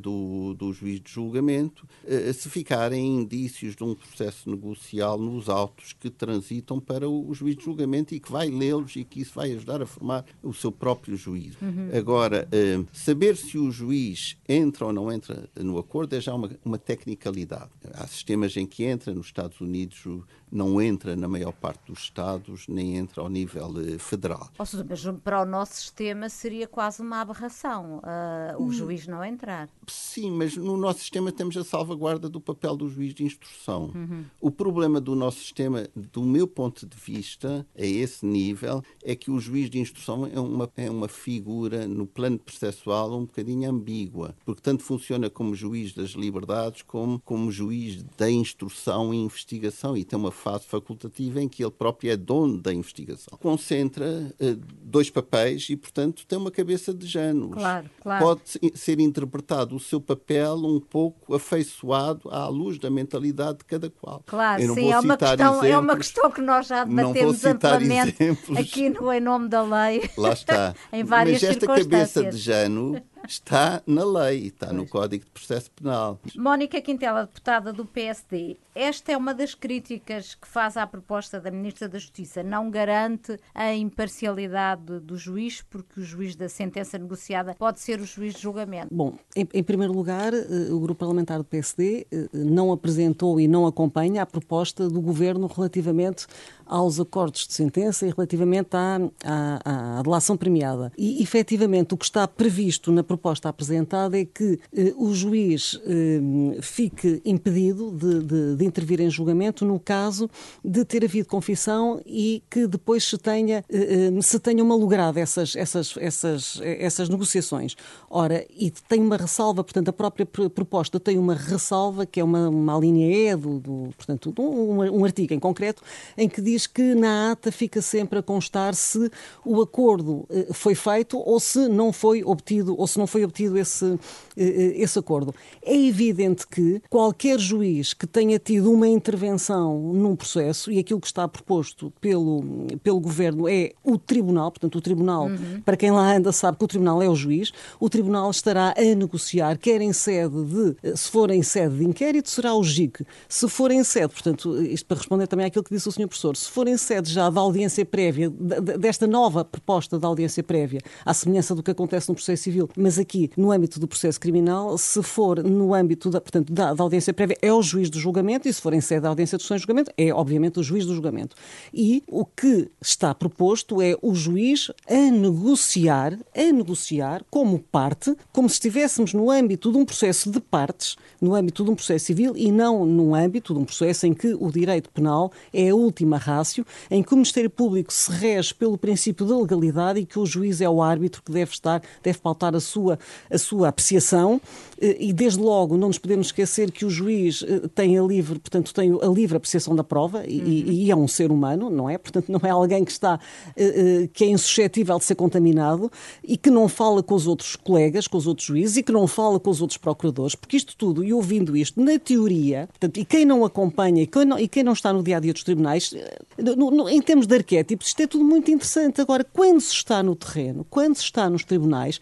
do, 0.00 0.54
do 0.54 0.72
juiz 0.72 1.00
de 1.00 1.10
julgamento, 1.10 1.86
eh, 2.06 2.32
se 2.32 2.48
ficarem 2.48 3.18
indícios 3.18 3.76
de 3.76 3.84
um 3.84 3.94
processo 3.94 4.48
negocial 4.50 5.18
nos 5.18 5.48
autos 5.48 5.92
que 5.92 6.10
transitam 6.10 6.80
para 6.80 7.08
o, 7.08 7.32
juiz 7.34 7.56
de 7.56 7.64
julgamento 7.64 8.14
e 8.14 8.20
que 8.20 8.30
vai 8.30 8.48
lê-los 8.48 8.96
e 8.96 9.04
que 9.04 9.20
isso 9.20 9.34
vai 9.34 9.52
ajudar 9.52 9.82
a 9.82 9.86
formar 9.86 10.24
o 10.42 10.52
seu 10.52 10.72
próprio 10.72 11.16
juízo. 11.16 11.58
Uhum. 11.60 11.90
Agora, 11.96 12.48
eh, 12.52 12.82
saber 12.92 13.36
se 13.36 13.58
o 13.58 13.70
juiz 13.70 14.36
entra 14.48 14.86
ou 14.86 14.92
não 14.92 15.12
entra 15.12 15.48
no 15.56 15.78
acordo 15.78 16.14
é 16.14 16.20
já 16.20 16.34
uma, 16.34 16.50
uma 16.64 16.78
tecnicalidade. 16.78 17.70
Há 17.92 18.06
sistemas 18.06 18.56
em 18.56 18.66
que 18.66 18.84
entra, 18.84 19.14
nos 19.14 19.26
Estados 19.26 19.60
Unidos 19.60 20.04
não 20.50 20.80
entra 20.80 21.16
na 21.16 21.26
maior 21.26 21.52
parte 21.52 21.80
dos 21.86 21.98
Estados, 22.00 22.66
nem 22.68 22.96
entra 22.96 23.20
ao 23.22 23.28
nível 23.28 23.74
federal. 23.98 24.48
Ou 24.58 24.64
seja, 24.64 24.86
mas 24.88 25.04
para 25.22 25.42
o 25.42 25.44
nosso 25.44 25.74
sistema 25.74 26.28
seria 26.28 26.68
quase 26.68 27.02
uma 27.02 27.20
aberração. 27.20 27.98
Uh, 27.98 28.62
o 28.62 28.66
hum. 28.66 28.72
juiz 28.72 29.06
não 29.06 29.24
entra 29.24 29.33
entrar. 29.34 29.68
Sim, 29.86 30.30
mas 30.30 30.56
no 30.56 30.76
nosso 30.76 31.00
sistema 31.00 31.30
temos 31.30 31.56
a 31.56 31.64
salvaguarda 31.64 32.28
do 32.28 32.40
papel 32.40 32.76
do 32.76 32.88
juiz 32.88 33.12
de 33.14 33.24
instrução. 33.24 33.92
Uhum. 33.94 34.24
O 34.40 34.50
problema 34.50 35.00
do 35.00 35.14
nosso 35.14 35.38
sistema, 35.38 35.88
do 35.94 36.22
meu 36.22 36.46
ponto 36.46 36.86
de 36.86 36.96
vista, 36.96 37.66
a 37.76 37.84
esse 37.84 38.24
nível, 38.24 38.82
é 39.02 39.14
que 39.14 39.30
o 39.30 39.38
juiz 39.38 39.68
de 39.68 39.78
instrução 39.78 40.26
é 40.26 40.40
uma, 40.40 40.70
é 40.76 40.90
uma 40.90 41.08
figura, 41.08 41.86
no 41.86 42.06
plano 42.06 42.38
processual, 42.38 43.16
um 43.18 43.26
bocadinho 43.26 43.68
ambígua, 43.68 44.34
porque 44.44 44.62
tanto 44.62 44.82
funciona 44.82 45.28
como 45.28 45.54
juiz 45.54 45.92
das 45.92 46.10
liberdades 46.10 46.82
como 46.82 47.20
como 47.24 47.50
juiz 47.50 48.04
da 48.16 48.30
instrução 48.30 49.12
e 49.12 49.16
investigação 49.16 49.96
e 49.96 50.04
tem 50.04 50.18
uma 50.18 50.30
fase 50.30 50.64
facultativa 50.66 51.42
em 51.42 51.48
que 51.48 51.62
ele 51.64 51.70
próprio 51.70 52.12
é 52.12 52.16
dono 52.16 52.58
da 52.58 52.72
investigação. 52.72 53.36
Concentra 53.38 54.06
uh, 54.06 54.60
dois 54.82 55.10
papéis 55.10 55.68
e, 55.70 55.76
portanto, 55.76 56.26
tem 56.26 56.38
uma 56.38 56.50
cabeça 56.50 56.94
de 56.94 57.06
Janos. 57.06 57.54
Claro, 57.54 57.90
claro. 58.00 58.24
Pode 58.24 58.42
ser 58.78 59.00
interpretado 59.00 59.23
interpretado 59.24 59.74
o 59.74 59.80
seu 59.80 60.00
papel 60.00 60.54
um 60.56 60.78
pouco 60.78 61.34
afeiçoado 61.34 62.28
à 62.30 62.46
luz 62.48 62.78
da 62.78 62.90
mentalidade 62.90 63.58
de 63.58 63.64
cada 63.64 63.90
qual. 63.90 64.22
Claro, 64.26 64.74
sim, 64.74 64.92
é 64.92 64.98
uma, 64.98 65.16
questão, 65.16 65.50
exemplos, 65.50 65.70
é 65.70 65.78
uma 65.78 65.96
questão 65.96 66.30
que 66.30 66.40
nós 66.40 66.66
já 66.66 66.84
debatemos 66.84 67.44
amplamente 67.44 68.16
exemplos. 68.20 68.58
aqui 68.58 68.90
no 68.90 69.12
Em 69.12 69.20
Nome 69.20 69.48
da 69.48 69.62
Lei. 69.62 70.08
Lá 70.16 70.32
está. 70.32 70.74
em 70.92 71.02
várias 71.02 71.42
Mas 71.42 71.50
esta 71.50 71.66
cabeça 71.66 72.24
de 72.24 72.36
Jano 72.36 73.02
está 73.26 73.82
na 73.86 74.04
lei, 74.04 74.46
está 74.46 74.72
no 74.72 74.86
Código 74.86 75.24
de 75.24 75.30
Processo 75.30 75.70
Penal. 75.70 76.20
Mónica 76.36 76.80
Quintela, 76.80 77.22
deputada 77.22 77.72
do 77.72 77.84
PSD, 77.84 78.56
esta 78.74 79.12
é 79.12 79.16
uma 79.16 79.32
das 79.32 79.54
críticas 79.54 80.34
que 80.34 80.48
faz 80.48 80.76
à 80.76 80.86
proposta 80.86 81.40
da 81.40 81.50
Ministra 81.50 81.88
da 81.88 81.98
Justiça. 81.98 82.42
Não 82.42 82.70
garante 82.70 83.38
a 83.54 83.72
imparcialidade 83.72 84.98
do 85.00 85.16
juiz, 85.16 85.62
porque 85.62 86.00
o 86.00 86.02
juiz 86.02 86.34
da 86.34 86.48
sentença 86.48 86.98
negociada 86.98 87.54
pode 87.54 87.80
ser 87.80 88.00
o 88.00 88.04
juiz 88.04 88.34
de 88.34 88.42
julgamento. 88.42 88.88
Bom, 88.92 89.14
em, 89.36 89.46
em 89.54 89.62
primeiro 89.62 89.92
lugar, 89.92 90.34
eh, 90.34 90.72
o 90.72 90.80
Grupo 90.80 90.98
Parlamentar 90.98 91.38
do 91.38 91.44
PSD 91.44 92.06
eh, 92.10 92.28
não 92.32 92.72
apresentou 92.72 93.38
e 93.38 93.46
não 93.46 93.66
acompanha 93.66 94.22
a 94.22 94.26
proposta 94.26 94.88
do 94.88 95.00
Governo 95.00 95.46
relativamente 95.46 96.26
aos 96.66 96.98
acordos 96.98 97.46
de 97.46 97.54
sentença 97.54 98.06
e 98.06 98.10
relativamente 98.10 98.70
à, 98.72 98.98
à, 99.22 99.98
à 99.98 100.02
delação 100.02 100.36
premiada. 100.36 100.90
E, 100.98 101.22
efetivamente, 101.22 101.94
o 101.94 101.96
que 101.96 102.04
está 102.04 102.26
previsto 102.26 102.90
na 102.90 103.04
proposta 103.04 103.13
apresentada 103.48 104.18
é 104.18 104.24
que 104.24 104.58
eh, 104.76 104.92
o 104.96 105.12
juiz 105.12 105.80
eh, 105.86 106.20
fique 106.60 107.20
impedido 107.24 107.90
de, 107.90 108.22
de, 108.22 108.56
de, 108.56 108.64
intervir 108.64 109.00
em 109.00 109.10
julgamento 109.10 109.64
no 109.64 109.78
caso 109.78 110.30
de 110.64 110.84
ter 110.84 111.04
havido 111.04 111.28
confissão 111.28 112.00
e 112.06 112.42
que 112.50 112.66
depois 112.66 113.04
se 113.04 113.18
tenha, 113.18 113.64
eh, 113.68 114.10
eh 114.16 114.22
se 114.22 114.38
tenha 114.38 114.64
malogrado 114.64 115.18
essas, 115.18 115.54
essas, 115.56 115.94
essas, 115.98 116.60
essas 116.62 117.08
negociações. 117.08 117.76
Ora, 118.08 118.44
e 118.50 118.70
tem 118.70 119.00
uma 119.00 119.16
ressalva, 119.16 119.62
portanto, 119.62 119.88
a 119.88 119.92
própria 119.92 120.26
proposta 120.26 120.98
tem 121.00 121.18
uma 121.18 121.34
ressalva, 121.34 122.06
que 122.06 122.20
é 122.20 122.24
uma, 122.24 122.48
uma 122.48 122.78
linha 122.78 123.32
E, 123.32 123.36
do, 123.36 123.58
do 123.58 123.90
portanto, 123.96 124.34
um, 124.38 125.00
um 125.00 125.04
artigo 125.04 125.34
em 125.34 125.38
concreto, 125.38 125.82
em 126.16 126.28
que 126.28 126.40
diz 126.40 126.66
que 126.66 126.94
na 126.94 127.32
ata 127.32 127.50
fica 127.52 127.80
sempre 127.82 128.18
a 128.18 128.22
constar 128.22 128.74
se 128.74 129.10
o 129.44 129.60
acordo 129.60 130.26
eh, 130.30 130.48
foi 130.52 130.74
feito 130.74 131.18
ou 131.18 131.38
se 131.40 131.68
não 131.68 131.92
foi 131.92 132.22
obtido, 132.24 132.74
ou 132.78 132.86
se 132.86 132.98
não 132.98 133.03
foi 133.06 133.24
obtido 133.24 133.58
esse, 133.58 133.98
eh, 134.36 134.44
eh, 134.44 134.72
esse 134.76 134.98
acordo. 134.98 135.34
É 135.62 135.76
evidente 135.76 136.46
que 136.46 136.80
qualquer 136.88 137.38
juiz 137.38 137.94
que 137.94 138.06
tenha 138.06 138.38
tido 138.38 138.70
uma 138.70 138.88
intervenção 138.88 139.92
num 139.92 140.16
processo, 140.16 140.70
e 140.70 140.78
aquilo 140.78 141.00
que 141.00 141.06
está 141.06 141.26
proposto 141.26 141.92
pelo, 142.00 142.42
pelo 142.82 143.00
governo 143.00 143.48
é 143.48 143.72
o 143.82 143.98
tribunal, 143.98 144.50
portanto, 144.50 144.76
o 144.76 144.80
tribunal, 144.80 145.26
uhum. 145.26 145.60
para 145.64 145.76
quem 145.76 145.90
lá 145.90 146.16
anda 146.16 146.32
sabe 146.32 146.58
que 146.58 146.64
o 146.64 146.68
tribunal 146.68 147.02
é 147.02 147.08
o 147.08 147.14
juiz, 147.14 147.52
o 147.78 147.88
tribunal 147.88 148.30
estará 148.30 148.74
a 148.76 148.94
negociar, 148.94 149.58
quer 149.58 149.80
em 149.80 149.92
sede 149.92 150.44
de, 150.44 150.96
se 150.96 151.10
for 151.10 151.30
em 151.30 151.42
sede 151.42 151.78
de 151.78 151.84
inquérito, 151.84 152.28
será 152.28 152.54
o 152.54 152.62
JIC. 152.62 153.04
Se 153.28 153.48
for 153.48 153.70
em 153.70 153.82
sede, 153.84 154.08
portanto, 154.08 154.62
isto 154.62 154.86
para 154.86 154.98
responder 154.98 155.26
também 155.26 155.46
àquilo 155.46 155.64
que 155.64 155.74
disse 155.74 155.88
o 155.88 155.92
Sr. 155.92 156.06
Professor, 156.06 156.36
se 156.36 156.50
for 156.50 156.66
em 156.68 156.76
sede 156.76 157.10
já 157.10 157.28
da 157.30 157.40
audiência 157.40 157.84
prévia, 157.84 158.30
desta 158.30 159.06
nova 159.06 159.44
proposta 159.44 159.98
da 159.98 160.08
audiência 160.08 160.42
prévia, 160.42 160.80
à 161.04 161.14
semelhança 161.14 161.54
do 161.54 161.62
que 161.62 161.70
acontece 161.70 162.08
no 162.08 162.14
processo 162.14 162.42
civil, 162.42 162.68
mas 162.84 162.98
aqui 162.98 163.30
no 163.34 163.50
âmbito 163.50 163.80
do 163.80 163.88
processo 163.88 164.20
criminal, 164.20 164.76
se 164.76 165.02
for 165.02 165.42
no 165.42 165.72
âmbito 165.72 166.10
da, 166.10 166.20
portanto, 166.20 166.52
da, 166.52 166.74
da 166.74 166.82
audiência 166.82 167.14
prévia, 167.14 167.38
é 167.40 167.50
o 167.50 167.62
juiz 167.62 167.88
do 167.88 167.98
julgamento, 167.98 168.46
e 168.46 168.52
se 168.52 168.60
for 168.60 168.74
em 168.74 168.80
sede 168.82 169.00
da 169.00 169.08
audiência 169.08 169.38
de 169.38 169.58
julgamento, 169.58 169.90
é 169.96 170.12
obviamente 170.12 170.60
o 170.60 170.62
juiz 170.62 170.84
do 170.84 170.94
julgamento. 170.94 171.34
E 171.72 172.02
o 172.06 172.26
que 172.26 172.70
está 172.82 173.14
proposto 173.14 173.80
é 173.80 173.96
o 174.02 174.14
juiz 174.14 174.70
a 174.86 175.10
negociar, 175.10 176.18
a 176.36 176.52
negociar 176.52 177.24
como 177.30 177.58
parte, 177.58 178.14
como 178.30 178.50
se 178.50 178.56
estivéssemos 178.56 179.14
no 179.14 179.30
âmbito 179.30 179.72
de 179.72 179.78
um 179.78 179.86
processo 179.86 180.30
de 180.30 180.38
partes, 180.38 180.96
no 181.18 181.34
âmbito 181.34 181.64
de 181.64 181.70
um 181.70 181.74
processo 181.74 182.04
civil 182.04 182.34
e 182.36 182.52
não 182.52 182.84
no 182.84 183.14
âmbito 183.14 183.54
de 183.54 183.60
um 183.60 183.64
processo 183.64 184.06
em 184.06 184.12
que 184.12 184.34
o 184.34 184.52
direito 184.52 184.90
penal 184.90 185.32
é 185.54 185.70
a 185.70 185.74
última 185.74 186.18
rácio, 186.18 186.66
em 186.90 187.02
que 187.02 187.14
o 187.14 187.16
Ministério 187.16 187.48
Público 187.48 187.90
se 187.90 188.12
rege 188.12 188.52
pelo 188.52 188.76
princípio 188.76 189.24
da 189.24 189.38
legalidade 189.38 190.00
e 190.00 190.04
que 190.04 190.18
o 190.18 190.26
juiz 190.26 190.60
é 190.60 190.68
o 190.68 190.82
árbitro 190.82 191.22
que 191.22 191.32
deve 191.32 191.52
estar, 191.52 191.80
deve 192.02 192.18
pautar 192.18 192.54
a 192.54 192.60
sua 192.60 192.73
sua, 192.74 192.98
a 193.30 193.38
sua 193.38 193.68
apreciação 193.68 194.40
eh, 194.80 194.96
e 194.98 195.12
desde 195.12 195.40
logo 195.40 195.76
não 195.76 195.88
nos 195.88 195.98
podemos 195.98 196.26
esquecer 196.28 196.70
que 196.70 196.84
o 196.84 196.90
juiz 196.90 197.44
eh, 197.46 197.68
tem 197.74 197.98
a 197.98 198.02
livre, 198.02 198.38
portanto, 198.38 198.74
tem 198.74 198.92
a 199.00 199.06
livre 199.06 199.36
apreciação 199.36 199.74
da 199.74 199.84
prova 199.84 200.24
e, 200.26 200.40
uhum. 200.40 200.72
e 200.72 200.90
é 200.90 200.96
um 200.96 201.08
ser 201.08 201.30
humano, 201.30 201.70
não 201.70 201.88
é? 201.88 201.96
Portanto, 201.96 202.30
não 202.30 202.40
é 202.42 202.50
alguém 202.50 202.84
que 202.84 202.90
está 202.90 203.18
eh, 203.56 204.08
que 204.12 204.24
é 204.24 204.28
insuscetível 204.28 204.98
de 204.98 205.04
ser 205.04 205.14
contaminado 205.14 205.90
e 206.22 206.36
que 206.36 206.50
não 206.50 206.68
fala 206.68 207.02
com 207.02 207.14
os 207.14 207.26
outros 207.26 207.56
colegas, 207.56 208.08
com 208.08 208.18
os 208.18 208.26
outros 208.26 208.46
juízes 208.46 208.76
e 208.76 208.82
que 208.82 208.92
não 208.92 209.06
fala 209.06 209.38
com 209.38 209.50
os 209.50 209.60
outros 209.60 209.78
procuradores, 209.78 210.34
porque 210.34 210.56
isto 210.56 210.76
tudo, 210.76 211.04
e 211.04 211.12
ouvindo 211.12 211.56
isto, 211.56 211.80
na 211.80 211.98
teoria, 211.98 212.68
portanto, 212.68 212.98
e 212.98 213.04
quem 213.04 213.24
não 213.24 213.44
acompanha 213.44 214.02
e 214.02 214.06
quem 214.06 214.24
não, 214.24 214.38
e 214.38 214.48
quem 214.48 214.62
não 214.62 214.72
está 214.72 214.92
no 214.92 215.02
dia 215.02 215.16
a 215.16 215.20
dia 215.20 215.32
dos 215.32 215.44
tribunais, 215.44 215.94
no, 216.38 216.70
no, 216.70 216.88
em 216.88 217.00
termos 217.00 217.26
de 217.26 217.34
arquétipos, 217.34 217.88
isto 217.88 218.02
é 218.02 218.06
tudo 218.06 218.24
muito 218.24 218.50
interessante. 218.50 219.00
Agora, 219.00 219.24
quando 219.24 219.60
se 219.60 219.72
está 219.72 220.02
no 220.02 220.14
terreno, 220.14 220.66
quando 220.68 220.96
se 220.96 221.02
está 221.02 221.28
nos 221.28 221.44
tribunais, 221.44 222.00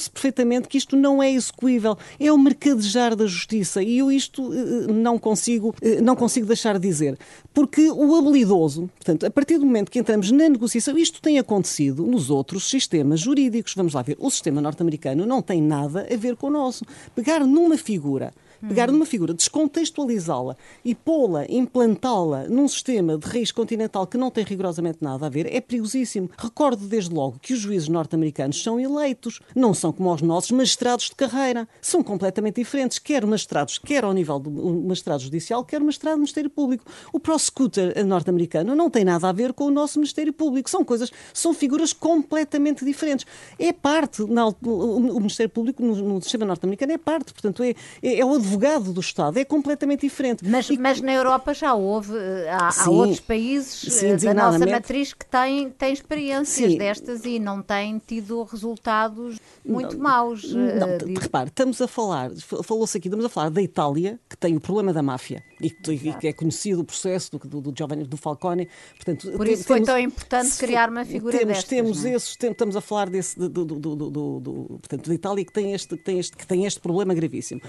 percebe-se 0.00 0.10
perfeitamente 0.10 0.68
que 0.68 0.78
isto 0.78 0.96
não 0.96 1.22
é 1.22 1.30
execuível 1.30 1.96
é 2.18 2.32
o 2.32 2.38
mercadejar 2.38 3.14
da 3.14 3.26
justiça 3.26 3.82
e 3.82 3.98
eu 3.98 4.10
isto 4.10 4.52
eh, 4.52 4.92
não 4.92 5.18
consigo, 5.18 5.74
eh, 5.82 6.00
não 6.00 6.16
consigo 6.16 6.46
deixar 6.46 6.78
de 6.78 6.88
dizer. 6.88 7.18
Porque 7.52 7.90
o 7.90 8.14
habilidoso, 8.16 8.88
portanto, 8.96 9.26
a 9.26 9.30
partir 9.30 9.58
do 9.58 9.66
momento 9.66 9.90
que 9.90 9.98
entramos 9.98 10.30
na 10.30 10.48
negociação, 10.48 10.96
isto 10.96 11.20
tem 11.20 11.38
acontecido 11.38 12.06
nos 12.06 12.30
outros 12.30 12.68
sistemas 12.68 13.20
jurídicos. 13.20 13.74
Vamos 13.74 13.94
lá 13.94 14.02
ver, 14.02 14.16
o 14.20 14.30
sistema 14.30 14.60
norte-americano 14.60 15.26
não 15.26 15.42
tem 15.42 15.60
nada 15.60 16.06
a 16.10 16.16
ver 16.16 16.36
com 16.36 16.46
o 16.46 16.50
nosso. 16.50 16.84
Pegar 17.14 17.40
numa 17.40 17.76
figura 17.76 18.32
Pegar 18.68 18.92
numa 18.92 19.06
figura, 19.06 19.32
descontextualizá-la 19.32 20.54
e 20.84 20.94
pô-la, 20.94 21.46
implantá-la 21.48 22.46
num 22.46 22.68
sistema 22.68 23.16
de 23.16 23.26
raiz 23.26 23.50
continental 23.50 24.06
que 24.06 24.18
não 24.18 24.30
tem 24.30 24.44
rigorosamente 24.44 24.98
nada 25.00 25.26
a 25.26 25.28
ver, 25.30 25.46
é 25.46 25.60
perigosíssimo. 25.60 26.30
Recordo 26.36 26.86
desde 26.86 27.12
logo 27.12 27.38
que 27.40 27.54
os 27.54 27.60
juízes 27.60 27.88
norte-americanos 27.88 28.62
são 28.62 28.78
eleitos, 28.78 29.40
não 29.54 29.72
são 29.72 29.92
como 29.92 30.12
os 30.12 30.20
nossos 30.20 30.50
magistrados 30.50 31.06
de 31.06 31.14
carreira. 31.14 31.66
São 31.80 32.02
completamente 32.02 32.56
diferentes, 32.56 32.98
quer 32.98 33.24
magistrados, 33.24 33.78
quer 33.78 34.04
ao 34.04 34.12
nível 34.12 34.38
do 34.38 34.50
magistrado 34.50 35.22
judicial, 35.22 35.64
quer 35.64 35.80
magistrado 35.80 36.16
do 36.16 36.20
Ministério 36.20 36.50
Público. 36.50 36.84
O 37.12 37.18
prosecutor 37.18 37.94
norte-americano 38.04 38.74
não 38.74 38.90
tem 38.90 39.04
nada 39.04 39.28
a 39.28 39.32
ver 39.32 39.54
com 39.54 39.64
o 39.64 39.70
nosso 39.70 39.98
Ministério 39.98 40.32
Público. 40.32 40.68
São 40.68 40.84
coisas, 40.84 41.10
são 41.32 41.54
figuras 41.54 41.94
completamente 41.94 42.84
diferentes. 42.84 43.24
É 43.58 43.72
parte, 43.72 44.22
na, 44.24 44.48
o 44.48 45.18
Ministério 45.18 45.50
Público 45.50 45.82
no, 45.82 45.96
no 45.96 46.22
sistema 46.22 46.44
norte-americano 46.44 46.92
é 46.92 46.98
parte, 46.98 47.32
portanto, 47.32 47.62
é, 47.62 47.74
é, 48.02 48.18
é 48.18 48.24
o 48.24 48.34
advogado 48.34 48.49
do 48.92 49.00
Estado, 49.00 49.38
é 49.38 49.44
completamente 49.44 50.02
diferente. 50.02 50.46
Mas, 50.46 50.70
e... 50.70 50.78
mas 50.78 51.00
na 51.00 51.12
Europa 51.12 51.54
já 51.54 51.74
houve, 51.74 52.16
eh, 52.16 52.50
há, 52.50 52.70
sim, 52.70 52.80
há 52.82 52.90
outros 52.90 53.20
países 53.20 53.94
sim, 53.94 54.08
eh, 54.08 54.16
da 54.16 54.34
nossa 54.34 54.66
matriz 54.66 55.12
que 55.12 55.26
têm, 55.26 55.70
têm 55.70 55.92
experiências 55.92 56.72
sim. 56.72 56.78
destas 56.78 57.24
e 57.24 57.38
não 57.38 57.62
têm 57.62 58.00
tido 58.04 58.42
resultados 58.44 59.38
muito 59.64 59.96
não, 59.96 60.02
maus. 60.02 60.52
Não, 60.52 60.88
uh, 60.88 61.20
repare, 61.20 61.48
estamos 61.48 61.80
a 61.80 61.88
falar, 61.88 62.30
falou-se 62.64 62.96
aqui, 62.96 63.08
estamos 63.08 63.24
a 63.24 63.28
falar 63.28 63.50
da 63.50 63.62
Itália, 63.62 64.18
que 64.28 64.36
tem 64.36 64.56
o 64.56 64.60
problema 64.60 64.92
da 64.92 65.02
máfia 65.02 65.42
e 65.60 65.70
que, 65.70 66.26
é 66.26 66.32
conhecido 66.32 66.80
o 66.80 66.84
processo 66.84 67.38
do, 67.38 67.60
do, 67.60 67.74
Giovanni 67.76 68.04
do 68.04 68.16
Falcone. 68.16 68.68
Portanto, 68.96 69.30
Por 69.32 69.46
isso 69.46 69.64
temos, 69.64 69.66
foi 69.66 69.82
tão 69.82 69.98
importante 69.98 70.56
criar 70.56 70.88
uma 70.88 71.04
figura 71.04 71.36
temos, 71.36 71.54
destas, 71.54 71.68
Temos 71.68 72.04
é? 72.04 72.14
esses, 72.14 72.36
estamos 72.40 72.76
a 72.76 72.80
falar 72.80 73.10
desse, 73.10 73.38
do, 73.38 73.48
do, 73.48 73.64
do, 73.64 74.40
do, 74.40 74.78
portanto, 74.80 75.08
da 75.08 75.14
Itália 75.14 75.44
que 75.44 75.52
tem 75.52 75.72
este, 75.74 75.96
que 75.96 76.04
tem 76.04 76.18
este, 76.18 76.36
que 76.36 76.46
tem 76.46 76.66
este 76.66 76.80
problema 76.80 77.12
gravíssimo. 77.14 77.60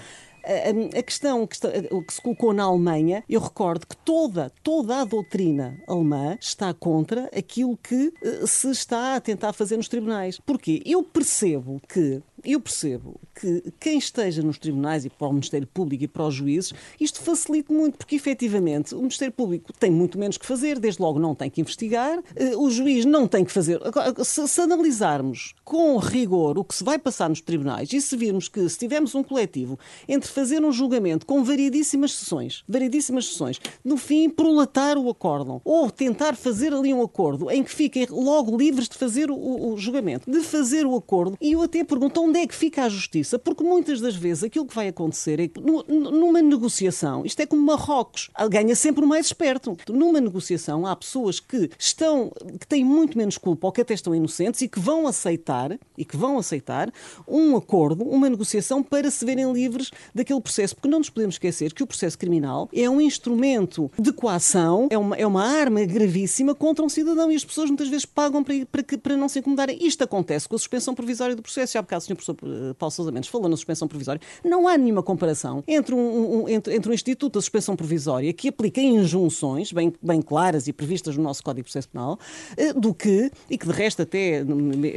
A, 0.44 1.02
questão 1.02 1.46
que, 1.46 1.58
que, 1.58 2.14
se 2.14 2.20
colocou 2.20 2.52
na 2.52 2.64
Alemanha, 2.64 3.22
eu 3.28 3.40
recordo 3.40 3.86
que 3.86 3.96
toda, 3.96 4.50
toda 4.62 5.00
a 5.00 5.04
doutrina 5.04 5.78
alemã 5.86 6.36
está 6.40 6.74
contra 6.74 7.30
aquilo 7.36 7.76
que 7.76 8.12
uh, 8.22 8.46
se 8.46 8.70
está 8.70 9.16
a 9.16 9.20
tentar 9.20 9.52
fazer 9.52 9.76
nos 9.76 9.88
tribunais. 9.88 10.38
Porquê? 10.38 10.82
Eu 10.84 11.02
percebo 11.02 11.80
que 11.88 12.22
eu 12.44 12.60
percebo 12.60 13.20
que 13.34 13.72
quem 13.78 13.98
esteja 13.98 14.42
nos 14.42 14.58
tribunais 14.58 15.04
e 15.04 15.10
para 15.10 15.28
o 15.28 15.32
Ministério 15.32 15.66
Público 15.66 16.04
e 16.04 16.08
para 16.08 16.26
os 16.26 16.34
juízes, 16.34 16.72
isto 17.00 17.20
facilita 17.20 17.72
muito, 17.72 17.98
porque 17.98 18.16
efetivamente 18.16 18.94
o 18.94 18.98
Ministério 18.98 19.32
Público 19.32 19.72
tem 19.72 19.90
muito 19.90 20.18
menos 20.18 20.36
que 20.36 20.46
fazer, 20.46 20.78
desde 20.78 21.00
logo 21.00 21.18
não 21.18 21.34
tem 21.34 21.48
que 21.48 21.60
investigar, 21.60 22.18
eh, 22.36 22.56
o 22.56 22.70
juiz 22.70 23.04
não 23.04 23.26
tem 23.26 23.44
que 23.44 23.52
fazer. 23.52 23.80
Se, 24.24 24.46
se 24.48 24.60
analisarmos 24.60 25.54
com 25.64 25.96
rigor 25.96 26.58
o 26.58 26.64
que 26.64 26.74
se 26.74 26.84
vai 26.84 26.98
passar 26.98 27.28
nos 27.28 27.40
tribunais 27.40 27.92
e 27.92 28.00
se 28.00 28.16
virmos 28.16 28.48
que 28.48 28.68
se 28.68 28.78
tivermos 28.78 29.14
um 29.14 29.22
coletivo 29.22 29.78
entre 30.08 30.30
fazer 30.30 30.64
um 30.64 30.72
julgamento 30.72 31.26
com 31.26 31.44
variedíssimas 31.44 32.12
sessões, 32.12 32.64
variedíssimas 32.68 33.26
sessões, 33.26 33.60
no 33.84 33.96
fim 33.96 34.28
prolatar 34.28 34.98
o 34.98 35.08
acórdão 35.08 35.60
ou 35.64 35.90
tentar 35.90 36.36
fazer 36.36 36.72
ali 36.72 36.92
um 36.92 37.02
acordo 37.02 37.50
em 37.50 37.62
que 37.62 37.70
fiquem 37.70 38.06
logo 38.10 38.56
livres 38.56 38.88
de 38.88 38.96
fazer 38.96 39.30
o, 39.30 39.72
o 39.72 39.76
julgamento, 39.76 40.30
de 40.30 40.40
fazer 40.40 40.86
o 40.86 40.96
acordo, 40.96 41.36
e 41.40 41.52
eu 41.52 41.62
até 41.62 41.84
pergunto 41.84 42.20
onde 42.32 42.40
é 42.40 42.46
que 42.46 42.54
fica 42.54 42.84
a 42.84 42.88
justiça? 42.88 43.38
Porque 43.38 43.62
muitas 43.62 44.00
das 44.00 44.16
vezes 44.16 44.42
aquilo 44.42 44.64
que 44.64 44.74
vai 44.74 44.88
acontecer 44.88 45.38
é 45.38 45.48
que 45.48 45.60
numa 45.60 46.40
negociação, 46.40 47.26
isto 47.26 47.38
é 47.40 47.46
como 47.46 47.62
Marrocos, 47.62 48.30
ganha 48.50 48.74
sempre 48.74 49.04
o 49.04 49.06
mais 49.06 49.26
esperto. 49.26 49.76
Numa 49.90 50.18
negociação 50.18 50.86
há 50.86 50.96
pessoas 50.96 51.38
que 51.38 51.68
estão, 51.78 52.32
que 52.58 52.66
têm 52.66 52.82
muito 52.82 53.18
menos 53.18 53.36
culpa 53.36 53.66
ou 53.66 53.72
que 53.72 53.82
até 53.82 53.92
estão 53.92 54.14
inocentes 54.14 54.62
e 54.62 54.68
que 54.68 54.80
vão 54.80 55.06
aceitar, 55.06 55.78
e 55.96 56.06
que 56.06 56.16
vão 56.16 56.38
aceitar 56.38 56.90
um 57.28 57.54
acordo, 57.54 58.02
uma 58.02 58.30
negociação 58.30 58.82
para 58.82 59.10
se 59.10 59.26
verem 59.26 59.52
livres 59.52 59.90
daquele 60.14 60.40
processo. 60.40 60.74
Porque 60.74 60.88
não 60.88 61.00
nos 61.00 61.10
podemos 61.10 61.34
esquecer 61.34 61.74
que 61.74 61.82
o 61.82 61.86
processo 61.86 62.16
criminal 62.16 62.66
é 62.72 62.88
um 62.88 63.00
instrumento 63.00 63.90
de 63.98 64.10
coação, 64.10 64.88
é 64.90 64.96
uma, 64.96 65.16
é 65.16 65.26
uma 65.26 65.44
arma 65.44 65.84
gravíssima 65.84 66.54
contra 66.54 66.82
um 66.82 66.88
cidadão 66.88 67.30
e 67.30 67.36
as 67.36 67.44
pessoas 67.44 67.68
muitas 67.68 67.88
vezes 67.88 68.06
pagam 68.06 68.42
para, 68.42 68.54
para, 68.64 68.98
para 68.98 69.16
não 69.18 69.28
se 69.28 69.40
incomodarem. 69.40 69.76
Isto 69.82 70.04
acontece 70.04 70.48
com 70.48 70.56
a 70.56 70.58
suspensão 70.58 70.94
provisória 70.94 71.36
do 71.36 71.42
processo. 71.42 71.74
Já 71.74 71.80
há 71.80 71.82
bocado 71.82 72.04
o 72.04 72.06
Sr. 72.06 72.21
Professor 72.24 72.70
eh, 72.70 72.74
Paulo 72.74 72.90
Sousa 72.90 73.10
Mendes 73.10 73.28
falou 73.28 73.48
na 73.48 73.56
suspensão 73.56 73.88
provisória, 73.88 74.20
não 74.44 74.68
há 74.68 74.76
nenhuma 74.78 75.02
comparação 75.02 75.62
entre 75.66 75.94
um, 75.94 76.42
um, 76.42 76.48
entre, 76.48 76.74
entre 76.74 76.90
um 76.90 76.94
Instituto 76.94 77.34
da 77.34 77.40
Suspensão 77.40 77.76
Provisória 77.76 78.32
que 78.32 78.48
aplica 78.48 78.80
injunções 78.80 79.72
bem, 79.72 79.92
bem 80.02 80.22
claras 80.22 80.68
e 80.68 80.72
previstas 80.72 81.16
no 81.16 81.22
nosso 81.22 81.42
Código 81.42 81.64
Processo 81.64 81.88
Penal 81.88 82.18
eh, 82.56 82.72
do 82.72 82.94
que, 82.94 83.30
e 83.50 83.58
que 83.58 83.66
de 83.66 83.72
resto 83.72 84.02
até... 84.02 84.44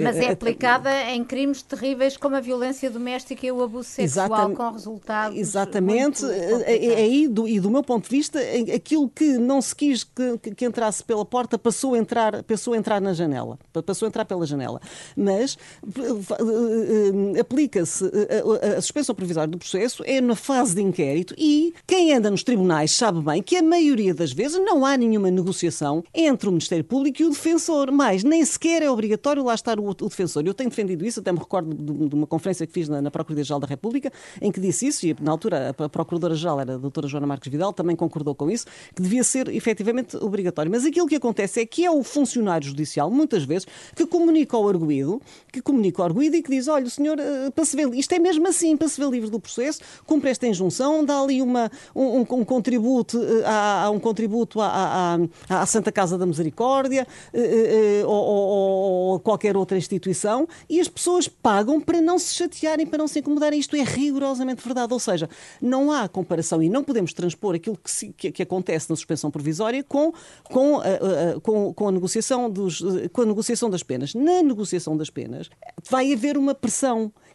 Mas 0.01 0.17
é 0.17 0.31
aplicada 0.31 0.91
em 1.11 1.23
crimes 1.23 1.61
terríveis 1.61 2.17
como 2.17 2.35
a 2.35 2.39
violência 2.39 2.89
doméstica 2.89 3.45
e 3.45 3.51
o 3.51 3.61
abuso 3.63 3.89
sexual 3.89 4.25
Exatamente. 4.25 4.57
com 4.57 4.71
resultados 4.71 5.38
Exatamente. 5.38 6.25
Aí, 6.25 7.27
do, 7.27 7.47
e 7.47 7.59
do 7.59 7.69
meu 7.69 7.83
ponto 7.83 8.03
de 8.03 8.09
vista, 8.09 8.39
aquilo 8.73 9.09
que 9.09 9.38
não 9.38 9.61
se 9.61 9.75
quis 9.75 10.03
que, 10.03 10.38
que 10.55 10.65
entrasse 10.65 11.03
pela 11.03 11.25
porta 11.25 11.57
passou 11.57 11.93
a 11.93 11.97
entrar, 11.97 12.43
passou 12.43 12.73
a 12.73 12.77
entrar 12.77 13.01
na 13.01 13.13
janela. 13.13 13.57
Passou 13.85 14.05
a 14.05 14.09
entrar 14.09 14.25
pela 14.25 14.45
janela. 14.45 14.79
Mas 15.15 15.57
aplica-se 17.39 18.06
a, 18.06 18.78
a, 18.78 18.82
suspensão 18.82 19.15
provisória 19.15 19.47
do 19.47 19.58
processo 19.58 20.04
é 20.06 20.21
na 20.21 20.36
fase 20.36 20.75
de 20.75 20.82
inquérito 20.82 21.34
e 21.38 21.73
quem 21.88 22.13
anda 22.13 22.30
nos 22.30 22.43
tribunais 22.43 22.91
sabe 22.91 23.21
bem 23.21 23.41
que 23.41 23.56
a 23.56 23.63
maioria 23.63 24.13
das 24.13 24.32
vezes 24.32 24.58
não 24.60 24.86
há 24.86 24.97
nenhuma 24.97 25.30
negociação 25.32 26.04
entre 26.13 26.47
o 26.47 26.51
Ministério 26.51 26.84
Público 26.84 27.21
e 27.21 27.25
o 27.25 27.30
defensor, 27.30 27.91
mas 27.91 28.23
nem 28.23 28.43
sequer 28.43 28.82
é 28.82 28.89
obrigatório 28.89 29.43
lá 29.43 29.54
estar 29.54 29.80
o, 29.80 29.89
o 29.89 29.93
defensor. 29.93 30.43
Eu 30.45 30.54
tenho 30.54 30.69
defendido 30.69 31.06
isso, 31.06 31.19
até 31.19 31.32
me 31.32 31.39
recordo 31.39 31.73
de, 31.73 32.10
de 32.10 32.15
uma 32.15 32.28
conferência 32.28 32.65
que 32.65 32.73
fiz 32.73 32.89
na, 32.89 33.01
na 33.01 33.12
Procuradoria-Geral 33.12 33.60
da 33.60 33.67
República, 33.67 34.12
em 34.41 34.51
que 34.51 34.60
disse 34.60 34.88
isso, 34.88 35.06
e 35.06 35.15
na 35.21 35.32
altura 35.32 35.69
a 35.78 35.89
Procuradora-Geral 35.89 36.60
era 36.60 36.75
a 36.75 36.78
doutora 36.78 37.08
Joana 37.08 37.28
Marques 37.28 37.51
Vidal, 37.51 37.73
também 37.73 37.95
concordou 37.95 38.34
com 38.36 38.49
isso, 38.49 38.65
que 38.93 39.01
devia 39.01 39.23
ser 39.23 39.47
efetivamente 39.49 40.17
obrigatório. 40.17 40.71
Mas 40.71 40.86
aquilo 40.86 41.08
que 41.08 41.15
acontece 41.15 41.62
é 41.62 41.65
que 41.65 41.86
é 41.86 41.91
o 41.91 42.04
funcionário 42.04 42.67
judicial, 42.67 43.10
muitas 43.10 43.43
vezes, 43.43 43.67
que 43.95 44.06
comunica 44.06 44.58
ao 44.58 44.67
arguído, 44.67 45.21
que 45.51 45.62
comunica 45.62 46.01
ao 46.01 46.08
arguído 46.08 46.36
e 46.36 46.41
que 46.41 46.49
diz, 46.49 46.67
olha, 46.67 46.86
o 46.86 46.89
senhor, 46.89 47.04
eh, 47.13 47.51
para 47.51 47.65
se 47.65 47.75
ver, 47.75 47.93
isto 47.93 48.13
é 48.13 48.19
mesmo 48.19 48.47
assim, 48.47 48.75
para 48.75 48.87
se 48.87 48.99
ver 48.99 49.09
livre 49.09 49.29
do 49.29 49.39
processo, 49.39 49.81
cumpre 50.05 50.29
esta 50.29 50.47
injunção, 50.47 51.05
dá 51.05 51.19
ali 51.19 51.41
uma, 51.41 51.69
um, 51.95 52.19
um 52.21 52.45
contributo, 52.45 53.19
a, 53.45 53.85
eh, 53.85 53.89
um 53.89 53.99
contributo 53.99 54.59
à, 54.61 55.17
Santa 55.67 55.91
Casa 55.91 56.17
da 56.17 56.25
Misericórdia 56.25 57.07
eh, 57.33 58.03
ou, 58.05 59.13
ou 59.13 59.19
qualquer 59.19 59.55
outra 59.57 59.77
instituição 59.77 60.47
e 60.69 60.79
as 60.79 60.87
pessoas 60.87 61.27
pagam 61.27 61.79
para 61.79 62.01
não 62.01 62.17
se 62.17 62.33
chatearem, 62.33 62.85
para 62.85 62.97
não 62.97 63.07
se 63.07 63.19
incomodarem. 63.19 63.59
Isto 63.59 63.75
é 63.75 63.83
rigorosamente 63.83 64.63
verdade. 64.63 64.93
Ou 64.93 64.99
seja, 64.99 65.29
não 65.61 65.91
há 65.91 66.07
comparação 66.07 66.61
e 66.61 66.69
não 66.69 66.83
podemos 66.83 67.13
transpor 67.13 67.55
aquilo 67.55 67.77
que, 67.77 67.91
se, 67.91 68.09
que, 68.13 68.31
que 68.31 68.43
acontece 68.43 68.89
na 68.89 68.95
suspensão 68.95 69.31
provisória 69.31 69.83
com, 69.83 70.13
com, 70.43 70.79
a, 70.79 71.39
com, 71.41 71.73
com, 71.73 71.87
a 71.87 71.91
negociação 71.91 72.49
dos, 72.49 72.81
com 73.11 73.21
a 73.21 73.25
negociação 73.25 73.69
das 73.69 73.83
penas. 73.83 74.13
Na 74.13 74.41
negociação 74.41 74.95
das 74.95 75.09
penas 75.09 75.49
vai 75.89 76.13
haver 76.13 76.37
uma 76.37 76.53
pressão 76.53 76.85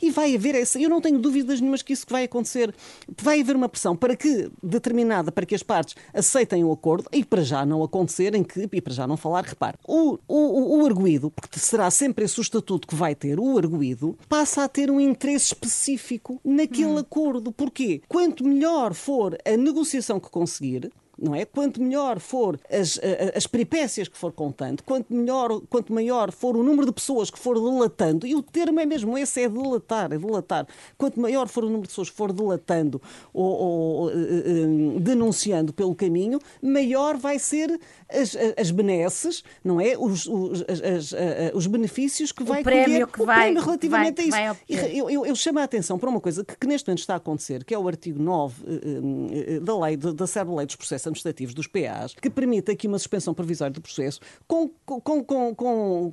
e 0.03 0.11
vai 0.11 0.35
haver 0.35 0.55
essa. 0.55 0.81
Eu 0.81 0.89
não 0.89 1.01
tenho 1.01 1.19
dúvidas 1.19 1.61
nenhumas 1.61 1.83
que 1.83 1.93
isso 1.93 2.07
vai 2.09 2.25
acontecer. 2.25 2.75
Vai 3.21 3.41
haver 3.41 3.57
uma 3.57 3.69
pressão 3.69 3.97
para 3.97 4.17
que, 4.17 4.51
determinada, 4.63 5.31
para 5.31 5.47
que 5.47 5.55
as 5.55 5.63
partes 5.63 5.95
aceitem 6.13 6.65
o 6.65 6.73
acordo 6.73 7.09
e 7.13 7.25
para 7.25 7.43
já 7.43 7.65
não 7.67 7.83
acontecer, 7.83 8.35
em 8.35 8.43
que, 8.43 8.69
e 8.73 8.81
para 8.81 8.93
já 8.93 9.07
não 9.07 9.17
falar, 9.17 9.45
repare, 9.45 9.77
o, 9.87 10.19
o, 10.27 10.81
o 10.81 10.87
arguído, 10.87 11.31
porque 11.31 11.59
será 11.59 11.91
sempre 11.91 12.25
esse 12.25 12.39
o 12.39 12.43
estatuto 12.43 12.89
que 12.89 12.95
vai 12.95 13.15
ter, 13.15 13.39
o 13.39 13.59
arguído, 13.59 14.17
passa 14.29 14.65
a 14.65 14.69
ter 14.69 14.91
um 14.91 15.01
interesse 15.01 15.47
específico 15.47 16.41
naquele 16.45 16.87
hum. 16.87 16.99
acordo. 16.99 17.53
Porquê? 17.53 18.03
Quanto 18.09 18.45
melhor 18.45 18.95
for 18.95 19.37
a 19.45 19.57
negociação 19.57 20.19
que 20.19 20.31
conseguir, 20.31 20.91
não 21.20 21.35
é? 21.35 21.44
Quanto 21.44 21.83
melhor 21.83 22.18
for 22.18 22.59
as, 22.70 22.98
as 23.35 23.46
peripécias 23.46 24.09
que 24.09 24.16
for 24.16 24.33
contando, 24.33 24.83
quanto, 24.83 25.12
melhor, 25.12 25.61
quanto 25.68 25.92
maior 25.92 26.33
for 26.33 26.56
o 26.56 26.62
número 26.62 26.87
de 26.87 26.92
pessoas 26.92 27.30
que 27.30 27.38
for 27.38 27.54
delatando, 27.54 28.26
e 28.26 28.35
o 28.35 28.42
termo 28.42 28.80
é 28.80 28.87
mesmo 28.87 29.16
esse, 29.18 29.42
é 29.42 29.48
delatar, 29.48 30.12
é 30.12 30.18
delatar. 30.18 30.66
Quanto 30.96 31.20
maior 31.20 31.48
for 31.48 31.64
o 31.64 31.66
número 31.66 31.83
de 31.83 31.88
pessoas 31.88 32.09
que 32.09 32.16
for 32.16 32.33
delatando 32.33 33.00
ou, 33.35 33.44
ou 33.44 34.06
uh, 34.06 34.11
uh, 34.11 35.00
denunciando 35.00 35.72
pelo 35.72 35.94
caminho, 35.94 36.38
maior 36.62 37.16
vai 37.16 37.38
ser 37.38 37.78
as, 38.09 38.37
as 38.56 38.70
benesses, 38.70 39.44
não 39.62 39.80
é? 39.80 39.96
Os, 39.98 40.26
os, 40.26 40.62
as, 40.62 41.14
os 41.54 41.66
benefícios 41.66 42.33
que 42.33 42.42
vai 42.42 42.62
o 42.62 42.64
prémio 42.64 42.85
colher, 42.85 43.06
que 43.06 43.22
o 43.22 43.26
vai, 43.26 43.40
prémio 43.42 43.62
relativamente 43.62 44.30
vai, 44.30 44.46
a 44.48 44.56
isso. 44.68 44.87
Eu, 44.87 45.11
eu, 45.11 45.26
eu, 45.26 45.37
chamo 45.37 45.59
a 45.59 45.64
atenção 45.64 45.98
para 45.98 46.09
uma 46.09 46.20
coisa 46.20 46.44
que, 46.44 46.56
que, 46.56 46.66
neste 46.66 46.88
momento 46.88 47.00
está 47.00 47.14
a 47.14 47.16
acontecer, 47.18 47.64
que 47.64 47.74
é 47.74 47.78
o 47.78 47.87
artigo 47.87 48.22
9 48.22 48.62
uh, 48.62 49.61
da 49.61 49.78
lei, 49.78 49.96
da 49.96 50.26
Serva 50.26 50.54
Lei 50.54 50.66
dos 50.66 50.76
Processos 50.76 51.10
Administrativos 51.11 51.55
dos 51.55 51.66
PAs, 51.66 52.14
que 52.14 52.31
permite 52.31 52.70
aqui 52.70 52.87
uma 52.87 52.99
suspensão 52.99 53.35
provisória 53.35 53.73
do 53.73 53.81
processo 53.81 54.20
com, 54.46 54.68
com, 54.85 55.25
com, 55.25 55.55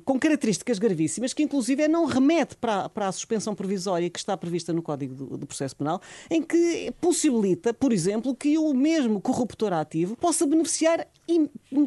com, 0.04 0.18
características 0.18 0.78
gravíssimas, 0.78 1.32
que 1.32 1.42
inclusive 1.42 1.82
é 1.82 1.88
não 1.88 2.04
remete 2.04 2.56
para, 2.56 2.88
para 2.88 3.08
a 3.08 3.12
suspensão 3.12 3.54
provisória 3.54 4.08
que 4.10 4.18
está 4.18 4.36
prevista 4.36 4.72
no 4.72 4.82
Código 4.82 5.14
do, 5.14 5.36
do 5.38 5.46
Processo 5.46 5.76
Penal, 5.76 6.00
em 6.30 6.42
que 6.42 6.92
possibilita, 7.00 7.72
por 7.72 7.92
exemplo, 7.92 8.34
que 8.34 8.58
o 8.58 8.74
mesmo 8.74 9.20
corruptor 9.20 9.72
ativo 9.72 10.16
possa 10.16 10.46
beneficiar 10.46 11.06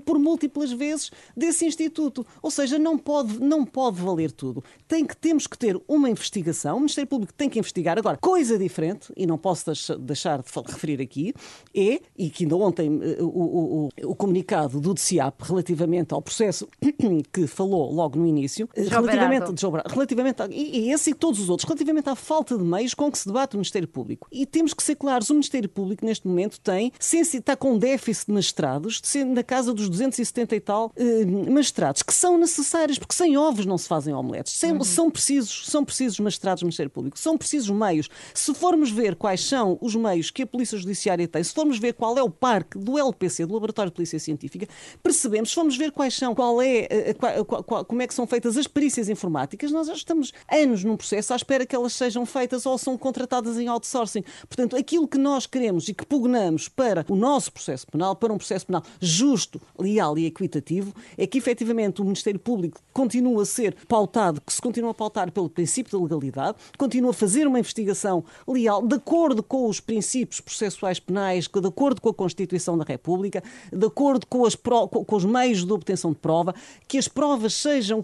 por 0.05 0.19
múltiplas 0.19 0.71
vezes 0.71 1.11
desse 1.35 1.65
instituto. 1.65 2.25
Ou 2.41 2.51
seja, 2.51 2.77
não 2.77 2.97
pode, 2.97 3.39
não 3.39 3.65
pode 3.65 3.99
valer 3.99 4.31
tudo. 4.31 4.63
Tem 4.87 5.05
que, 5.05 5.15
temos 5.17 5.47
que 5.47 5.57
ter 5.57 5.79
uma 5.87 6.09
investigação, 6.09 6.77
o 6.77 6.79
Ministério 6.79 7.07
Público 7.07 7.33
tem 7.33 7.49
que 7.49 7.59
investigar. 7.59 7.97
Agora, 7.97 8.17
coisa 8.17 8.57
diferente, 8.57 9.11
e 9.17 9.25
não 9.25 9.37
posso 9.37 9.71
deixar 9.99 10.41
de 10.41 10.71
referir 10.71 11.01
aqui, 11.01 11.33
é, 11.75 11.99
e 12.17 12.29
que 12.29 12.43
ainda 12.43 12.55
ontem 12.55 13.00
o, 13.19 13.25
o, 13.25 13.89
o, 14.05 14.11
o 14.11 14.15
comunicado 14.15 14.79
do 14.79 14.93
DCIAP 14.93 15.41
relativamente 15.41 16.13
ao 16.13 16.21
processo 16.21 16.67
que 17.31 17.47
falou 17.47 17.91
logo 17.91 18.17
no 18.19 18.27
início, 18.27 18.69
eh, 18.75 18.83
relativamente, 18.83 19.45
relativamente 19.87 20.41
a, 20.41 20.47
e, 20.47 20.87
e 20.87 20.91
esse 20.91 21.11
e 21.11 21.13
todos 21.13 21.39
os 21.39 21.49
outros, 21.49 21.67
relativamente 21.67 22.09
à 22.09 22.15
falta 22.15 22.57
de 22.57 22.63
meios 22.63 22.93
com 22.93 23.11
que 23.11 23.17
se 23.17 23.27
debate 23.27 23.55
o 23.55 23.57
Ministério 23.57 23.87
Público. 23.87 24.27
E 24.31 24.45
temos 24.45 24.73
que 24.73 24.83
ser 24.83 24.95
claros, 24.95 25.29
o 25.29 25.33
Ministério 25.33 25.69
Público 25.69 26.05
neste 26.05 26.27
momento 26.27 26.59
tem, 26.59 26.91
está 26.99 27.55
com 27.55 27.77
déficit 27.77 28.27
de 28.27 28.33
magistrados, 28.33 29.01
na 29.27 29.43
casa 29.43 29.73
dos 29.73 29.89
270 29.89 30.55
e 30.55 30.59
tal 30.59 30.91
eh, 30.95 31.25
magistrados, 31.25 32.03
que 32.03 32.13
são 32.13 32.37
necessários, 32.37 32.97
porque 32.97 33.15
sem 33.15 33.37
ovos 33.37 33.65
não 33.65 33.77
se 33.77 33.87
fazem 33.87 34.13
omeletes. 34.13 34.53
Sem, 34.53 34.73
uhum. 34.73 34.83
São 34.83 35.09
precisos, 35.09 35.67
são 35.67 35.83
precisos 35.83 36.19
magistrados 36.19 36.61
do 36.61 36.65
Ministério 36.65 36.89
Público, 36.89 37.17
são 37.17 37.37
precisos 37.37 37.69
meios. 37.69 38.09
Se 38.33 38.53
formos 38.53 38.91
ver 38.91 39.15
quais 39.15 39.43
são 39.43 39.77
os 39.81 39.95
meios 39.95 40.29
que 40.31 40.43
a 40.43 40.47
Polícia 40.47 40.77
Judiciária 40.77 41.27
tem, 41.27 41.43
se 41.43 41.53
formos 41.53 41.79
ver 41.79 41.93
qual 41.93 42.17
é 42.17 42.23
o 42.23 42.29
parque 42.29 42.77
do 42.77 42.90
LPC, 42.97 43.45
do 43.45 43.53
Laboratório 43.53 43.91
de 43.91 43.95
Polícia 43.95 44.19
Científica, 44.19 44.67
percebemos, 45.01 45.49
se 45.49 45.55
formos 45.55 45.77
ver 45.77 45.91
quais 45.91 46.15
são, 46.15 46.33
qual 46.35 46.61
é, 46.61 46.87
eh, 46.89 47.13
qual, 47.13 47.45
qual, 47.45 47.63
qual, 47.63 47.85
como 47.85 48.01
é 48.01 48.07
que 48.07 48.13
são 48.13 48.27
feitas 48.27 48.57
as 48.57 48.67
perícias 48.67 49.09
informáticas, 49.09 49.71
nós 49.71 49.87
já 49.87 49.93
estamos 49.93 50.31
anos 50.51 50.83
num 50.83 50.97
processo 50.97 51.33
à 51.33 51.35
espera 51.35 51.65
que 51.65 51.75
elas 51.75 51.93
sejam 51.93 52.25
feitas 52.25 52.65
ou 52.65 52.77
são 52.77 52.97
contratadas 52.97 53.57
em 53.57 53.67
outsourcing. 53.67 54.23
Portanto, 54.47 54.75
aquilo 54.75 55.07
que 55.07 55.17
nós 55.17 55.45
queremos 55.45 55.87
e 55.87 55.93
que 55.93 56.05
pugnamos 56.05 56.67
para 56.67 57.05
o 57.09 57.15
nosso 57.15 57.51
processo 57.51 57.87
penal, 57.87 58.15
para 58.15 58.33
um 58.33 58.37
processo 58.37 58.65
penal 58.65 58.83
justo, 58.99 59.61
leal 59.79 60.17
e 60.17 60.25
equitativo, 60.25 60.93
é 61.17 61.27
que 61.27 61.37
efetivamente 61.37 62.01
o 62.01 62.03
Ministério 62.03 62.39
Público 62.39 62.81
continua 62.93 63.43
a 63.43 63.45
ser 63.45 63.75
pautado, 63.87 64.41
que 64.41 64.53
se 64.53 64.61
continua 64.61 64.91
a 64.91 64.93
pautar 64.93 65.31
pelo 65.31 65.49
princípio 65.49 65.97
da 65.97 66.03
legalidade, 66.03 66.57
continua 66.77 67.11
a 67.11 67.13
fazer 67.13 67.47
uma 67.47 67.59
investigação 67.59 68.23
leal, 68.47 68.85
de 68.85 68.95
acordo 68.95 69.43
com 69.43 69.67
os 69.67 69.79
princípios 69.79 70.39
processuais 70.39 70.99
penais, 70.99 71.47
de 71.47 71.67
acordo 71.67 72.01
com 72.01 72.09
a 72.09 72.13
Constituição 72.13 72.77
da 72.83 72.91
República, 72.91 73.43
de 73.71 73.85
acordo 73.85 74.25
com, 74.27 74.45
as, 74.45 74.55
com 74.55 75.15
os 75.15 75.25
meios 75.25 75.65
de 75.65 75.71
obtenção 75.71 76.11
de 76.11 76.17
prova, 76.17 76.53
que 76.87 76.97
as 76.97 77.07
provas 77.07 77.53
sejam, 77.53 78.03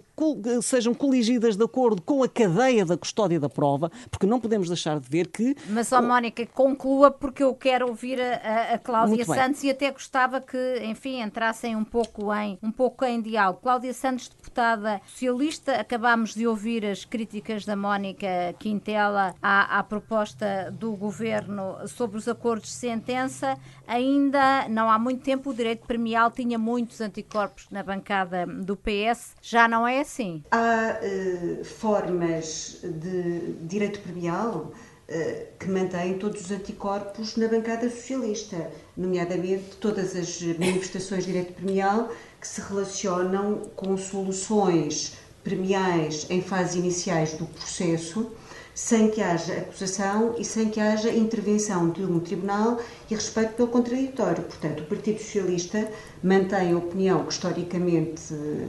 sejam 0.62 0.94
coligidas 0.94 1.56
de 1.56 1.63
acordo 1.63 2.02
com 2.02 2.24
a 2.24 2.28
cadeia 2.28 2.86
da 2.86 2.98
custódia 2.98 3.40
da 3.40 3.50
prova, 3.50 3.92
porque 4.10 4.26
não 4.26 4.40
podemos 4.40 4.68
deixar 4.68 5.00
de 5.00 5.10
ver 5.10 5.28
que. 5.28 5.56
Mas, 5.70 5.92
ó, 5.92 6.02
Mónica, 6.02 6.46
conclua, 6.48 7.12
porque 7.12 7.44
eu 7.44 7.54
quero 7.54 7.88
ouvir 7.88 8.20
a, 8.22 8.76
a 8.76 8.78
Cláudia 8.78 9.26
Santos 9.26 9.63
e 9.63 9.70
até 9.70 9.92
gostava 9.92 10.42
que, 10.42 10.82
enfim, 10.84 11.22
entrassem 11.22 11.76
um 11.76 11.84
pouco 11.84 12.34
em, 12.34 12.58
um 12.62 12.72
pouco 12.72 13.06
em 13.06 13.22
diálogo. 13.22 13.60
Cláudia 13.62 13.94
Santos, 13.94 14.30
deputada 14.30 15.02
socialista, 15.06 15.74
acabámos 15.74 16.34
de 16.34 16.48
ouvir 16.48 16.86
as 16.86 17.06
críticas 17.06 17.66
da 17.66 17.76
Mónica 17.76 18.28
Quintela 18.60 19.34
à, 19.42 19.80
à 19.80 19.84
proposta 19.84 20.72
do 20.72 20.96
governo 20.96 21.76
sobre 21.88 22.18
os 22.18 22.28
acordos 22.28 22.70
de 22.70 22.76
sentença. 22.76 23.58
Ainda 23.88 24.57
não 24.70 24.89
há 24.89 24.98
muito 24.98 25.24
tempo 25.24 25.50
o 25.50 25.54
direito 25.54 25.86
premial 25.86 26.32
tinha 26.32 26.58
muitos 26.58 27.02
anticorpos 27.02 27.67
na 27.70 27.84
bancada 27.84 28.46
do 28.46 28.76
PS. 28.76 29.36
Já 29.41 29.67
não 29.67 29.88
é 29.88 30.00
assim? 30.00 30.43
Há 30.52 31.00
uh, 31.02 31.65
formas 31.65 32.80
de 32.84 33.54
direito 33.62 34.00
premial 34.00 34.72
eh, 35.10 35.48
que 35.58 35.70
mantém 35.70 36.17
todos 36.17 36.41
os 36.41 36.52
anticorpos 36.52 37.38
na 37.38 37.48
bancada 37.48 37.89
socialista, 37.89 38.70
nomeadamente 38.96 39.78
todas 39.80 40.13
as 40.17 40.41
manifestações 40.41 41.26
de 41.26 41.32
direito 41.32 41.54
premial 41.54 42.10
que 42.41 42.48
se 42.48 42.60
relacionam 42.60 43.62
com 43.74 43.96
soluções 43.96 45.13
premiais 45.46 46.28
em 46.30 46.41
fases 46.41 46.76
iniciais 46.76 47.36
do 47.36 47.46
processo, 47.46 48.30
sem 48.78 49.10
que 49.10 49.24
haja 49.24 49.54
acusação 49.54 50.36
e 50.38 50.46
sem 50.46 50.70
que 50.70 50.80
haja 50.80 51.10
intervenção 51.10 51.90
de 51.90 52.04
um 52.04 52.20
tribunal 52.20 52.80
e 53.10 53.16
respeito 53.16 53.54
pelo 53.54 53.70
contraditório. 53.70 54.44
Portanto, 54.44 54.82
o 54.82 54.86
Partido 54.86 55.18
Socialista 55.18 55.90
mantém 56.22 56.74
a 56.74 56.78
opinião 56.78 57.26
que 57.26 57.34
historicamente 57.34 58.22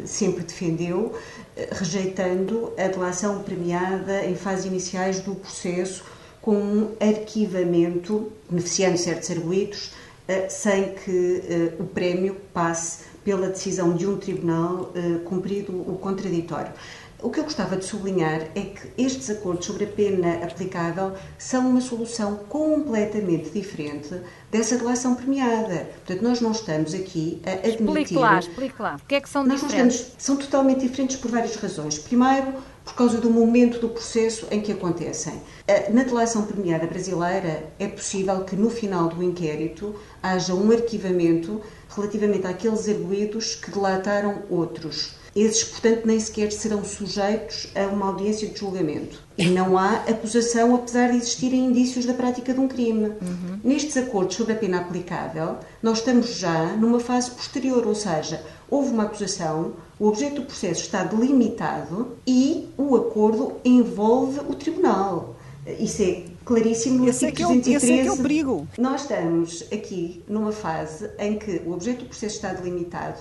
sempre 0.06 0.44
defendeu, 0.44 1.12
eh, 1.54 1.68
rejeitando 1.70 2.72
a 2.78 2.88
delação 2.88 3.42
premiada 3.42 4.24
em 4.24 4.34
fases 4.34 4.64
iniciais 4.64 5.20
do 5.20 5.34
processo 5.34 6.02
com 6.40 6.56
um 6.56 6.96
arquivamento, 6.98 8.32
beneficiando 8.48 8.96
certos 8.96 9.30
arguídos, 9.30 9.92
eh, 10.26 10.48
sem 10.48 10.94
que 10.94 11.42
eh, 11.46 11.72
o 11.78 11.84
prémio 11.84 12.34
passe 12.54 13.04
pela 13.22 13.48
decisão 13.48 13.92
de 13.92 14.06
um 14.06 14.16
tribunal 14.16 14.90
cumprido 15.26 15.70
o 15.70 15.98
contraditório. 15.98 16.72
O 17.20 17.30
que 17.30 17.40
eu 17.40 17.44
gostava 17.44 17.76
de 17.76 17.84
sublinhar 17.84 18.42
é 18.54 18.60
que 18.60 18.92
estes 18.96 19.28
acordos 19.28 19.66
sobre 19.66 19.84
a 19.84 19.88
pena 19.88 20.34
aplicável 20.34 21.14
são 21.36 21.68
uma 21.68 21.80
solução 21.80 22.36
completamente 22.48 23.50
diferente 23.50 24.20
dessa 24.52 24.76
relação 24.76 25.16
premiada. 25.16 25.90
Portanto, 25.96 26.22
nós 26.22 26.40
não 26.40 26.52
estamos 26.52 26.94
aqui 26.94 27.42
a 27.44 27.54
admitir... 27.54 27.88
Explique 27.88 28.14
lá, 28.14 28.38
explique 28.38 28.80
lá. 28.80 28.96
O 29.02 29.06
que 29.08 29.16
é 29.16 29.20
que 29.20 29.28
são 29.28 29.44
nós 29.44 29.60
diferentes? 29.60 29.96
Estamos, 29.96 30.16
são 30.16 30.36
totalmente 30.36 30.86
diferentes 30.86 31.16
por 31.16 31.28
várias 31.28 31.56
razões. 31.56 31.98
Primeiro, 31.98 32.54
por 32.84 32.94
causa 32.94 33.18
do 33.18 33.30
momento 33.30 33.80
do 33.80 33.88
processo 33.88 34.46
em 34.52 34.60
que 34.60 34.70
acontecem. 34.70 35.42
Na 35.90 36.04
delação 36.04 36.42
premiada 36.46 36.86
brasileira, 36.86 37.68
é 37.80 37.88
possível 37.88 38.44
que 38.44 38.54
no 38.54 38.70
final 38.70 39.08
do 39.08 39.24
inquérito 39.24 39.92
haja 40.22 40.54
um 40.54 40.70
arquivamento 40.70 41.60
relativamente 41.90 42.46
àqueles 42.46 42.88
arguídos 42.88 43.56
que 43.56 43.72
delataram 43.72 44.44
outros. 44.48 45.17
Esses, 45.38 45.62
portanto, 45.62 46.04
nem 46.04 46.18
sequer 46.18 46.50
serão 46.50 46.84
sujeitos 46.84 47.68
a 47.74 47.86
uma 47.86 48.06
audiência 48.06 48.48
de 48.48 48.58
julgamento. 48.58 49.22
E 49.36 49.46
não 49.46 49.78
há 49.78 49.92
acusação, 50.08 50.74
apesar 50.74 51.12
de 51.12 51.18
existirem 51.18 51.66
indícios 51.66 52.04
da 52.04 52.12
prática 52.12 52.52
de 52.52 52.58
um 52.58 52.66
crime. 52.66 53.10
Uhum. 53.10 53.60
Nestes 53.62 53.96
acordos 53.96 54.34
sobre 54.34 54.54
a 54.54 54.56
pena 54.56 54.80
aplicável, 54.80 55.58
nós 55.80 55.98
estamos 55.98 56.34
já 56.34 56.74
numa 56.76 56.98
fase 56.98 57.30
posterior, 57.30 57.86
ou 57.86 57.94
seja, 57.94 58.42
houve 58.68 58.90
uma 58.90 59.04
acusação, 59.04 59.74
o 59.98 60.08
objeto 60.08 60.40
do 60.40 60.42
processo 60.42 60.82
está 60.82 61.04
delimitado 61.04 62.16
e 62.26 62.68
o 62.76 62.96
acordo 62.96 63.52
envolve 63.64 64.40
o 64.40 64.54
tribunal. 64.56 65.36
Isso 65.78 66.02
é 66.02 66.24
claríssimo 66.44 66.98
no 66.98 67.08
esse 67.08 67.26
artigo 67.26 67.52
é 67.52 67.60
que 67.60 67.74
é, 67.74 67.76
Esse 67.76 67.92
é 67.92 68.02
que 68.02 68.08
é 68.08 68.12
o 68.12 68.16
perigo. 68.16 68.66
Nós 68.78 69.02
estamos 69.02 69.64
aqui 69.72 70.22
numa 70.26 70.50
fase 70.50 71.10
em 71.18 71.38
que 71.38 71.62
o 71.64 71.72
objeto 71.72 72.00
do 72.00 72.06
processo 72.06 72.36
está 72.36 72.52
delimitado, 72.54 73.18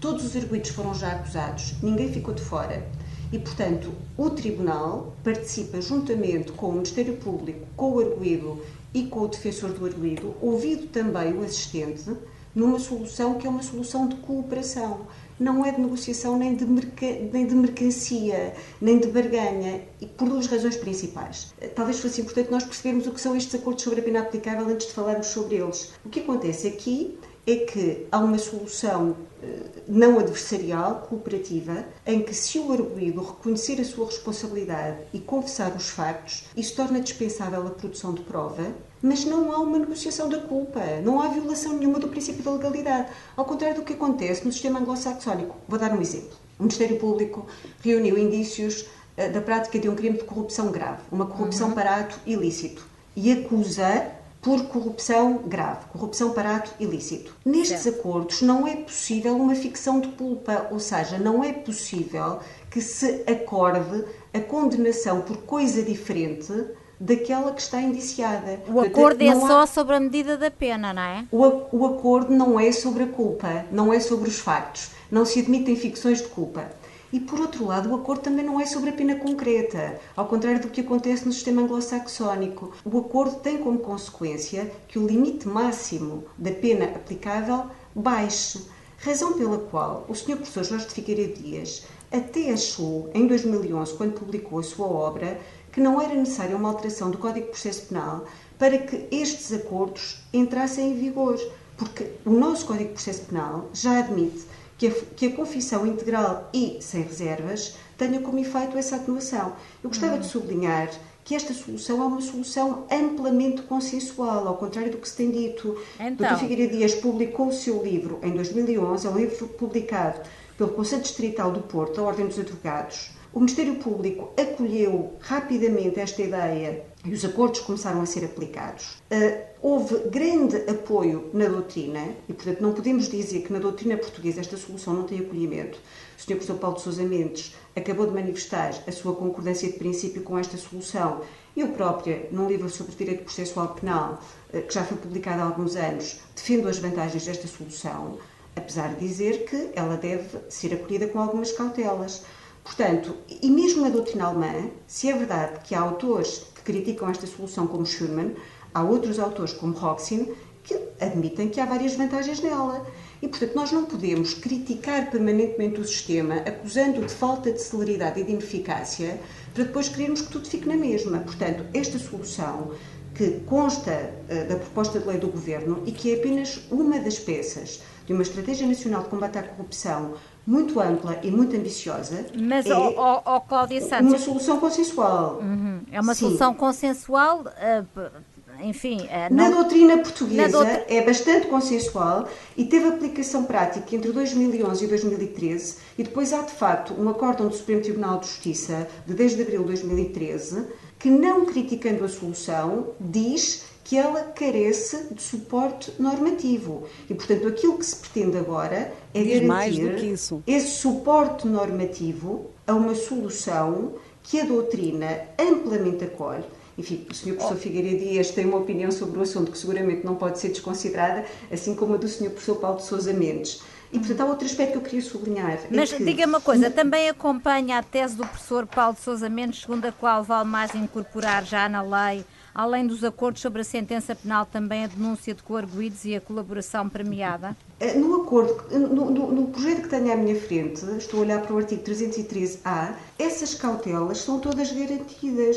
todos 0.00 0.24
os 0.24 0.34
arguidos 0.34 0.70
foram 0.70 0.94
já 0.94 1.12
acusados, 1.12 1.74
ninguém 1.82 2.10
ficou 2.10 2.32
de 2.32 2.42
fora. 2.42 2.86
E, 3.32 3.38
portanto, 3.38 3.92
o 4.16 4.30
Tribunal 4.30 5.14
participa 5.22 5.80
juntamente 5.80 6.50
com 6.52 6.70
o 6.70 6.72
Ministério 6.72 7.16
Público, 7.16 7.66
com 7.76 7.92
o 7.92 8.00
arguído 8.00 8.60
e 8.92 9.04
com 9.04 9.20
o 9.20 9.28
defensor 9.28 9.72
do 9.72 9.86
arguído, 9.86 10.34
ouvido 10.40 10.88
também 10.88 11.32
o 11.34 11.44
assistente, 11.44 12.10
numa 12.52 12.80
solução 12.80 13.34
que 13.34 13.46
é 13.46 13.50
uma 13.50 13.62
solução 13.62 14.08
de 14.08 14.16
cooperação. 14.16 15.02
Não 15.38 15.64
é 15.64 15.70
de 15.70 15.80
negociação 15.80 16.36
nem 16.36 16.54
de, 16.54 16.66
merca, 16.66 17.06
nem 17.32 17.46
de 17.46 17.54
mercancia, 17.54 18.54
nem 18.80 18.98
de 18.98 19.08
barganha, 19.08 19.82
e 20.00 20.06
por 20.06 20.28
duas 20.28 20.46
razões 20.46 20.76
principais. 20.76 21.54
Talvez 21.74 22.00
fosse 22.00 22.20
importante 22.20 22.50
nós 22.50 22.64
percebermos 22.64 23.06
o 23.06 23.12
que 23.12 23.20
são 23.20 23.36
estes 23.36 23.54
acordos 23.54 23.84
sobre 23.84 24.00
a 24.00 24.02
pena 24.02 24.20
aplicável 24.20 24.66
antes 24.66 24.88
de 24.88 24.92
falarmos 24.92 25.28
sobre 25.28 25.56
eles. 25.56 25.92
O 26.04 26.08
que 26.08 26.20
acontece 26.20 26.66
aqui 26.66 27.16
é 27.46 27.56
que 27.56 28.06
há 28.10 28.18
uma 28.18 28.38
solução 28.38 29.16
eh, 29.42 29.82
não 29.88 30.18
adversarial, 30.18 31.06
cooperativa, 31.08 31.84
em 32.06 32.22
que 32.22 32.34
se 32.34 32.58
o 32.58 32.72
arguído 32.72 33.22
reconhecer 33.22 33.80
a 33.80 33.84
sua 33.84 34.06
responsabilidade 34.06 34.98
e 35.12 35.18
confessar 35.18 35.74
os 35.74 35.88
factos, 35.88 36.44
isso 36.56 36.76
torna 36.76 37.00
dispensável 37.00 37.66
a 37.66 37.70
produção 37.70 38.12
de 38.12 38.22
prova 38.22 38.72
mas 39.02 39.24
não 39.24 39.52
há 39.52 39.58
uma 39.58 39.78
negociação 39.78 40.28
da 40.28 40.38
culpa, 40.38 40.80
não 41.02 41.20
há 41.20 41.28
violação 41.28 41.72
nenhuma 41.72 41.98
do 41.98 42.08
princípio 42.08 42.42
da 42.42 42.50
legalidade. 42.50 43.08
Ao 43.36 43.44
contrário 43.44 43.76
do 43.76 43.82
que 43.82 43.94
acontece 43.94 44.44
no 44.44 44.52
sistema 44.52 44.78
anglo-saxónico. 44.78 45.56
Vou 45.66 45.78
dar 45.78 45.92
um 45.92 46.00
exemplo. 46.00 46.36
O 46.58 46.64
Ministério 46.64 46.98
Público 46.98 47.46
reuniu 47.82 48.18
indícios 48.18 48.82
uh, 49.16 49.32
da 49.32 49.40
prática 49.40 49.78
de 49.78 49.88
um 49.88 49.94
crime 49.94 50.18
de 50.18 50.24
corrupção 50.24 50.70
grave, 50.70 51.00
uma 51.10 51.26
corrupção 51.26 51.68
uhum. 51.68 51.74
para 51.74 51.96
ato 51.96 52.20
ilícito, 52.26 52.86
e 53.16 53.32
acusa 53.32 54.12
por 54.40 54.64
corrupção 54.66 55.42
grave, 55.46 55.86
corrupção 55.92 56.32
para 56.32 56.56
ato 56.56 56.72
ilícito. 56.80 57.36
Nestes 57.44 57.80
certo. 57.80 57.98
acordos 58.00 58.42
não 58.42 58.66
é 58.66 58.76
possível 58.76 59.36
uma 59.36 59.54
ficção 59.54 60.00
de 60.00 60.08
culpa, 60.08 60.66
ou 60.70 60.78
seja, 60.78 61.18
não 61.18 61.44
é 61.44 61.52
possível 61.52 62.38
que 62.70 62.80
se 62.80 63.22
acorde 63.30 64.04
a 64.32 64.40
condenação 64.40 65.20
por 65.22 65.38
coisa 65.38 65.82
diferente 65.82 66.52
daquela 66.98 67.52
que 67.52 67.60
está 67.60 67.80
indiciada. 67.80 68.60
O 68.68 68.80
acordo 68.80 69.22
é 69.22 69.34
só 69.34 69.60
há... 69.60 69.66
sobre 69.66 69.96
a 69.96 70.00
medida 70.00 70.36
da 70.36 70.50
pena, 70.50 70.92
não 70.92 71.02
é? 71.02 71.26
O, 71.32 71.78
o 71.78 71.86
acordo 71.86 72.32
não 72.32 72.60
é 72.60 72.70
sobre 72.72 73.04
a 73.04 73.06
culpa, 73.06 73.64
não 73.72 73.92
é 73.92 73.98
sobre 73.98 74.28
os 74.28 74.38
factos. 74.38 74.90
Não 75.10 75.24
se 75.24 75.40
admitem 75.40 75.74
ficções 75.74 76.18
de 76.22 76.28
culpa. 76.28 76.70
E, 77.12 77.18
por 77.18 77.40
outro 77.40 77.66
lado, 77.66 77.90
o 77.90 77.94
acordo 77.96 78.22
também 78.22 78.44
não 78.44 78.60
é 78.60 78.66
sobre 78.66 78.90
a 78.90 78.92
pena 78.92 79.16
concreta, 79.16 80.00
ao 80.16 80.26
contrário 80.26 80.60
do 80.60 80.68
que 80.68 80.80
acontece 80.80 81.26
no 81.26 81.32
sistema 81.32 81.62
anglo-saxónico. 81.62 82.72
O 82.84 82.98
acordo 82.98 83.40
tem 83.40 83.58
como 83.58 83.78
consequência 83.80 84.70
que 84.86 84.98
o 84.98 85.06
limite 85.06 85.48
máximo 85.48 86.24
da 86.38 86.52
pena 86.52 86.84
aplicável 86.84 87.66
baixe, 87.92 88.64
razão 88.98 89.32
pela 89.32 89.58
qual 89.58 90.04
o 90.08 90.14
Sr. 90.14 90.36
Professor 90.36 90.62
Jorge 90.62 90.86
de 90.86 90.94
Figueiredo 90.94 91.42
Dias 91.42 91.84
até 92.12 92.50
achou, 92.50 93.10
em 93.14 93.26
2011, 93.26 93.94
quando 93.94 94.18
publicou 94.18 94.58
a 94.58 94.62
sua 94.62 94.86
obra, 94.86 95.40
que 95.72 95.80
não 95.80 96.00
era 96.00 96.14
necessária 96.14 96.56
uma 96.56 96.68
alteração 96.68 97.10
do 97.10 97.18
Código 97.18 97.46
de 97.46 97.52
Processo 97.52 97.86
Penal 97.86 98.24
para 98.58 98.78
que 98.78 99.06
estes 99.10 99.52
acordos 99.52 100.22
entrassem 100.32 100.90
em 100.90 100.94
vigor, 100.94 101.40
porque 101.76 102.10
o 102.26 102.30
nosso 102.30 102.66
Código 102.66 102.88
de 102.88 102.94
Processo 102.94 103.22
Penal 103.26 103.68
já 103.72 103.98
admite 103.98 104.44
que 104.80 104.86
a, 104.86 104.90
que 105.14 105.26
a 105.26 105.32
confissão 105.36 105.86
integral 105.86 106.48
e 106.54 106.78
sem 106.80 107.02
reservas 107.02 107.76
tenha 107.98 108.18
como 108.18 108.38
efeito 108.38 108.78
essa 108.78 108.96
atenuação. 108.96 109.52
Eu 109.84 109.90
gostava 109.90 110.18
de 110.18 110.24
sublinhar 110.26 110.90
que 111.22 111.34
esta 111.34 111.52
solução 111.52 112.02
é 112.02 112.06
uma 112.06 112.22
solução 112.22 112.86
amplamente 112.90 113.60
consensual, 113.60 114.48
ao 114.48 114.56
contrário 114.56 114.90
do 114.90 114.96
que 114.96 115.06
se 115.06 115.16
tem 115.16 115.30
dito. 115.30 115.78
Então. 116.00 116.34
Dr. 116.34 116.40
Figueiredo 116.40 116.78
Dias 116.78 116.94
publicou 116.94 117.48
o 117.48 117.52
seu 117.52 117.82
livro 117.84 118.20
em 118.22 118.32
2011, 118.32 119.06
é 119.06 119.10
um 119.10 119.18
livro 119.18 119.48
publicado 119.48 120.18
pelo 120.56 120.70
Conselho 120.70 121.02
Distrital 121.02 121.52
do 121.52 121.60
Porto, 121.60 122.00
a 122.00 122.04
Ordem 122.04 122.26
dos 122.26 122.38
Advogados, 122.38 123.10
o 123.32 123.38
Ministério 123.38 123.76
Público 123.76 124.32
acolheu 124.36 125.14
rapidamente 125.20 126.00
esta 126.00 126.20
ideia 126.20 126.84
e 127.04 127.12
os 127.12 127.24
acordos 127.24 127.60
começaram 127.60 128.02
a 128.02 128.06
ser 128.06 128.24
aplicados. 128.24 129.00
Uh, 129.10 129.40
houve 129.62 130.08
grande 130.08 130.56
apoio 130.68 131.30
na 131.32 131.46
doutrina 131.46 132.08
e, 132.28 132.32
portanto, 132.32 132.60
não 132.60 132.72
podemos 132.72 133.08
dizer 133.08 133.42
que 133.42 133.52
na 133.52 133.60
doutrina 133.60 133.96
portuguesa 133.96 134.40
esta 134.40 134.56
solução 134.56 134.94
não 134.94 135.04
tem 135.04 135.20
acolhimento. 135.20 135.78
O 136.18 136.20
Sr. 136.20 136.34
Professor 136.34 136.58
Paulo 136.58 136.76
de 136.76 136.82
Sousa 136.82 137.04
Mendes 137.04 137.54
acabou 137.76 138.06
de 138.06 138.12
manifestar 138.12 138.74
a 138.84 138.92
sua 138.92 139.14
concordância 139.14 139.70
de 139.70 139.78
princípio 139.78 140.22
com 140.22 140.36
esta 140.36 140.56
solução. 140.56 141.20
Eu 141.56 141.68
própria, 141.68 142.28
num 142.32 142.48
livro 142.48 142.68
sobre 142.68 142.96
direito 142.96 143.22
processual 143.22 143.68
penal, 143.68 144.20
uh, 144.52 144.60
que 144.62 144.74
já 144.74 144.82
foi 144.82 144.96
publicado 144.96 145.40
há 145.40 145.44
alguns 145.44 145.76
anos, 145.76 146.18
defendo 146.34 146.68
as 146.68 146.78
vantagens 146.78 147.24
desta 147.24 147.46
solução, 147.46 148.18
apesar 148.56 148.94
de 148.94 149.06
dizer 149.06 149.44
que 149.44 149.70
ela 149.74 149.96
deve 149.96 150.36
ser 150.48 150.74
acolhida 150.74 151.06
com 151.06 151.20
algumas 151.20 151.52
cautelas. 151.52 152.24
Portanto, 152.62 153.16
e 153.28 153.50
mesmo 153.50 153.82
na 153.82 153.88
doutrina 153.88 154.26
alemã, 154.26 154.70
se 154.86 155.08
é 155.08 155.16
verdade 155.16 155.60
que 155.64 155.74
há 155.74 155.80
autores 155.80 156.46
que 156.54 156.62
criticam 156.62 157.08
esta 157.08 157.26
solução 157.26 157.66
como 157.66 157.86
Schurman, 157.86 158.34
há 158.74 158.82
outros 158.82 159.18
autores 159.18 159.52
como 159.52 159.74
Roxin 159.74 160.32
que 160.62 160.78
admitem 161.00 161.48
que 161.48 161.60
há 161.60 161.64
várias 161.64 161.94
vantagens 161.94 162.40
nela. 162.40 162.86
E, 163.22 163.28
portanto, 163.28 163.54
nós 163.54 163.72
não 163.72 163.84
podemos 163.84 164.34
criticar 164.34 165.10
permanentemente 165.10 165.80
o 165.80 165.84
sistema, 165.84 166.36
acusando 166.36 167.00
de 167.00 167.12
falta 167.12 167.52
de 167.52 167.60
celeridade 167.60 168.20
e 168.20 168.24
de 168.24 168.32
ineficácia, 168.32 169.20
para 169.54 169.64
depois 169.64 169.88
querermos 169.88 170.22
que 170.22 170.30
tudo 170.30 170.48
fique 170.48 170.68
na 170.68 170.76
mesma. 170.76 171.18
Portanto, 171.18 171.64
esta 171.74 171.98
solução 171.98 172.72
que 173.14 173.40
consta 173.40 174.14
uh, 174.30 174.48
da 174.48 174.56
proposta 174.56 174.98
de 174.98 175.06
lei 175.06 175.18
do 175.18 175.28
Governo 175.28 175.82
e 175.84 175.92
que 175.92 176.12
é 176.12 176.16
apenas 176.16 176.60
uma 176.70 176.98
das 176.98 177.18
peças 177.18 177.82
de 178.06 178.12
uma 178.12 178.22
Estratégia 178.22 178.66
Nacional 178.66 179.02
de 179.02 179.08
Combate 179.08 179.38
à 179.38 179.42
Corrupção 179.42 180.14
muito 180.50 180.80
ampla 180.80 181.20
e 181.22 181.30
muito 181.30 181.56
ambiciosa. 181.56 182.26
Mas, 182.36 182.66
é 182.66 182.76
oh, 182.76 183.22
oh, 183.24 183.40
Cláudia 183.42 183.80
Santos... 183.80 184.08
Uma 184.08 184.18
solução 184.18 184.58
consensual. 184.58 185.38
Uhum. 185.40 185.80
É 185.92 186.00
uma 186.00 186.12
Sim. 186.12 186.26
solução 186.26 186.52
consensual... 186.52 187.42
Uh, 187.42 188.30
enfim, 188.62 188.98
uh, 188.98 189.32
não... 189.34 189.48
na 189.48 189.56
doutrina 189.56 189.96
portuguesa 189.98 190.62
na 190.62 190.70
é 190.86 191.02
bastante 191.02 191.46
consensual 191.46 192.28
e 192.56 192.64
teve 192.64 192.88
aplicação 192.88 193.44
prática 193.44 193.96
entre 193.96 194.12
2011 194.12 194.84
e 194.84 194.88
2013 194.88 195.76
e 195.96 196.02
depois 196.02 196.30
há 196.34 196.42
de 196.42 196.52
facto 196.52 196.92
um 196.92 197.08
acórdão 197.08 197.48
do 197.48 197.54
Supremo 197.54 197.80
Tribunal 197.80 198.18
de 198.18 198.26
Justiça 198.26 198.86
de 199.06 199.14
10 199.14 199.36
de 199.36 199.42
abril 199.42 199.60
de 199.62 199.68
2013 199.68 200.66
que 200.98 201.08
não 201.08 201.46
criticando 201.46 202.04
a 202.04 202.08
solução 202.08 202.88
diz 203.00 203.64
que 203.84 203.96
ela 203.96 204.22
carece 204.22 205.12
de 205.12 205.22
suporte 205.22 205.92
normativo. 205.98 206.86
E, 207.08 207.14
portanto, 207.14 207.48
aquilo 207.48 207.78
que 207.78 207.86
se 207.86 207.96
pretende 207.96 208.38
agora 208.38 208.92
é 209.12 209.22
Diz 209.22 209.40
garantir 209.40 210.14
esse 210.46 210.80
suporte 210.80 211.46
normativo 211.46 212.50
a 212.66 212.74
uma 212.74 212.94
solução 212.94 213.94
que 214.22 214.40
a 214.40 214.44
doutrina 214.44 215.22
amplamente 215.38 216.04
acolhe. 216.04 216.44
Enfim, 216.78 217.06
o 217.10 217.14
Sr. 217.14 217.34
Professor 217.34 217.56
oh. 217.56 217.60
Figueiredo 217.60 217.98
Dias 217.98 218.30
tem 218.30 218.46
uma 218.46 218.58
opinião 218.58 218.90
sobre 218.90 219.18
o 219.18 219.22
assunto 219.22 219.50
que 219.50 219.58
seguramente 219.58 220.04
não 220.04 220.14
pode 220.14 220.38
ser 220.38 220.48
desconsiderada, 220.48 221.26
assim 221.52 221.74
como 221.74 221.94
a 221.94 221.96
do 221.96 222.08
Sr. 222.08 222.30
Professor 222.30 222.56
Paulo 222.56 222.78
de 222.78 222.84
Sousa 222.84 223.12
Mendes. 223.12 223.60
E, 223.92 223.98
portanto, 223.98 224.20
há 224.20 224.24
outro 224.24 224.46
aspecto 224.46 224.72
que 224.72 224.78
eu 224.78 224.82
queria 224.82 225.02
sublinhar. 225.02 225.58
Mas 225.70 225.92
é 225.92 225.96
que... 225.96 226.04
diga 226.04 226.24
uma 226.24 226.40
coisa, 226.40 226.70
também 226.70 227.08
acompanha 227.08 227.78
a 227.78 227.82
tese 227.82 228.14
do 228.14 228.24
professor 228.24 228.66
Paulo 228.66 228.94
de 228.94 229.00
Sousa 229.00 229.28
Mendes, 229.28 229.62
segundo 229.62 229.84
a 229.84 229.92
qual 229.92 230.22
vale 230.22 230.48
mais 230.48 230.74
incorporar 230.74 231.44
já 231.44 231.68
na 231.68 231.82
lei 231.82 232.24
além 232.54 232.86
dos 232.86 233.04
acordos 233.04 233.42
sobre 233.42 233.62
a 233.62 233.64
sentença 233.64 234.14
penal, 234.14 234.46
também 234.46 234.84
a 234.84 234.86
denúncia 234.86 235.34
de 235.34 235.42
coarguidos 235.42 236.04
e 236.04 236.14
a 236.14 236.20
colaboração 236.20 236.88
premiada? 236.88 237.56
Eh, 237.78 237.94
no 237.94 238.22
acordo, 238.22 238.64
no, 238.70 239.10
no, 239.10 239.32
no, 239.32 239.46
projeto 239.48 239.82
que 239.82 239.88
tenho 239.88 240.12
à 240.12 240.16
minha 240.16 240.38
frente, 240.40 240.84
estou 240.98 241.20
a 241.20 241.22
olhar 241.22 241.42
para 241.42 241.54
o 241.54 241.58
artigo 241.58 241.82
313A, 241.82 242.94
essas 243.18 243.54
cautelas 243.54 244.18
são 244.18 244.38
todas 244.40 244.72
garantidas. 244.72 245.56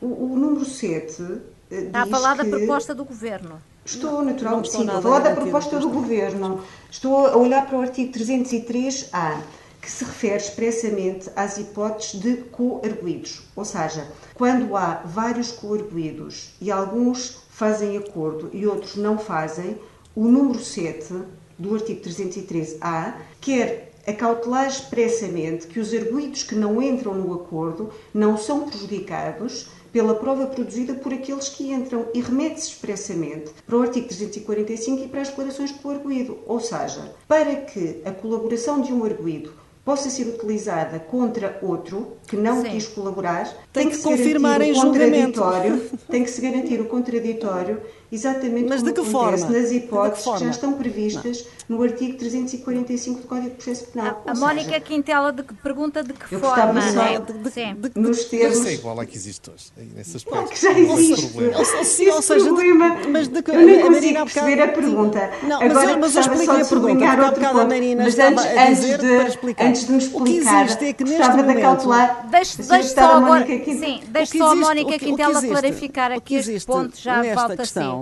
O, 0.00 0.32
o 0.32 0.36
número 0.36 0.64
7 0.64 1.22
eh, 1.70 1.82
Está 1.82 2.02
a 2.02 2.06
falar 2.06 2.36
que... 2.36 2.44
da 2.44 2.56
proposta 2.58 2.94
do 2.94 3.04
Governo. 3.04 3.62
Estou, 3.84 4.22
naturalmente, 4.22 4.70
sim, 4.70 4.80
estou 4.80 4.96
a 4.98 5.02
falar 5.02 5.20
da 5.20 5.34
proposta 5.34 5.78
do 5.78 5.88
Governo. 5.88 6.60
Estou 6.90 7.26
a 7.26 7.36
olhar 7.36 7.66
para 7.66 7.78
o 7.78 7.82
artigo 7.82 8.12
303A 8.12 9.40
que 9.82 9.90
se 9.90 10.04
refere 10.04 10.36
expressamente 10.36 11.28
às 11.34 11.58
hipóteses 11.58 12.20
de 12.20 12.36
coarguidos, 12.36 13.42
ou 13.56 13.64
seja, 13.64 14.06
quando 14.32 14.76
há 14.76 15.02
vários 15.04 15.50
coarguidos 15.50 16.54
e 16.60 16.70
alguns 16.70 17.42
fazem 17.50 17.98
acordo 17.98 18.48
e 18.52 18.64
outros 18.64 18.94
não 18.94 19.18
fazem, 19.18 19.76
o 20.14 20.28
número 20.28 20.60
7 20.60 21.12
do 21.58 21.74
artigo 21.74 22.00
313-A 22.00 23.18
quer 23.40 23.92
acautelar 24.06 24.68
expressamente 24.68 25.66
que 25.66 25.80
os 25.80 25.92
arguidos 25.92 26.44
que 26.44 26.54
não 26.54 26.80
entram 26.80 27.14
no 27.14 27.34
acordo 27.34 27.90
não 28.14 28.36
são 28.36 28.68
prejudicados 28.68 29.68
pela 29.92 30.14
prova 30.14 30.46
produzida 30.46 30.94
por 30.94 31.12
aqueles 31.12 31.48
que 31.48 31.70
entram 31.72 32.06
e 32.14 32.20
remete-se 32.20 32.68
expressamente 32.68 33.50
para 33.66 33.76
o 33.76 33.82
artigo 33.82 34.08
345 34.08 35.04
e 35.04 35.08
para 35.08 35.20
as 35.20 35.28
declarações 35.28 35.72
de 35.72 35.78
coarguido, 35.80 36.38
ou 36.46 36.60
seja, 36.60 37.14
para 37.28 37.56
que 37.56 38.00
a 38.04 38.10
colaboração 38.10 38.80
de 38.80 38.92
um 38.92 39.04
arguido 39.04 39.61
possa 39.84 40.08
ser 40.08 40.28
utilizada 40.28 40.98
contra 40.98 41.58
outro 41.62 42.16
que 42.26 42.36
não 42.36 42.62
Sim. 42.62 42.70
quis 42.70 42.86
colaborar, 42.86 43.44
tem, 43.72 43.84
tem 43.84 43.90
que, 43.90 43.96
que 43.96 44.02
confirmar 44.02 44.60
em 44.60 44.74
julgamento. 44.74 45.42
Tem 46.08 46.24
que 46.24 46.30
se 46.30 46.40
garantir 46.40 46.80
o 46.80 46.86
contraditório 46.86 47.80
exatamente 48.12 48.68
Mas 48.68 48.82
como 48.82 48.92
de 48.92 49.00
que 49.00 49.10
forma? 49.10 49.48
nas 49.48 49.72
hipóteses 49.72 50.24
que, 50.24 50.32
que, 50.32 50.44
já 50.44 50.50
estão 50.50 50.72
previstas 50.74 51.46
não. 51.66 51.78
no 51.78 51.82
artigo 51.82 52.18
345 52.18 53.20
do 53.22 53.26
Código 53.26 53.48
de 53.48 53.54
Processo 53.54 53.86
Penal. 53.86 54.22
A, 54.26 54.32
a 54.32 54.34
Mónica 54.34 54.78
Quintela 54.80 55.32
de, 55.32 55.42
pergunta 55.42 56.02
de 56.02 56.12
que 56.12 56.34
eu 56.34 56.38
forma, 56.38 56.82
só 56.92 57.02
né? 57.02 57.20
de, 57.20 57.32
de, 57.32 57.98
nos 57.98 58.26
termos... 58.26 58.58
Isso 58.58 58.68
é 58.68 58.74
igual 58.74 59.00
à 59.00 59.06
que 59.06 59.16
existe 59.16 59.50
hoje, 59.50 59.72
nesse 59.96 60.18
aspecto. 60.18 60.28
Claro 60.28 60.48
que 60.48 60.60
já 60.60 60.78
existe. 60.78 62.10
Ou 62.10 62.22
seja, 62.22 62.44
problema, 62.44 62.96
mas 63.08 63.28
de 63.28 63.42
que, 63.42 63.50
eu 63.50 63.60
nem 63.60 63.80
consigo 63.80 64.18
a 64.18 64.24
perceber 64.24 64.62
a 64.62 64.68
pergunta. 64.68 65.30
Não, 65.44 65.62
Agora, 65.62 65.72
mas 65.74 65.88
eu, 65.88 65.98
mas 65.98 66.14
eu 66.14 66.20
expliquei 66.20 66.60
a 66.60 66.64
pergunta, 66.66 67.24
outro 67.24 67.40
ponto. 67.40 67.60
A 67.60 67.64
Marina 67.64 68.04
mas 68.04 68.18
antes, 68.18 68.44
antes 68.44 68.80
de, 68.82 68.96
para 68.98 69.28
explicar. 69.28 69.66
Antes 69.66 69.86
de 69.86 69.92
me 69.92 69.98
explicar, 69.98 70.66
o 70.66 70.76
que 70.76 70.84
é 70.84 70.92
que 70.92 71.04
gostava 71.04 71.42
de 71.42 71.60
cautelar... 71.60 72.28
Deixe 72.30 72.62
só 72.62 73.12
a 73.12 73.20
Mónica 73.20 73.58
Quintela. 73.58 73.86
Sim, 73.86 74.02
deixe 74.08 74.38
só 74.38 74.50
a 74.50 74.54
Mónica 74.54 74.98
Quintela 74.98 75.40
clarificar 75.40 76.12
aqui 76.12 76.34
este 76.34 76.66
ponto 76.66 76.98
já 76.98 77.22
falta 77.34 77.64
sim 77.64 78.01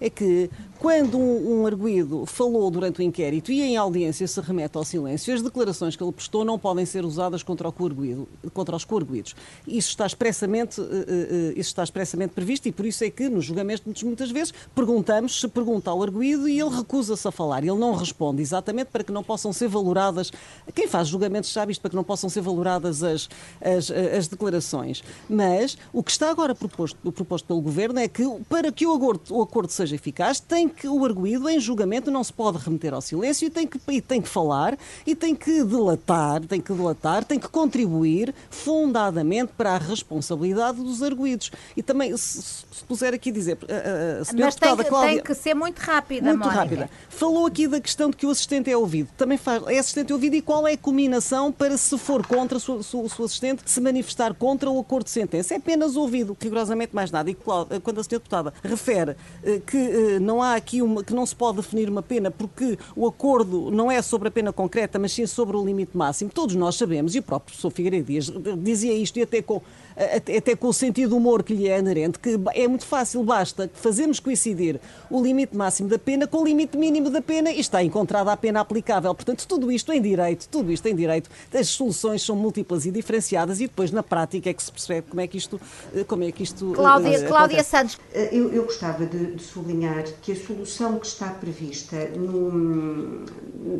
é 0.00 0.08
que 0.08 0.50
quando 0.78 1.18
um, 1.18 1.60
um 1.60 1.66
arguído 1.66 2.24
falou 2.24 2.70
durante 2.70 3.00
o 3.00 3.02
inquérito 3.02 3.52
e 3.52 3.60
em 3.60 3.76
audiência 3.76 4.26
se 4.26 4.40
remete 4.40 4.78
ao 4.78 4.84
silêncio, 4.84 5.32
as 5.34 5.42
declarações 5.42 5.94
que 5.94 6.02
ele 6.02 6.12
prestou 6.12 6.42
não 6.42 6.58
podem 6.58 6.86
ser 6.86 7.04
usadas 7.04 7.42
contra, 7.42 7.68
o 7.68 8.28
contra 8.54 8.74
os 8.74 8.84
coarguidos. 8.84 9.36
Isso 9.66 9.90
está, 9.90 10.06
expressamente, 10.06 10.80
uh, 10.80 10.84
uh, 10.84 11.50
isso 11.50 11.68
está 11.68 11.84
expressamente 11.84 12.30
previsto 12.30 12.66
e 12.66 12.72
por 12.72 12.86
isso 12.86 13.04
é 13.04 13.10
que 13.10 13.28
nos 13.28 13.44
julgamentos 13.44 14.02
muitas 14.02 14.30
vezes 14.30 14.54
perguntamos 14.74 15.38
se 15.38 15.48
pergunta 15.48 15.90
ao 15.90 16.02
arguído 16.02 16.48
e 16.48 16.58
ele 16.58 16.74
recusa-se 16.74 17.28
a 17.28 17.30
falar. 17.30 17.62
Ele 17.62 17.78
não 17.78 17.94
responde, 17.94 18.40
exatamente 18.40 18.88
para 18.88 19.04
que 19.04 19.12
não 19.12 19.22
possam 19.22 19.52
ser 19.52 19.68
valoradas, 19.68 20.32
quem 20.74 20.88
faz 20.88 21.08
julgamentos 21.08 21.52
sabe 21.52 21.72
isto, 21.72 21.82
para 21.82 21.90
que 21.90 21.96
não 21.96 22.04
possam 22.04 22.30
ser 22.30 22.40
valoradas 22.40 23.02
as, 23.02 23.28
as, 23.60 23.90
as 23.90 24.28
declarações. 24.28 25.04
Mas 25.28 25.76
o 25.92 26.02
que 26.02 26.10
está 26.10 26.30
agora 26.30 26.54
proposto, 26.54 26.96
proposto 27.12 27.46
pelo 27.46 27.60
Governo 27.60 27.98
é 27.98 28.08
que 28.08 28.24
para 28.48 28.72
que 28.72 28.86
o 28.86 28.94
acordo, 28.94 29.22
o 29.36 29.42
acordo 29.42 29.70
seja 29.70 29.89
eficaz 29.92 30.40
tem 30.40 30.68
que 30.68 30.88
o 30.88 31.04
arguído 31.04 31.48
em 31.48 31.58
julgamento 31.58 32.10
não 32.10 32.22
se 32.22 32.32
pode 32.32 32.58
remeter 32.58 32.94
ao 32.94 33.00
silêncio 33.00 33.46
e 33.46 33.50
tem 33.50 33.66
que, 33.66 33.80
e 33.88 34.00
tem 34.00 34.20
que 34.20 34.28
falar 34.28 34.78
e 35.06 35.14
tem 35.14 35.34
que 35.34 35.62
delatar, 35.64 36.40
tem 36.42 36.60
que 36.60 36.72
delatar, 36.72 37.24
tem 37.24 37.38
que 37.38 37.48
contribuir 37.48 38.34
fundadamente 38.48 39.52
para 39.56 39.72
a 39.72 39.78
responsabilidade 39.78 40.82
dos 40.82 41.02
arguídos. 41.02 41.50
E 41.76 41.82
também, 41.82 42.16
se, 42.16 42.42
se 42.42 42.84
puser 42.86 43.14
aqui 43.14 43.30
dizer, 43.30 43.58
a, 43.62 43.72
a, 43.72 44.22
a 44.22 44.44
Mas 44.44 44.54
tem 44.54 44.76
que, 44.76 44.84
Cláudia, 44.84 45.14
tem 45.14 45.22
que 45.22 45.34
ser 45.34 45.54
muito 45.54 45.78
rápida, 45.78 46.28
Muito 46.28 46.40
Mónica. 46.40 46.60
rápida. 46.60 46.90
Falou 47.08 47.46
aqui 47.46 47.66
da 47.66 47.80
questão 47.80 48.10
de 48.10 48.16
que 48.16 48.26
o 48.26 48.30
assistente 48.30 48.70
é 48.70 48.76
ouvido. 48.76 49.08
Também 49.16 49.38
faz, 49.38 49.62
é 49.66 49.78
assistente 49.78 50.12
ouvido 50.12 50.34
e 50.36 50.42
qual 50.42 50.66
é 50.66 50.72
a 50.72 50.78
combinação 50.78 51.52
para 51.52 51.76
se 51.76 51.96
for 51.98 52.26
contra 52.26 52.58
o 52.58 52.82
seu 52.82 53.24
assistente 53.24 53.62
se 53.66 53.80
manifestar 53.80 54.34
contra 54.34 54.70
o 54.70 54.78
acordo 54.80 55.04
de 55.04 55.10
sentença? 55.10 55.54
É 55.54 55.56
apenas 55.56 55.96
ouvido, 55.96 56.36
rigorosamente 56.40 56.94
mais 56.94 57.10
nada. 57.10 57.30
E 57.30 57.34
quando 57.34 58.00
a 58.00 58.04
senhora 58.04 58.20
deputada 58.20 58.52
refere 58.62 59.16
eh, 59.42 59.60
que 59.80 60.16
eh, 60.16 60.18
não 60.18 60.42
há 60.42 60.54
aqui 60.54 60.82
uma, 60.82 61.02
que 61.02 61.14
não 61.14 61.24
se 61.24 61.34
pode 61.34 61.56
definir 61.56 61.88
uma 61.88 62.02
pena 62.02 62.30
porque 62.30 62.78
o 62.94 63.06
acordo 63.06 63.70
não 63.70 63.90
é 63.90 64.02
sobre 64.02 64.28
a 64.28 64.30
pena 64.30 64.52
concreta, 64.52 64.98
mas 64.98 65.12
sim 65.12 65.26
sobre 65.26 65.56
o 65.56 65.64
limite 65.64 65.96
máximo. 65.96 66.30
Todos 66.30 66.54
nós 66.54 66.76
sabemos, 66.76 67.14
e 67.14 67.20
o 67.20 67.22
próprio 67.22 67.46
professor 67.46 67.70
Figueiredo 67.70 68.06
Dias 68.06 68.30
dizia 68.58 68.92
isto 68.92 69.18
e 69.18 69.22
até 69.22 69.40
com 69.40 69.62
até 69.96 70.56
com 70.56 70.68
o 70.68 70.72
sentido 70.72 71.10
do 71.10 71.16
humor 71.16 71.42
que 71.42 71.54
lhe 71.54 71.68
é 71.68 71.78
inerente, 71.78 72.18
que 72.18 72.38
é 72.54 72.68
muito 72.68 72.86
fácil, 72.86 73.22
basta 73.22 73.70
fazermos 73.74 74.20
coincidir 74.20 74.80
o 75.10 75.22
limite 75.22 75.56
máximo 75.56 75.88
da 75.88 75.98
pena 75.98 76.26
com 76.26 76.38
o 76.38 76.44
limite 76.44 76.76
mínimo 76.76 77.10
da 77.10 77.20
pena 77.20 77.50
e 77.50 77.60
está 77.60 77.82
encontrada 77.82 78.32
a 78.32 78.36
pena 78.36 78.60
aplicável. 78.60 79.14
Portanto, 79.14 79.46
tudo 79.46 79.70
isto 79.70 79.92
em 79.92 80.00
direito, 80.00 80.48
tudo 80.48 80.72
isto 80.72 80.86
em 80.86 80.94
direito, 80.94 81.28
as 81.52 81.68
soluções 81.68 82.22
são 82.22 82.36
múltiplas 82.36 82.86
e 82.86 82.90
diferenciadas 82.90 83.60
e 83.60 83.66
depois 83.66 83.90
na 83.90 84.02
prática 84.02 84.48
é 84.48 84.52
que 84.52 84.62
se 84.62 84.70
percebe 84.70 85.08
como 85.08 85.20
é 85.20 85.26
que 85.26 85.36
isto, 85.36 85.60
como 86.06 86.22
é 86.24 86.32
que 86.32 86.42
isto 86.42 86.72
Cláudia, 86.72 87.18
uh, 87.18 87.28
Cláudia 87.28 87.64
Santos. 87.64 87.98
Eu, 88.14 88.52
eu 88.52 88.64
gostava 88.64 89.04
de, 89.04 89.34
de, 89.34 89.42
sublinhar 89.42 90.04
que 90.22 90.32
a 90.32 90.36
solução 90.36 90.98
que 90.98 91.06
está 91.06 91.28
prevista 91.28 91.96
no, 92.16 93.24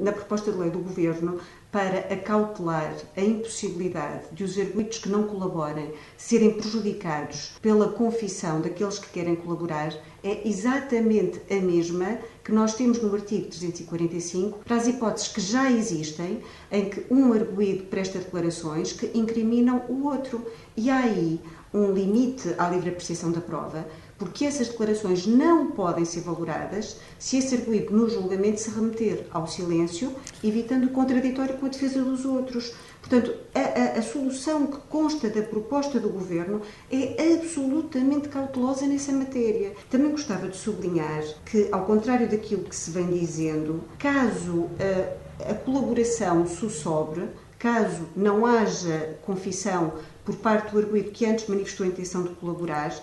na 0.02 0.12
proposta 0.12 0.50
de 0.50 0.58
lei 0.58 0.70
do 0.70 0.80
Governo 0.80 1.40
para 1.70 2.12
acautelar 2.12 2.94
a 3.16 3.20
impossibilidade 3.20 4.24
de 4.32 4.42
os 4.42 4.58
arguidos 4.58 4.98
que 4.98 5.08
não 5.08 5.24
colaborem 5.24 5.92
serem 6.16 6.54
prejudicados 6.54 7.52
pela 7.62 7.88
confissão 7.88 8.60
daqueles 8.60 8.98
que 8.98 9.10
querem 9.10 9.36
colaborar 9.36 9.94
é 10.22 10.46
exatamente 10.46 11.40
a 11.50 11.60
mesma 11.60 12.18
que 12.44 12.52
nós 12.52 12.74
temos 12.74 13.00
no 13.00 13.14
artigo 13.14 13.48
345 13.48 14.58
para 14.64 14.76
as 14.76 14.86
hipóteses 14.86 15.28
que 15.28 15.40
já 15.40 15.70
existem 15.70 16.42
em 16.70 16.90
que 16.90 17.06
um 17.10 17.32
arguído 17.32 17.84
presta 17.84 18.18
declarações 18.18 18.92
que 18.92 19.10
incriminam 19.16 19.84
o 19.88 20.06
outro. 20.06 20.44
E 20.76 20.90
há 20.90 20.98
aí 20.98 21.40
um 21.72 21.92
limite 21.92 22.54
à 22.58 22.68
livre 22.68 22.90
apreciação 22.90 23.30
da 23.30 23.40
prova 23.40 23.86
porque 24.20 24.44
essas 24.44 24.68
declarações 24.68 25.26
não 25.26 25.70
podem 25.70 26.04
ser 26.04 26.20
valoradas 26.20 26.98
se 27.18 27.38
esse 27.38 27.54
arguído 27.54 27.96
no 27.96 28.06
julgamento 28.06 28.60
se 28.60 28.68
remeter 28.68 29.26
ao 29.30 29.46
silêncio, 29.46 30.14
evitando 30.44 30.84
o 30.84 30.90
contraditório 30.90 31.56
com 31.56 31.64
a 31.64 31.70
defesa 31.70 32.02
dos 32.02 32.26
outros. 32.26 32.74
Portanto, 33.00 33.34
a, 33.54 33.60
a, 33.60 33.98
a, 33.98 34.02
solução 34.02 34.66
que 34.66 34.76
consta 34.90 35.30
da 35.30 35.40
proposta 35.40 35.98
do 35.98 36.10
Governo 36.10 36.60
é 36.92 37.34
absolutamente 37.34 38.28
cautelosa 38.28 38.86
nessa 38.86 39.10
matéria. 39.10 39.72
Também 39.88 40.10
gostava 40.10 40.48
de 40.48 40.56
sublinhar 40.58 41.24
que, 41.46 41.68
ao 41.72 41.86
contrário 41.86 42.28
daquilo 42.28 42.64
que 42.64 42.76
se 42.76 42.90
vem 42.90 43.06
dizendo, 43.06 43.82
caso 43.98 44.68
a, 44.78 45.50
a 45.50 45.54
colaboração 45.54 46.46
sussobre, 46.46 47.26
caso 47.58 48.06
não 48.14 48.44
haja 48.44 49.18
confissão 49.22 49.94
por 50.26 50.36
parte 50.36 50.72
do 50.72 50.78
arguído 50.78 51.10
que 51.10 51.24
antes 51.24 51.48
manifestou 51.48 51.86
a 51.86 51.88
intenção 51.88 52.22
de 52.22 52.30
colaborar, 52.34 52.94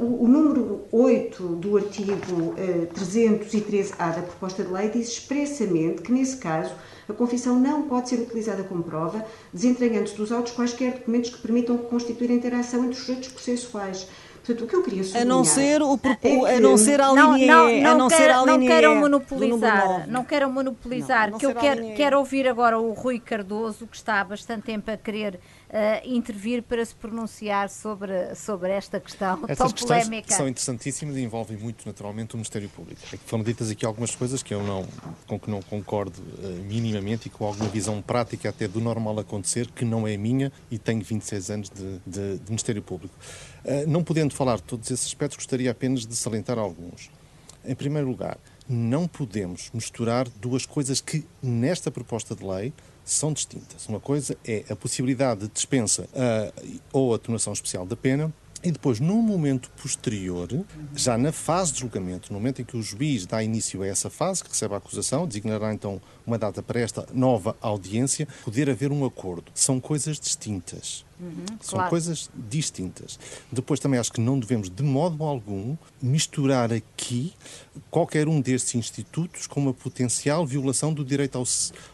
o, 0.00 0.26
número 0.26 0.86
8 0.90 1.42
do 1.56 1.76
artigo 1.76 2.54
eh, 2.56 2.88
313-A 2.94 4.10
da 4.10 4.22
proposta 4.22 4.64
de 4.64 4.72
lei 4.72 4.88
diz 4.88 5.08
expressamente 5.08 6.00
que, 6.00 6.10
nesse 6.10 6.38
caso, 6.38 6.72
a 7.06 7.12
confissão 7.12 7.60
não 7.60 7.82
pode 7.82 8.08
ser 8.08 8.16
utilizada 8.20 8.64
como 8.64 8.82
prova, 8.82 9.26
desentranhando-se 9.52 10.16
dos 10.16 10.32
autos 10.32 10.52
quaisquer 10.52 10.94
documentos 10.94 11.30
que 11.30 11.42
permitam 11.42 11.76
constituir 11.76 12.30
a 12.30 12.34
interação 12.34 12.80
entre 12.80 12.92
os 12.92 12.98
sujeitos 13.00 13.28
processuais. 13.28 14.08
Portanto, 14.44 14.64
o 14.64 14.66
que 14.66 14.76
eu 14.76 14.82
queria 14.82 15.02
sublinhar... 15.02 15.22
A 15.22 15.24
não 15.24 15.42
ser, 15.42 15.80
o, 15.80 15.94
é 15.94 16.16
que, 16.16 16.28
a 16.28 16.60
não 16.60 16.76
ser 16.76 17.00
a 17.00 17.12
linha 17.12 17.46
não, 17.46 17.66
não, 17.66 17.80
não, 17.80 17.90
a 17.90 17.94
não 17.94 18.08
quer, 18.08 18.16
ser 18.16 18.30
a 18.30 18.44
não 18.44 18.60
queiram 18.60 18.96
monopolizar, 18.96 20.06
não 20.06 20.24
queiram 20.24 20.52
monopolizar, 20.52 21.32
que 21.38 21.46
eu 21.46 21.54
quero, 21.54 21.94
quero 21.94 22.18
ouvir 22.18 22.46
agora 22.46 22.78
o 22.78 22.92
Rui 22.92 23.18
Cardoso, 23.18 23.86
que 23.86 23.96
está 23.96 24.20
há 24.20 24.24
bastante 24.24 24.64
tempo 24.64 24.90
a 24.90 24.98
querer 24.98 25.40
uh, 25.70 26.06
intervir 26.06 26.62
para 26.62 26.84
se 26.84 26.94
pronunciar 26.94 27.70
sobre, 27.70 28.34
sobre 28.34 28.70
esta 28.70 29.00
questão 29.00 29.40
Essas 29.44 29.56
tão 29.56 29.70
questões 29.70 30.04
polémica. 30.04 30.34
são 30.34 30.46
interessantíssimas 30.46 31.16
e 31.16 31.22
envolvem 31.22 31.56
muito 31.56 31.86
naturalmente 31.86 32.34
o 32.34 32.36
Ministério 32.36 32.68
Público. 32.68 33.00
É 33.14 33.16
que 33.16 33.24
foram 33.24 33.42
ditas 33.42 33.70
aqui 33.70 33.86
algumas 33.86 34.14
coisas 34.14 34.42
que 34.42 34.52
eu 34.52 34.62
não, 34.62 34.86
com 35.26 35.40
que 35.40 35.50
não 35.50 35.62
concordo 35.62 36.20
uh, 36.20 36.64
minimamente 36.68 37.28
e 37.28 37.30
com 37.30 37.46
alguma 37.46 37.70
visão 37.70 38.02
prática 38.02 38.50
até 38.50 38.68
do 38.68 38.78
normal 38.78 39.18
acontecer, 39.20 39.70
que 39.70 39.86
não 39.86 40.06
é 40.06 40.18
minha 40.18 40.52
e 40.70 40.78
tenho 40.78 41.02
26 41.02 41.50
anos 41.50 41.70
de, 41.70 41.98
de, 42.06 42.38
de 42.38 42.50
Ministério 42.50 42.82
Público. 42.82 43.14
Uh, 43.64 43.88
não 43.88 44.04
podendo 44.04 44.34
falar 44.34 44.56
de 44.56 44.64
todos 44.64 44.90
esses 44.90 45.06
aspectos, 45.06 45.36
gostaria 45.36 45.70
apenas 45.70 46.06
de 46.06 46.14
salientar 46.14 46.58
alguns. 46.58 47.10
Em 47.64 47.74
primeiro 47.74 48.06
lugar, 48.08 48.38
não 48.68 49.08
podemos 49.08 49.70
misturar 49.72 50.28
duas 50.28 50.66
coisas 50.66 51.00
que, 51.00 51.24
nesta 51.42 51.90
proposta 51.90 52.34
de 52.34 52.44
lei, 52.44 52.72
são 53.04 53.32
distintas. 53.32 53.86
Uma 53.88 54.00
coisa 54.00 54.36
é 54.44 54.64
a 54.68 54.76
possibilidade 54.76 55.42
de 55.42 55.48
dispensa 55.48 56.08
uh, 56.12 56.80
ou 56.92 57.14
atenuação 57.14 57.52
especial 57.52 57.86
da 57.86 57.96
pena, 57.96 58.32
e 58.62 58.72
depois, 58.72 58.98
num 58.98 59.20
momento 59.20 59.70
posterior, 59.82 60.48
já 60.94 61.18
na 61.18 61.30
fase 61.32 61.74
de 61.74 61.80
julgamento, 61.80 62.32
no 62.32 62.38
momento 62.38 62.62
em 62.62 62.64
que 62.64 62.78
o 62.78 62.82
juiz 62.82 63.26
dá 63.26 63.42
início 63.42 63.82
a 63.82 63.86
essa 63.86 64.08
fase, 64.08 64.42
que 64.42 64.48
recebe 64.48 64.72
a 64.72 64.78
acusação, 64.78 65.26
designará 65.26 65.74
então 65.74 66.00
uma 66.26 66.38
data 66.38 66.62
para 66.62 66.80
esta 66.80 67.06
nova 67.12 67.56
audiência, 67.60 68.26
poder 68.44 68.70
haver 68.70 68.90
um 68.90 69.04
acordo. 69.04 69.44
São 69.54 69.80
coisas 69.80 70.18
distintas. 70.18 71.04
Uhum, 71.20 71.44
São 71.60 71.76
claro. 71.76 71.90
coisas 71.90 72.28
distintas. 72.34 73.18
Depois 73.50 73.78
também 73.78 74.00
acho 74.00 74.12
que 74.12 74.20
não 74.20 74.38
devemos, 74.38 74.68
de 74.68 74.82
modo 74.82 75.22
algum, 75.22 75.76
misturar 76.02 76.72
aqui 76.72 77.32
qualquer 77.90 78.26
um 78.26 78.40
destes 78.40 78.74
institutos 78.74 79.46
com 79.46 79.60
uma 79.60 79.72
potencial 79.72 80.44
violação 80.44 80.92
do 80.92 81.04
direito 81.04 81.38
ao, 81.38 81.44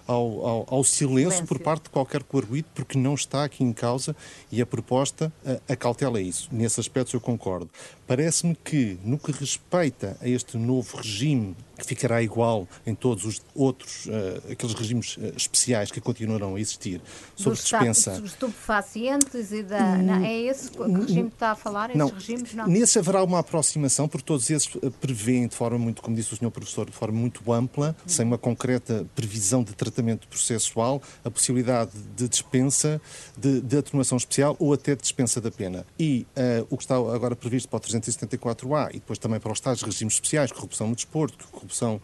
ao, 0.06 0.46
ao, 0.46 0.66
ao 0.70 0.84
silêncio, 0.84 1.30
silêncio, 1.30 1.46
por 1.46 1.58
parte 1.58 1.84
de 1.84 1.90
qualquer 1.90 2.22
coarguido, 2.22 2.68
porque 2.74 2.96
não 2.96 3.14
está 3.14 3.44
aqui 3.44 3.62
em 3.62 3.72
causa 3.72 4.16
e 4.50 4.62
a 4.62 4.66
proposta 4.66 5.32
acautela 5.68 6.20
isso. 6.20 6.48
Nesse 6.50 6.80
aspecto 6.80 7.14
eu 7.14 7.20
concordo. 7.20 7.68
Parece-me 8.06 8.54
que, 8.54 8.98
no 9.04 9.18
que 9.18 9.32
respeita 9.32 10.16
a 10.20 10.28
este 10.28 10.56
novo 10.56 10.96
regime 10.96 11.54
que 11.80 11.86
ficará 11.86 12.22
igual 12.22 12.68
em 12.86 12.94
todos 12.94 13.24
os 13.24 13.42
outros, 13.54 14.06
uh, 14.06 14.52
aqueles 14.52 14.74
regimes 14.74 15.16
uh, 15.16 15.32
especiais 15.36 15.90
que 15.90 16.00
continuarão 16.00 16.54
a 16.54 16.60
existir, 16.60 17.00
sobre 17.34 17.58
Dos 17.58 17.64
dispensa. 17.64 18.20
Dos 18.20 18.32
estupefacientes 18.32 19.52
e 19.52 19.62
da. 19.62 19.96
Não, 19.96 20.24
é 20.24 20.40
esse 20.42 20.70
que 20.70 20.80
o 20.80 20.92
regime 20.92 21.28
está 21.28 21.52
a 21.52 21.54
falar? 21.54 21.94
Não, 21.94 22.08
regimes 22.08 22.54
não? 22.54 22.66
nesse 22.66 22.98
haverá 22.98 23.22
uma 23.24 23.38
aproximação, 23.38 24.06
porque 24.06 24.24
todos 24.24 24.48
esses 24.50 24.72
uh, 24.74 24.90
prevêem 25.00 25.48
de 25.48 25.54
forma 25.54 25.78
muito, 25.78 26.02
como 26.02 26.14
disse 26.14 26.32
o 26.34 26.36
Sr. 26.36 26.50
Professor, 26.50 26.86
de 26.86 26.92
forma 26.92 27.18
muito 27.18 27.50
ampla, 27.52 27.96
sem 28.06 28.24
uma 28.24 28.38
concreta 28.38 29.06
previsão 29.14 29.62
de 29.62 29.72
tratamento 29.72 30.28
processual, 30.28 31.02
a 31.24 31.30
possibilidade 31.30 31.90
de 32.16 32.28
dispensa, 32.28 33.00
de, 33.36 33.60
de 33.60 33.78
atenuação 33.78 34.18
especial 34.18 34.56
ou 34.58 34.72
até 34.72 34.94
de 34.94 35.02
dispensa 35.02 35.40
da 35.40 35.50
pena. 35.50 35.86
E 35.98 36.26
uh, 36.36 36.66
o 36.70 36.76
que 36.76 36.84
está 36.84 36.96
agora 36.96 37.34
previsto 37.34 37.68
para 37.68 37.78
o 37.78 37.80
374A 37.80 38.90
e 38.90 38.94
depois 38.94 39.18
também 39.18 39.40
para 39.40 39.52
os 39.52 39.60
tais 39.60 39.82
regimes 39.82 40.14
especiais, 40.14 40.52
corrupção 40.52 40.88
no 40.88 40.94
desporto, 40.94 41.48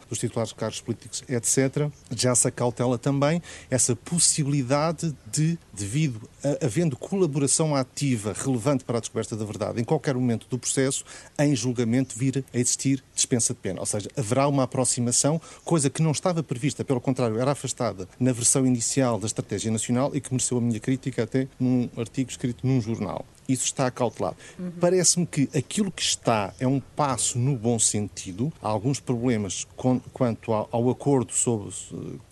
dos 0.08 0.18
titulares 0.18 0.50
de 0.50 0.54
cargos 0.54 0.80
políticos, 0.80 1.22
etc., 1.28 1.90
já 2.10 2.34
se 2.34 2.48
acautela 2.48 2.98
também 2.98 3.42
essa 3.70 3.94
possibilidade 3.94 5.14
de, 5.30 5.58
devido 5.72 6.28
a, 6.42 6.66
havendo 6.66 6.96
colaboração 6.96 7.74
ativa 7.74 8.34
relevante 8.36 8.84
para 8.84 8.98
a 8.98 9.00
descoberta 9.00 9.36
da 9.36 9.44
verdade 9.44 9.80
em 9.80 9.84
qualquer 9.84 10.14
momento 10.14 10.46
do 10.48 10.58
processo, 10.58 11.04
em 11.38 11.54
julgamento 11.54 12.18
vir 12.18 12.44
a 12.52 12.58
existir 12.58 13.02
dispensa 13.14 13.54
de 13.54 13.60
pena. 13.60 13.80
Ou 13.80 13.86
seja, 13.86 14.08
haverá 14.16 14.48
uma 14.48 14.64
aproximação, 14.64 15.40
coisa 15.64 15.90
que 15.90 16.02
não 16.02 16.12
estava 16.12 16.42
prevista, 16.42 16.84
pelo 16.84 17.00
contrário, 17.00 17.38
era 17.38 17.52
afastada 17.52 18.08
na 18.18 18.32
versão 18.32 18.66
inicial 18.66 19.18
da 19.18 19.26
Estratégia 19.26 19.70
Nacional 19.70 20.10
e 20.14 20.20
que 20.20 20.32
mereceu 20.32 20.58
a 20.58 20.60
minha 20.60 20.80
crítica 20.80 21.22
até 21.22 21.48
num 21.58 21.88
artigo 21.96 22.30
escrito 22.30 22.66
num 22.66 22.80
jornal. 22.80 23.24
Isso 23.48 23.64
está 23.64 23.86
acautelado. 23.86 24.36
Uhum. 24.58 24.72
Parece-me 24.80 25.26
que 25.26 25.48
aquilo 25.56 25.90
que 25.90 26.02
está 26.02 26.52
é 26.58 26.66
um 26.66 26.80
passo 26.80 27.38
no 27.38 27.56
bom 27.56 27.78
sentido. 27.78 28.52
Há 28.62 28.68
alguns 28.68 29.00
problemas 29.00 29.66
quanto 30.12 30.52
ao 30.52 30.90
acordo 30.90 31.32
sobre 31.32 31.70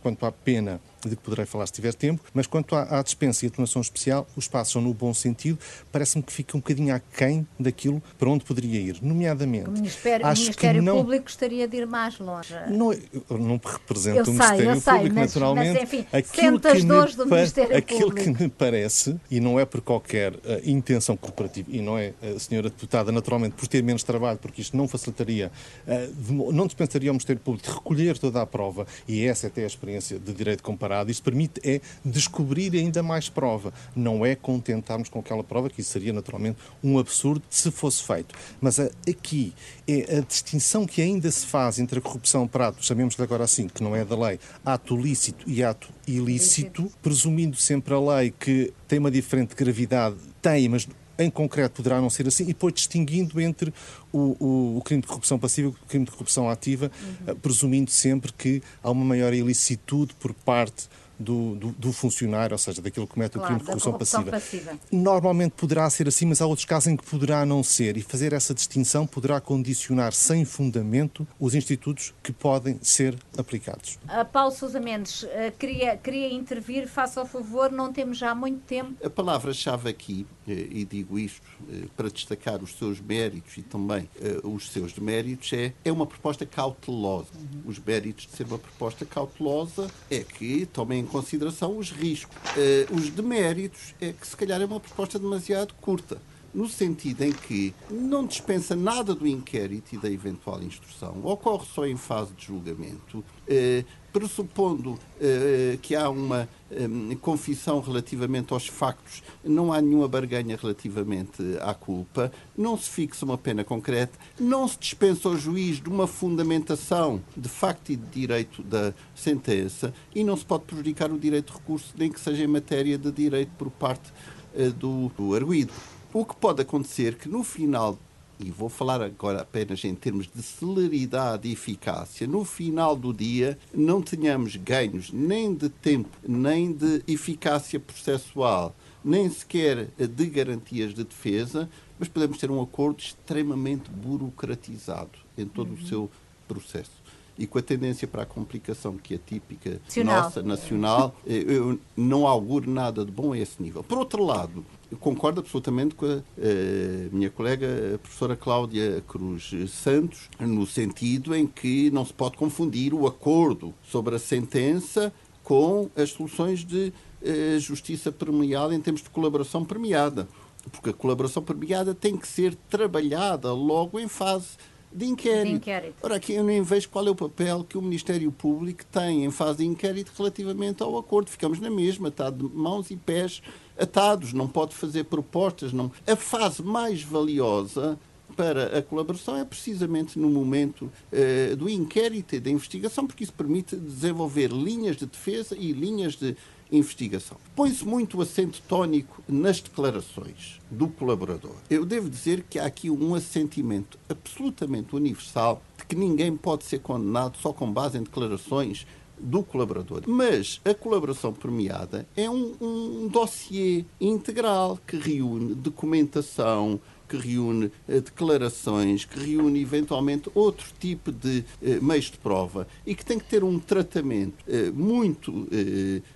quanto 0.02 0.26
à 0.26 0.32
pena 0.32 0.80
de 1.08 1.16
que 1.16 1.22
poderei 1.22 1.46
falar 1.46 1.66
se 1.66 1.72
tiver 1.72 1.94
tempo, 1.94 2.22
mas 2.32 2.46
quanto 2.46 2.74
à, 2.74 2.98
à 2.98 3.02
dispensa 3.02 3.44
e 3.44 3.48
atenuação 3.48 3.82
especial, 3.82 4.26
os 4.36 4.48
passos 4.48 4.72
são 4.72 4.82
no 4.82 4.92
bom 4.92 5.12
sentido, 5.12 5.58
parece-me 5.90 6.22
que 6.22 6.32
fica 6.32 6.56
um 6.56 6.60
bocadinho 6.60 6.94
aquém 6.94 7.46
daquilo 7.58 8.02
para 8.18 8.28
onde 8.28 8.44
poderia 8.44 8.80
ir, 8.80 8.98
nomeadamente. 9.02 9.68
O 9.68 9.72
Ministério, 9.72 10.26
acho 10.26 10.42
o 10.42 10.44
Ministério 10.44 10.80
que 10.80 10.86
não, 10.86 10.96
Público 10.96 11.24
gostaria 11.24 11.68
de 11.68 11.76
ir 11.76 11.86
mais 11.86 12.18
longe. 12.18 12.54
Não, 12.70 12.92
eu 12.92 13.38
não 13.38 13.60
represento 13.62 14.18
eu 14.18 14.24
o 14.24 14.32
Ministério 14.32 14.80
sei, 14.80 14.92
Público, 14.94 15.14
mas, 15.14 15.34
naturalmente. 15.34 15.72
Mas, 15.72 15.82
enfim, 15.82 16.06
aquilo 16.12 16.60
que, 16.60 16.74
me, 16.74 17.16
do 17.16 17.26
Ministério 17.26 17.76
aquilo 17.76 18.00
Público. 18.08 18.34
que 18.34 18.42
me 18.42 18.48
parece, 18.48 19.16
e 19.30 19.40
não 19.40 19.58
é 19.58 19.64
por 19.64 19.80
qualquer 19.80 20.34
uh, 20.34 20.40
intenção 20.64 21.16
corporativa, 21.16 21.68
e 21.70 21.80
não 21.80 21.98
é, 21.98 22.12
a 22.22 22.38
senhora 22.38 22.68
deputada, 22.68 23.12
naturalmente, 23.12 23.54
por 23.54 23.66
ter 23.66 23.82
menos 23.82 24.02
trabalho, 24.02 24.38
porque 24.38 24.62
isto 24.62 24.76
não 24.76 24.88
facilitaria, 24.88 25.50
uh, 25.86 26.52
não 26.52 26.66
dispensaria 26.66 27.10
ao 27.10 27.14
Ministério 27.14 27.40
Público 27.40 27.68
de 27.68 27.74
recolher 27.74 28.18
toda 28.18 28.40
a 28.40 28.46
prova, 28.46 28.86
e 29.06 29.24
essa 29.24 29.46
é 29.46 29.48
até 29.48 29.64
a 29.64 29.66
experiência 29.66 30.18
de 30.18 30.32
direito 30.32 30.62
comparado 30.62 30.93
Isso 31.08 31.22
permite 31.22 31.60
é 31.64 31.80
descobrir 32.04 32.74
ainda 32.76 33.02
mais 33.02 33.28
prova. 33.28 33.72
Não 33.94 34.24
é 34.24 34.34
contentarmos 34.34 35.08
com 35.08 35.18
aquela 35.18 35.42
prova, 35.42 35.70
que 35.70 35.80
isso 35.80 35.90
seria 35.90 36.12
naturalmente 36.12 36.58
um 36.82 36.98
absurdo 36.98 37.42
se 37.50 37.70
fosse 37.70 38.02
feito. 38.02 38.34
Mas 38.60 38.78
aqui 38.78 39.52
é 39.88 40.18
a 40.18 40.20
distinção 40.20 40.86
que 40.86 41.02
ainda 41.02 41.30
se 41.30 41.46
faz 41.46 41.78
entre 41.78 41.98
a 41.98 42.02
corrupção 42.02 42.46
para 42.46 42.68
ato, 42.68 42.84
chamemos-lhe 42.84 43.22
agora 43.22 43.44
assim, 43.44 43.68
que 43.68 43.82
não 43.82 43.94
é 43.94 44.04
da 44.04 44.16
lei, 44.16 44.38
ato 44.64 44.96
lícito 44.96 45.48
e 45.48 45.62
ato 45.62 45.88
ilícito, 46.06 46.90
presumindo 47.02 47.56
sempre 47.56 47.94
a 47.94 48.00
lei 48.00 48.32
que 48.38 48.72
tem 48.86 48.98
uma 48.98 49.10
diferente 49.10 49.54
gravidade, 49.54 50.16
tem, 50.40 50.68
mas 50.68 50.86
em 51.18 51.30
concreto 51.30 51.76
poderá 51.76 52.00
não 52.00 52.10
ser 52.10 52.26
assim, 52.26 52.44
e 52.44 52.48
depois 52.48 52.74
distinguindo 52.74 53.40
entre 53.40 53.72
o, 54.12 54.36
o, 54.38 54.78
o, 54.78 54.82
crime 54.82 55.02
de 55.02 55.08
corrupção 55.08 55.38
passiva 55.38 55.68
e 55.68 55.70
o 55.70 55.88
crime 55.88 56.04
de 56.04 56.10
corrupção 56.10 56.48
ativa, 56.48 56.90
uhum. 57.26 57.36
presumindo 57.36 57.90
sempre 57.90 58.32
que 58.32 58.62
há 58.82 58.90
uma 58.90 59.04
maior 59.04 59.32
ilicitude 59.32 60.14
por 60.14 60.32
parte 60.32 60.88
do, 61.24 61.54
do, 61.56 61.72
do, 61.72 61.92
funcionário, 61.92 62.54
ou 62.54 62.58
seja, 62.58 62.80
daquilo 62.82 63.06
que 63.06 63.14
comete 63.14 63.32
claro, 63.32 63.44
o 63.44 63.46
crime 63.46 63.60
de 63.60 63.66
corrupção, 63.66 63.92
passiva. 63.94 64.30
passiva. 64.30 64.78
Normalmente 64.92 65.52
poderá 65.52 65.88
ser 65.90 66.06
assim, 66.08 66.26
mas 66.26 66.40
há 66.40 66.46
outros 66.46 66.64
casos 66.64 66.88
em 66.88 66.96
que 66.96 67.04
poderá 67.04 67.44
não 67.44 67.62
ser, 67.62 67.96
e 67.96 68.02
fazer 68.02 68.32
essa 68.32 68.54
distinção 68.54 69.06
poderá 69.06 69.40
condicionar 69.40 70.12
sem 70.12 70.44
fundamento 70.44 71.26
os 71.40 71.54
institutos 71.54 72.14
que 72.22 72.32
podem 72.32 72.78
ser 72.82 73.16
aplicados. 73.36 73.98
Uh, 74.04 74.24
Paulo 74.30 74.52
Sousa 74.52 74.78
Mendes, 74.78 75.22
uh, 75.22 75.28
queria, 75.58 75.96
queria 75.96 76.32
intervir, 76.32 76.86
faça 76.88 77.22
o 77.22 77.26
favor, 77.26 77.72
não 77.72 77.92
temos 77.92 78.18
já 78.18 78.34
muito 78.34 78.60
tempo. 78.60 78.94
A 79.04 79.10
palavra-chave 79.10 79.88
aqui, 79.88 80.26
eh, 80.46 80.66
e 80.70 80.84
digo 80.84 81.18
isto 81.18 81.42
eh, 81.70 81.86
para 81.96 82.10
destacar 82.10 82.62
os 82.62 82.74
seus 82.76 83.00
méritos 83.00 83.56
e 83.56 83.62
também 83.62 84.08
eh, 84.20 84.40
os 84.42 84.70
seus 84.70 84.92
deméritos, 84.92 85.52
é, 85.52 85.72
é 85.84 85.92
uma 85.92 86.06
proposta 86.06 86.44
cautelosa. 86.44 87.28
Uhum. 87.34 87.62
Os 87.66 87.78
méritos 87.78 88.26
de 88.26 88.36
ser 88.36 88.46
uma 88.46 88.58
proposta 88.58 89.04
cautelosa 89.04 89.90
é 90.10 90.20
que 90.20 90.66
tomem 90.66 91.00
em 91.00 91.06
consideração 91.14 91.78
os 91.78 91.92
riscos. 91.92 92.36
Uh, 92.56 92.96
os 92.96 93.08
deméritos 93.08 93.94
é 94.00 94.12
que, 94.12 94.26
se 94.26 94.36
calhar, 94.36 94.60
é 94.60 94.64
uma 94.64 94.80
proposta 94.80 95.16
demasiado 95.16 95.72
curta 95.80 96.18
no 96.54 96.68
sentido 96.68 97.22
em 97.22 97.32
que 97.32 97.74
não 97.90 98.24
dispensa 98.24 98.76
nada 98.76 99.14
do 99.14 99.26
inquérito 99.26 99.94
e 99.94 99.98
da 99.98 100.10
eventual 100.10 100.62
instrução, 100.62 101.20
ocorre 101.24 101.66
só 101.74 101.86
em 101.86 101.96
fase 101.96 102.32
de 102.34 102.46
julgamento, 102.46 103.24
eh, 103.48 103.84
pressupondo 104.12 104.96
eh, 105.20 105.76
que 105.82 105.96
há 105.96 106.08
uma 106.08 106.48
eh, 106.70 106.86
confissão 107.20 107.80
relativamente 107.80 108.52
aos 108.52 108.68
factos, 108.68 109.24
não 109.42 109.72
há 109.72 109.80
nenhuma 109.80 110.06
barganha 110.06 110.56
relativamente 110.56 111.42
à 111.60 111.74
culpa, 111.74 112.30
não 112.56 112.78
se 112.78 112.88
fixa 112.88 113.24
uma 113.24 113.36
pena 113.36 113.64
concreta, 113.64 114.16
não 114.38 114.68
se 114.68 114.78
dispensa 114.78 115.28
ao 115.28 115.36
juiz 115.36 115.80
de 115.80 115.88
uma 115.88 116.06
fundamentação 116.06 117.20
de 117.36 117.48
facto 117.48 117.90
e 117.90 117.96
de 117.96 118.06
direito 118.06 118.62
da 118.62 118.94
sentença. 119.16 119.92
E 120.14 120.22
não 120.22 120.36
se 120.36 120.44
pode 120.44 120.64
prejudicar 120.64 121.10
o 121.10 121.18
direito 121.18 121.52
de 121.52 121.58
recurso, 121.58 121.92
nem 121.98 122.10
que 122.12 122.20
seja 122.20 122.44
em 122.44 122.46
matéria 122.46 122.96
de 122.96 123.10
direito 123.10 123.50
por 123.58 123.68
parte 123.68 124.12
eh, 124.54 124.68
do, 124.70 125.10
do 125.16 125.34
arguído. 125.34 125.72
O 126.14 126.24
que 126.24 126.36
pode 126.36 126.62
acontecer 126.62 127.16
que 127.16 127.28
no 127.28 127.42
final 127.42 127.98
e 128.38 128.48
vou 128.48 128.68
falar 128.68 129.02
agora 129.02 129.40
apenas 129.40 129.84
em 129.84 129.96
termos 129.96 130.28
de 130.32 130.42
celeridade 130.44 131.48
e 131.48 131.52
eficácia, 131.52 132.24
no 132.24 132.44
final 132.44 132.94
do 132.94 133.12
dia 133.12 133.58
não 133.72 134.00
tenhamos 134.00 134.54
ganhos 134.54 135.10
nem 135.12 135.52
de 135.52 135.68
tempo, 135.68 136.16
nem 136.22 136.72
de 136.72 137.02
eficácia 137.08 137.80
processual, 137.80 138.76
nem 139.04 139.28
sequer 139.28 139.88
de 139.98 140.26
garantias 140.26 140.94
de 140.94 141.02
defesa, 141.02 141.68
mas 141.98 142.08
podemos 142.08 142.38
ter 142.38 142.48
um 142.48 142.62
acordo 142.62 143.00
extremamente 143.00 143.90
burocratizado 143.90 145.18
em 145.36 145.46
todo 145.46 145.70
uhum. 145.70 145.82
o 145.82 145.86
seu 145.86 146.10
processo. 146.46 147.03
E 147.36 147.46
com 147.46 147.58
a 147.58 147.62
tendência 147.62 148.06
para 148.06 148.22
a 148.22 148.26
complicação 148.26 148.96
que 148.96 149.14
é 149.14 149.18
típica 149.18 149.80
nacional. 149.84 150.22
nossa, 150.22 150.42
nacional, 150.42 151.16
eh, 151.26 151.44
eu 151.46 151.80
não 151.96 152.26
auguro 152.26 152.70
nada 152.70 153.04
de 153.04 153.10
bom 153.10 153.32
a 153.32 153.38
esse 153.38 153.60
nível. 153.60 153.82
Por 153.82 153.98
outro 153.98 154.24
lado, 154.24 154.64
concordo 155.00 155.40
absolutamente 155.40 155.94
com 155.94 156.06
a, 156.06 156.18
a 156.18 157.10
minha 157.10 157.30
colega, 157.30 157.94
a 157.94 157.98
professora 157.98 158.36
Cláudia 158.36 159.02
Cruz 159.08 159.52
Santos, 159.68 160.28
no 160.38 160.66
sentido 160.66 161.34
em 161.34 161.46
que 161.46 161.90
não 161.90 162.04
se 162.04 162.12
pode 162.12 162.36
confundir 162.36 162.94
o 162.94 163.06
acordo 163.06 163.74
sobre 163.82 164.14
a 164.14 164.18
sentença 164.18 165.12
com 165.42 165.90
as 165.96 166.10
soluções 166.10 166.64
de 166.64 166.92
eh, 167.22 167.58
justiça 167.58 168.12
premiada 168.12 168.74
em 168.74 168.80
termos 168.80 169.02
de 169.02 169.10
colaboração 169.10 169.64
premiada. 169.64 170.28
Porque 170.72 170.90
a 170.90 170.92
colaboração 170.92 171.42
premiada 171.42 171.94
tem 171.94 172.16
que 172.16 172.26
ser 172.26 172.54
trabalhada 172.68 173.52
logo 173.52 174.00
em 174.00 174.08
fase 174.08 174.56
de 174.94 175.06
inquérito. 175.06 175.46
de 175.46 175.56
inquérito. 175.56 175.94
Ora, 176.02 176.16
aqui 176.16 176.34
eu 176.34 176.44
nem 176.44 176.62
vejo 176.62 176.88
qual 176.88 177.06
é 177.06 177.10
o 177.10 177.14
papel 177.14 177.64
que 177.64 177.76
o 177.76 177.82
Ministério 177.82 178.30
Público 178.30 178.84
tem 178.86 179.24
em 179.24 179.30
fase 179.30 179.58
de 179.58 179.66
inquérito 179.66 180.12
relativamente 180.16 180.82
ao 180.82 180.96
acordo. 180.96 181.30
Ficamos 181.30 181.58
na 181.58 181.68
mesma, 181.68 182.08
está 182.08 182.30
de 182.30 182.44
mãos 182.44 182.90
e 182.90 182.96
pés 182.96 183.42
atados, 183.76 184.32
não 184.32 184.46
pode 184.46 184.74
fazer 184.74 185.04
propostas. 185.04 185.72
Não. 185.72 185.90
A 186.06 186.14
fase 186.14 186.62
mais 186.62 187.02
valiosa 187.02 187.98
para 188.34 188.78
a 188.78 188.82
colaboração 188.82 189.36
é 189.36 189.44
precisamente 189.44 190.18
no 190.18 190.28
momento 190.28 190.90
uh, 191.12 191.56
do 191.56 191.68
inquérito 191.68 192.34
e 192.34 192.40
da 192.40 192.50
investigação, 192.50 193.06
porque 193.06 193.24
isso 193.24 193.32
permite 193.32 193.76
desenvolver 193.76 194.50
linhas 194.50 194.96
de 194.96 195.06
defesa 195.06 195.56
e 195.58 195.72
linhas 195.72 196.16
de 196.16 196.36
investigação. 196.70 197.36
Põe-se 197.54 197.84
muito 197.86 198.20
acento 198.20 198.60
tónico 198.66 199.22
nas 199.28 199.60
declarações 199.60 200.60
do 200.70 200.88
colaborador. 200.88 201.54
Eu 201.70 201.84
devo 201.84 202.08
dizer 202.08 202.44
que 202.48 202.58
há 202.58 202.66
aqui 202.66 202.90
um 202.90 203.14
assentimento 203.14 203.98
absolutamente 204.08 204.94
universal 204.94 205.62
de 205.78 205.84
que 205.84 205.94
ninguém 205.94 206.36
pode 206.36 206.64
ser 206.64 206.80
condenado 206.80 207.36
só 207.38 207.52
com 207.52 207.70
base 207.70 207.98
em 207.98 208.02
declarações 208.02 208.86
do 209.18 209.42
colaborador. 209.42 210.02
Mas 210.06 210.60
a 210.64 210.74
colaboração 210.74 211.32
premiada 211.32 212.06
é 212.16 212.28
um, 212.28 212.54
um 212.60 213.08
dossiê 213.08 213.84
integral 214.00 214.78
que 214.86 214.96
reúne 214.96 215.54
documentação, 215.54 216.80
que 217.14 217.28
reúne 217.28 217.70
eh, 217.88 218.00
declarações, 218.00 219.04
que 219.04 219.18
reúne 219.18 219.60
eventualmente 219.60 220.30
outro 220.34 220.66
tipo 220.78 221.12
de 221.12 221.44
eh, 221.62 221.78
meios 221.80 222.06
de 222.06 222.18
prova 222.18 222.66
e 222.84 222.94
que 222.94 223.04
tem 223.04 223.18
que 223.18 223.26
ter 223.26 223.44
um 223.44 223.58
tratamento 223.58 224.44
eh, 224.48 224.70
muito 224.70 225.46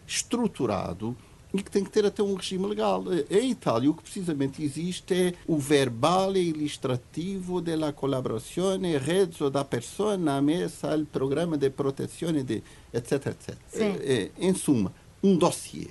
estruturado 0.07 1.17
e 1.53 1.63
que 1.63 1.71
tem 1.71 1.83
que 1.83 1.91
ter 1.91 2.05
até 2.05 2.23
um 2.23 2.35
regime 2.35 2.67
legal. 2.67 3.05
Em 3.31 3.51
Itália, 3.51 3.91
o 3.91 3.95
que 3.95 4.03
precisamente 4.03 4.63
existe 4.63 5.15
é 5.15 5.35
o 5.47 5.57
verbale 5.57 6.41
ilustrativo 6.41 7.61
della 7.61 7.93
collaborazione 7.93 8.99
reso 8.99 9.49
da 9.49 9.65
persona 9.65 10.43
messa 10.43 10.91
al 10.91 11.07
programa 11.07 11.57
de 11.57 11.71
protezione 11.71 12.43
de 12.43 12.63
etc, 12.93 13.27
etc. 13.29 13.57
É, 13.75 14.31
em 14.39 14.55
suma, 14.55 14.93
um 15.23 15.37
dossiê. 15.37 15.89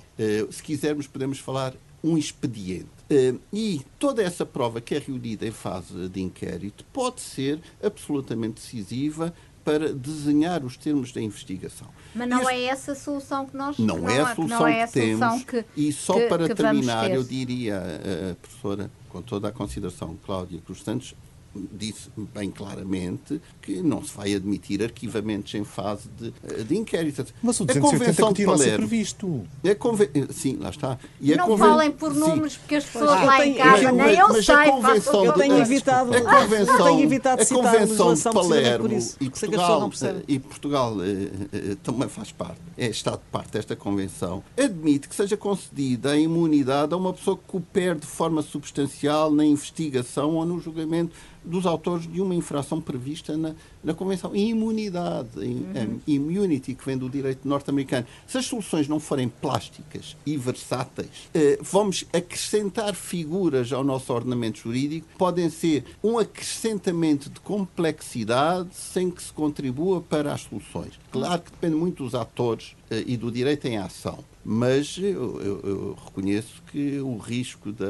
Se 0.50 0.62
quisermos, 0.62 1.06
podemos 1.06 1.38
falar 1.40 1.74
um 2.02 2.16
expediente. 2.16 2.88
Uh, 3.10 3.40
e 3.52 3.80
toda 3.98 4.22
essa 4.22 4.44
prova 4.44 4.80
que 4.80 4.94
é 4.94 4.98
reunida 4.98 5.46
em 5.46 5.50
fase 5.50 6.08
de 6.08 6.20
inquérito 6.20 6.84
pode 6.92 7.20
ser 7.20 7.60
absolutamente 7.82 8.56
decisiva 8.56 9.32
para 9.64 9.92
desenhar 9.92 10.64
os 10.64 10.76
termos 10.76 11.12
da 11.12 11.20
investigação. 11.20 11.88
Mas 12.14 12.28
não 12.28 12.40
este... 12.42 12.54
é 12.54 12.62
essa 12.64 12.92
a 12.92 12.94
solução 12.94 13.46
que 13.46 13.56
nós 13.56 13.78
não, 13.78 13.98
não 13.98 14.08
é 14.08 14.20
a 14.20 14.34
solução, 14.34 14.66
é 14.66 14.82
a 14.82 14.86
que, 14.86 14.92
temos. 14.94 15.44
Que, 15.44 15.64
e 15.76 15.92
só 15.92 16.14
que, 16.14 16.26
para 16.26 16.48
que 16.48 16.54
terminar, 16.54 17.10
eu 17.10 17.22
diria, 17.22 17.78
a 17.78 18.34
professora, 18.36 18.90
com 19.10 19.20
toda 19.20 19.48
a 19.48 19.52
consideração, 19.52 20.16
Cláudia 20.24 20.58
Cruz 20.64 20.82
Santos, 20.82 21.14
disse 21.72 22.10
bem 22.34 22.50
claramente 22.50 23.40
que 23.60 23.82
não 23.82 24.02
se 24.02 24.14
vai 24.16 24.34
admitir 24.34 24.82
arquivamentos 24.82 25.54
em 25.54 25.64
fase 25.64 26.08
de, 26.18 26.64
de 26.64 26.76
inquérito. 26.76 27.26
Mas 27.42 27.60
o 27.60 27.64
280 27.64 28.22
continua 28.22 28.54
a 28.54 28.58
ser 28.58 28.76
previsto. 28.76 29.46
A 29.64 29.74
conven... 29.74 30.08
Sim, 30.30 30.56
lá 30.60 30.70
está. 30.70 30.98
E 31.20 31.34
não 31.34 31.46
conven... 31.46 31.68
falem 31.68 31.90
por 31.90 32.14
números, 32.14 32.56
porque 32.56 32.76
as 32.76 32.84
pessoas 32.84 33.10
ah, 33.10 33.24
lá 33.24 33.46
em 33.46 33.54
casa, 33.54 33.92
nem 33.92 34.14
eu 34.16 34.42
sei, 34.42 34.54
eu 35.26 35.32
tenho 35.34 35.58
evitado, 35.58 36.14
a 36.14 36.20
convenção, 36.20 36.76
eu 36.76 36.84
tenho 36.84 37.02
evitado 37.02 37.42
a 37.42 37.46
convenção 37.46 38.14
de 38.14 38.22
Palermo 38.22 38.88
e 39.20 39.30
Portugal, 39.30 39.90
e 40.26 40.38
Portugal 40.38 40.92
uh, 40.94 41.02
uh, 41.02 41.76
também 41.82 42.08
faz 42.08 42.32
parte, 42.32 42.60
é 42.76 42.86
Estado 42.86 43.20
parte 43.30 43.52
desta 43.52 43.76
convenção, 43.76 44.42
admite 44.56 45.08
que 45.08 45.14
seja 45.14 45.36
concedida 45.36 46.12
a 46.12 46.18
imunidade 46.18 46.94
a 46.94 46.96
uma 46.96 47.12
pessoa 47.12 47.36
que 47.36 47.44
coopere 47.46 47.98
de 47.98 48.06
forma 48.06 48.42
substancial 48.42 49.30
na 49.30 49.44
investigação 49.44 50.34
ou 50.34 50.44
no 50.44 50.60
julgamento 50.60 51.14
dos 51.48 51.66
autores 51.66 52.10
de 52.10 52.20
uma 52.20 52.34
infração 52.34 52.80
prevista 52.80 53.36
na, 53.36 53.54
na 53.82 53.94
Convenção. 53.94 54.34
Imunidade, 54.34 55.28
uhum. 55.36 55.98
immunity, 56.06 56.74
que 56.74 56.84
vem 56.84 56.96
do 56.96 57.08
direito 57.08 57.48
norte-americano. 57.48 58.06
Se 58.26 58.38
as 58.38 58.46
soluções 58.46 58.86
não 58.86 59.00
forem 59.00 59.28
plásticas 59.28 60.16
e 60.24 60.36
versáteis, 60.36 61.28
eh, 61.34 61.58
vamos 61.62 62.04
acrescentar 62.12 62.94
figuras 62.94 63.72
ao 63.72 63.82
nosso 63.82 64.12
ordenamento 64.12 64.58
jurídico, 64.60 65.06
podem 65.16 65.48
ser 65.50 65.84
um 66.02 66.18
acrescentamento 66.18 67.30
de 67.30 67.40
complexidade 67.40 68.68
sem 68.72 69.10
que 69.10 69.22
se 69.22 69.32
contribua 69.32 70.00
para 70.00 70.32
as 70.32 70.42
soluções. 70.42 70.92
Claro 71.10 71.42
que 71.42 71.50
depende 71.50 71.76
muito 71.76 72.04
dos 72.04 72.14
atores 72.14 72.77
e 72.90 73.16
do 73.16 73.30
direito 73.30 73.66
em 73.66 73.76
ação 73.76 74.24
mas 74.50 74.96
eu, 74.96 75.42
eu, 75.42 75.60
eu, 75.62 75.98
reconheço 76.06 76.62
que 76.72 76.98
o 77.00 77.18
risco 77.18 77.70
de, 77.70 77.84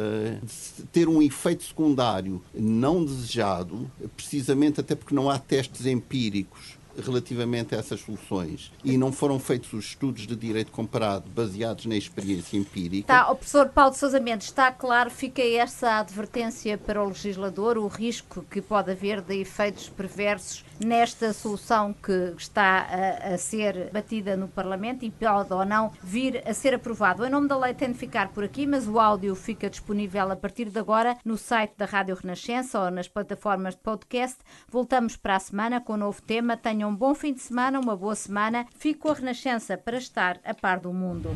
ter 0.90 1.08
um 1.08 1.22
efeito 1.22 1.62
secundário 1.62 2.42
não 2.52 3.04
desejado, 3.04 3.88
precisamente 4.16 4.80
até 4.80 4.96
porque 4.96 5.14
não 5.14 5.30
há 5.30 5.38
testes 5.38 5.86
empíricos 5.86 6.76
relativamente 7.00 7.74
a 7.74 7.78
essas 7.78 8.00
soluções 8.00 8.72
e 8.84 8.98
não 8.98 9.12
foram 9.12 9.38
feitos 9.38 9.72
os 9.72 9.84
estudos 9.84 10.26
de 10.26 10.34
direito 10.34 10.72
comparado 10.72 11.30
baseados 11.30 11.86
na 11.86 11.96
experiência 11.96 12.56
empírica. 12.56 13.12
Está, 13.12 13.30
o 13.30 13.36
professor 13.36 13.68
Paulo 13.68 13.94
Sousa 13.94 14.18
Mendes, 14.18 14.48
está 14.48 14.72
claro, 14.72 15.10
fica 15.10 15.42
essa 15.42 16.00
advertência 16.00 16.76
para 16.76 17.02
o 17.02 17.08
legislador, 17.08 17.78
o 17.78 17.86
risco 17.86 18.44
que 18.50 18.60
pode 18.60 18.90
haver 18.90 19.20
de 19.20 19.36
efeitos 19.36 19.88
perversos 19.88 20.64
nesta 20.84 21.32
solução 21.32 21.92
que 21.92 22.34
está 22.36 22.86
a, 22.88 23.34
a 23.34 23.38
ser 23.38 23.90
batida 23.92 24.36
no 24.36 24.48
Parlamento 24.48 25.04
e 25.04 25.10
pode 25.10 25.52
ou 25.52 25.64
não 25.64 25.92
vir 26.02 26.42
a 26.46 26.54
ser 26.54 26.74
aprovado. 26.74 27.24
Em 27.24 27.30
nome 27.30 27.48
da 27.48 27.58
lei 27.58 27.74
tem 27.74 27.92
de 27.92 27.98
ficar 27.98 28.28
por 28.28 28.44
aqui, 28.44 28.66
mas 28.66 28.86
o 28.86 28.98
áudio 28.98 29.34
fica 29.34 29.68
disponível 29.68 30.30
a 30.30 30.36
partir 30.36 30.70
de 30.70 30.78
agora 30.78 31.16
no 31.24 31.36
site 31.36 31.74
da 31.76 31.84
Rádio 31.84 32.16
Renascença 32.16 32.80
ou 32.80 32.90
nas 32.90 33.08
plataformas 33.08 33.74
de 33.74 33.80
podcast. 33.80 34.38
Voltamos 34.68 35.16
para 35.16 35.36
a 35.36 35.40
semana 35.40 35.80
com 35.80 35.94
um 35.94 35.98
novo 35.98 36.22
tema. 36.22 36.56
Tenham 36.56 36.90
um 36.90 36.96
bom 36.96 37.14
fim 37.14 37.32
de 37.32 37.40
semana, 37.40 37.80
uma 37.80 37.96
boa 37.96 38.14
semana. 38.14 38.66
Fico 38.78 39.10
a 39.10 39.14
Renascença 39.14 39.76
para 39.76 39.98
estar 39.98 40.40
a 40.44 40.54
par 40.54 40.80
do 40.80 40.92
mundo. 40.92 41.30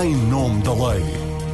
Em 0.00 0.14
nome 0.14 0.62
da 0.62 0.72
lei. 0.72 1.47